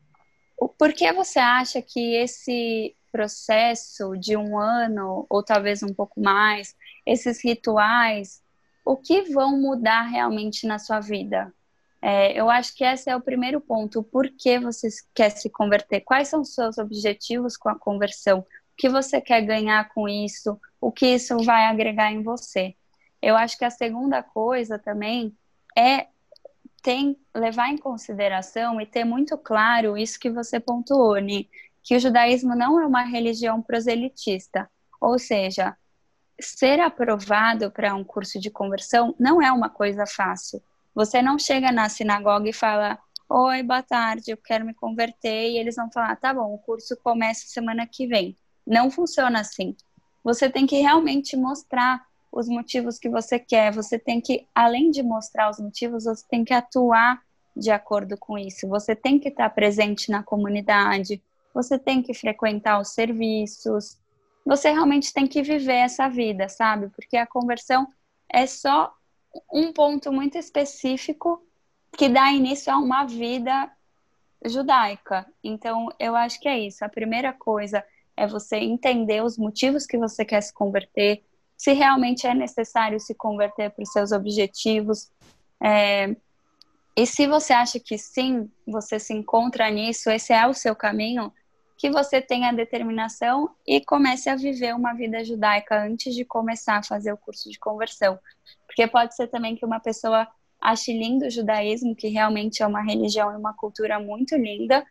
O 0.58 0.70
porquê 0.70 1.12
você 1.12 1.40
acha 1.40 1.82
que 1.82 2.16
esse 2.16 2.96
processo 3.12 4.16
de 4.18 4.38
um 4.38 4.58
ano, 4.58 5.26
ou 5.30 5.44
talvez 5.44 5.84
um 5.84 5.94
pouco 5.94 6.22
mais, 6.22 6.76
esses 7.06 7.44
rituais, 7.44 8.42
o 8.86 8.96
que 8.96 9.24
vão 9.24 9.60
mudar 9.60 10.04
realmente 10.04 10.66
na 10.66 10.80
sua 10.80 11.00
vida? 11.00 11.54
É, 12.02 12.40
eu 12.40 12.50
acho 12.50 12.74
que 12.76 12.84
esse 12.84 13.10
é 13.10 13.16
o 13.16 13.22
primeiro 13.22 13.60
ponto. 13.60 14.00
O 14.00 14.04
porquê 14.04 14.60
você 14.60 14.88
quer 15.14 15.32
se 15.32 15.50
converter? 15.50 16.02
Quais 16.02 16.30
são 16.30 16.42
os 16.42 16.54
seus 16.54 16.78
objetivos 16.78 17.58
com 17.58 17.70
a 17.70 17.78
conversão? 17.78 18.40
O 18.40 18.46
que 18.78 18.88
você 18.88 19.20
quer 19.20 19.42
ganhar 19.42 19.90
com 19.90 20.08
isso? 20.08 20.60
O 20.88 20.92
que 20.92 21.06
isso 21.06 21.38
vai 21.44 21.66
agregar 21.66 22.14
em 22.14 22.24
você. 22.24 22.74
Eu 23.22 23.36
acho 23.36 23.58
que 23.58 23.66
a 23.66 23.70
segunda 23.70 24.24
coisa 24.24 24.80
também 24.80 25.38
é 25.78 26.08
tem, 26.82 27.18
levar 27.36 27.68
em 27.68 27.78
consideração 27.78 28.80
e 28.80 28.86
ter 28.86 29.04
muito 29.04 29.38
claro 29.38 29.98
isso 29.98 30.18
que 30.18 30.30
você 30.30 30.62
pontuou, 30.62 31.18
Ni, 31.18 31.50
que 31.84 31.94
o 31.94 32.00
judaísmo 32.00 32.56
não 32.56 32.80
é 32.80 32.86
uma 32.86 33.04
religião 33.04 33.62
proselitista, 33.62 34.72
ou 35.02 35.20
seja, 35.20 35.76
ser 36.40 36.80
aprovado 36.80 37.70
para 37.70 37.94
um 37.94 38.06
curso 38.06 38.40
de 38.40 38.50
conversão 38.50 39.14
não 39.20 39.42
é 39.42 39.52
uma 39.52 39.70
coisa 39.70 40.06
fácil. 40.06 40.64
Você 40.96 41.22
não 41.22 41.38
chega 41.38 41.70
na 41.70 41.90
sinagoga 41.90 42.48
e 42.48 42.54
fala: 42.54 42.98
Oi, 43.28 43.62
boa 43.62 43.84
tarde, 43.84 44.32
eu 44.32 44.38
quero 44.38 44.66
me 44.66 44.74
converter, 44.74 45.52
e 45.52 45.58
eles 45.58 45.76
vão 45.76 45.92
falar: 45.92 46.16
Tá 46.16 46.34
bom, 46.34 46.54
o 46.54 46.60
curso 46.60 46.96
começa 47.04 47.46
semana 47.46 47.86
que 47.86 48.08
vem. 48.08 48.38
Não 48.66 48.90
funciona 48.90 49.42
assim 49.42 49.76
você 50.28 50.50
tem 50.50 50.68
que 50.68 50.82
realmente 50.82 51.38
mostrar 51.38 52.06
os 52.30 52.50
motivos 52.50 53.00
que 53.00 53.08
você 53.08 53.40
quer. 53.40 53.74
Você 53.74 53.98
tem 53.98 54.20
que, 54.20 54.46
além 54.54 54.92
de 54.92 55.02
mostrar 55.02 55.50
os 55.50 55.58
motivos, 55.58 56.04
você 56.04 56.26
tem 56.30 56.44
que 56.44 56.54
atuar 56.54 57.22
de 57.56 57.72
acordo 57.72 58.18
com 58.18 58.38
isso. 58.38 58.68
Você 58.68 58.94
tem 58.94 59.18
que 59.18 59.30
estar 59.30 59.50
presente 59.52 60.12
na 60.12 60.22
comunidade, 60.22 61.24
você 61.54 61.80
tem 61.80 62.04
que 62.04 62.14
frequentar 62.14 62.78
os 62.78 62.90
serviços, 62.90 63.98
você 64.46 64.70
realmente 64.70 65.14
tem 65.14 65.26
que 65.26 65.42
viver 65.42 65.78
essa 65.78 66.10
vida, 66.10 66.50
sabe? 66.50 66.90
Porque 66.90 67.16
a 67.16 67.26
conversão 67.26 67.88
é 68.30 68.46
só 68.46 68.94
um 69.50 69.72
ponto 69.72 70.12
muito 70.12 70.38
específico 70.38 71.42
que 71.98 72.10
dá 72.10 72.34
início 72.34 72.74
a 72.74 72.78
uma 72.78 73.06
vida 73.06 73.72
judaica. 74.46 75.26
Então, 75.42 75.88
eu 75.98 76.18
acho 76.18 76.38
que 76.42 76.50
é 76.50 76.60
isso. 76.60 76.84
A 76.84 76.90
primeira 76.90 77.32
coisa 77.32 77.82
é 78.18 78.26
você 78.26 78.58
entender 78.58 79.24
os 79.24 79.38
motivos 79.38 79.86
que 79.86 79.98
você 79.98 80.26
quer 80.26 80.42
se 80.42 80.52
converter, 80.52 81.24
se 81.56 81.72
realmente 81.74 82.26
é 82.26 82.34
necessário 82.34 83.00
se 83.00 83.14
converter 83.14 83.70
para 83.70 83.84
os 83.84 83.92
seus 83.92 84.12
objetivos. 84.12 85.12
É, 85.64 86.16
e 86.96 87.06
se 87.06 87.28
você 87.28 87.54
acha 87.54 87.80
que 87.80 87.98
sim, 87.98 88.50
você 88.66 89.00
se 89.00 89.14
encontra 89.14 89.70
nisso, 89.70 90.10
esse 90.10 90.34
é 90.34 90.48
o 90.48 90.54
seu 90.54 90.76
caminho, 90.76 91.32
que 91.78 91.92
você 91.92 92.20
tenha 92.20 92.52
determinação 92.52 93.52
e 93.66 93.80
comece 93.80 94.30
a 94.30 94.36
viver 94.36 94.74
uma 94.74 94.94
vida 94.94 95.24
judaica 95.24 95.80
antes 95.80 96.16
de 96.16 96.26
começar 96.26 96.78
a 96.78 96.84
fazer 96.84 97.14
o 97.14 97.18
curso 97.18 97.52
de 97.52 97.60
conversão. 97.60 98.18
Porque 98.66 98.88
pode 98.88 99.16
ser 99.16 99.28
também 99.28 99.56
que 99.56 99.64
uma 99.64 99.80
pessoa 99.80 100.28
ache 100.60 100.92
lindo 100.92 101.28
o 101.28 101.30
judaísmo, 101.30 101.96
que 101.96 102.08
realmente 102.08 102.64
é 102.64 102.68
uma 102.68 102.82
religião 102.82 103.32
e 103.32 103.38
uma 103.38 103.54
cultura 103.54 104.00
muito 104.00 104.36
linda, 104.36 104.84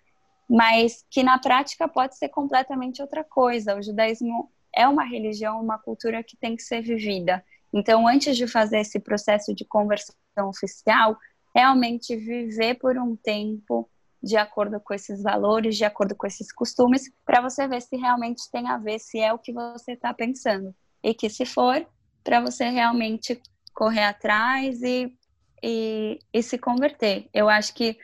mas 0.49 1.05
que 1.11 1.22
na 1.22 1.38
prática 1.38 1.88
pode 1.88 2.16
ser 2.16 2.28
completamente 2.28 3.03
outra 3.03 3.24
coisa. 3.24 3.76
O 3.76 3.82
judaísmo 3.82 4.51
é 4.74 4.86
uma 4.86 5.05
religião, 5.05 5.61
uma 5.61 5.78
cultura 5.78 6.22
que 6.22 6.36
tem 6.36 6.55
que 6.55 6.62
ser 6.62 6.82
vivida. 6.82 7.44
Então, 7.72 8.07
antes 8.07 8.36
de 8.36 8.47
fazer 8.47 8.80
esse 8.80 9.01
processo 9.01 9.55
de 9.55 9.64
conversão 9.64 10.14
oficial, 10.38 11.16
realmente 11.55 12.14
viver 12.16 12.74
por 12.74 12.97
um 12.97 13.16
tempo 13.16 13.88
de 14.22 14.36
acordo 14.36 14.80
com 14.80 14.94
esses 14.94 15.22
valores, 15.22 15.76
de 15.76 15.84
acordo 15.84 16.14
com 16.14 16.26
esses 16.26 16.53
costumes, 16.53 17.11
para 17.24 17.40
você 17.40 17.66
ver 17.66 17.80
se 17.80 17.97
realmente 17.97 18.51
tem 18.51 18.68
a 18.68 18.76
ver, 18.76 18.99
se 18.99 19.18
é 19.18 19.32
o 19.32 19.38
que 19.38 19.53
você 19.53 19.92
está 19.92 20.12
pensando. 20.12 20.74
E 21.03 21.14
que, 21.14 21.28
se 21.30 21.47
for, 21.47 21.86
para 22.24 22.40
você 22.40 22.68
realmente 22.68 23.40
correr 23.72 24.05
atrás 24.05 24.82
e, 24.82 25.16
e, 25.62 26.18
e 26.32 26.42
se 26.42 26.59
converter. 26.59 27.28
Eu 27.32 27.49
acho 27.49 27.74
que 27.74 27.97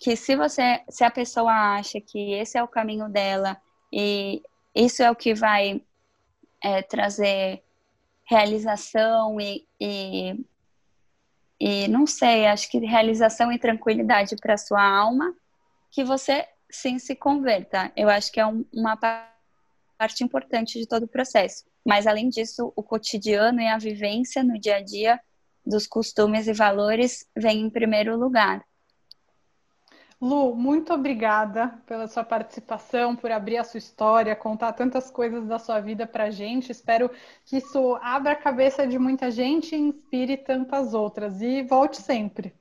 que 0.00 0.16
se 0.16 0.34
você, 0.34 0.82
se 0.88 1.04
a 1.04 1.10
pessoa 1.10 1.52
acha 1.76 2.00
que 2.00 2.32
esse 2.32 2.56
é 2.56 2.62
o 2.62 2.68
caminho 2.68 3.08
dela 3.08 3.60
e 3.92 4.42
isso 4.74 5.02
é 5.02 5.10
o 5.10 5.16
que 5.16 5.34
vai 5.34 5.82
é, 6.62 6.82
trazer 6.82 7.62
realização 8.24 9.40
e, 9.40 9.66
e, 9.78 10.44
e, 11.58 11.88
não 11.88 12.06
sei, 12.06 12.46
acho 12.46 12.70
que 12.70 12.78
realização 12.78 13.52
e 13.52 13.58
tranquilidade 13.58 14.36
para 14.36 14.56
sua 14.56 14.82
alma, 14.82 15.34
que 15.90 16.02
você 16.04 16.46
sim 16.70 16.98
se 16.98 17.14
converta. 17.14 17.92
Eu 17.96 18.08
acho 18.08 18.32
que 18.32 18.40
é 18.40 18.46
um, 18.46 18.64
uma 18.72 18.96
parte 18.96 20.24
importante 20.24 20.78
de 20.78 20.86
todo 20.86 21.02
o 21.02 21.08
processo. 21.08 21.64
Mas 21.84 22.06
além 22.06 22.28
disso, 22.28 22.72
o 22.76 22.82
cotidiano 22.82 23.60
e 23.60 23.66
a 23.66 23.76
vivência 23.78 24.42
no 24.42 24.58
dia 24.58 24.76
a 24.76 24.82
dia 24.82 25.20
dos 25.66 25.86
costumes 25.86 26.46
e 26.46 26.52
valores 26.52 27.28
vem 27.36 27.62
em 27.62 27.70
primeiro 27.70 28.16
lugar. 28.16 28.64
Lu, 30.20 30.54
muito 30.54 30.92
obrigada 30.92 31.68
pela 31.86 32.06
sua 32.06 32.22
participação, 32.22 33.16
por 33.16 33.32
abrir 33.32 33.56
a 33.56 33.64
sua 33.64 33.78
história, 33.78 34.36
contar 34.36 34.74
tantas 34.74 35.10
coisas 35.10 35.46
da 35.46 35.58
sua 35.58 35.80
vida 35.80 36.06
para 36.06 36.30
gente. 36.30 36.70
Espero 36.70 37.10
que 37.46 37.56
isso 37.56 37.98
abra 38.02 38.32
a 38.32 38.36
cabeça 38.36 38.86
de 38.86 38.98
muita 38.98 39.30
gente 39.30 39.74
e 39.74 39.78
inspire 39.78 40.36
tantas 40.36 40.92
outras. 40.92 41.40
E 41.40 41.62
volte 41.62 42.02
sempre. 42.02 42.52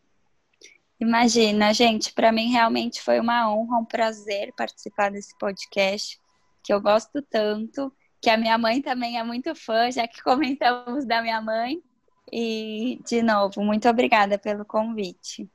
Imagina, 1.01 1.73
gente, 1.73 2.13
para 2.13 2.31
mim 2.31 2.49
realmente 2.49 3.01
foi 3.01 3.19
uma 3.19 3.51
honra, 3.53 3.79
um 3.79 3.85
prazer 3.85 4.53
participar 4.55 5.11
desse 5.11 5.37
podcast, 5.37 6.17
que 6.63 6.73
eu 6.73 6.79
gosto 6.79 7.21
tanto, 7.21 7.91
que 8.21 8.29
a 8.29 8.37
minha 8.37 8.57
mãe 8.57 8.81
também 8.81 9.19
é 9.19 9.23
muito 9.23 9.53
fã, 9.53 9.91
já 9.91 10.07
que 10.07 10.23
comentamos 10.23 11.05
da 11.05 11.21
minha 11.21 11.41
mãe. 11.41 11.83
E, 12.31 13.01
de 13.05 13.21
novo, 13.21 13.61
muito 13.63 13.89
obrigada 13.89 14.37
pelo 14.37 14.63
convite. 14.63 15.49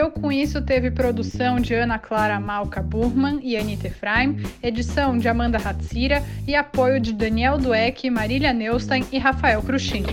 Eu 0.00 0.10
Com 0.10 0.32
Isso 0.32 0.62
teve 0.62 0.90
produção 0.90 1.60
de 1.60 1.74
Ana 1.74 1.98
Clara 1.98 2.40
Malca 2.40 2.80
Burman 2.80 3.38
e 3.42 3.54
Anita 3.54 3.88
Efraim, 3.88 4.42
edição 4.62 5.18
de 5.18 5.28
Amanda 5.28 5.58
Hatzira 5.58 6.24
e 6.48 6.54
apoio 6.54 6.98
de 6.98 7.12
Daniel 7.12 7.58
Dueck, 7.58 8.08
Marília 8.08 8.50
Neustein 8.50 9.06
e 9.12 9.18
Rafael 9.18 9.60
Cruxin. 9.60 10.04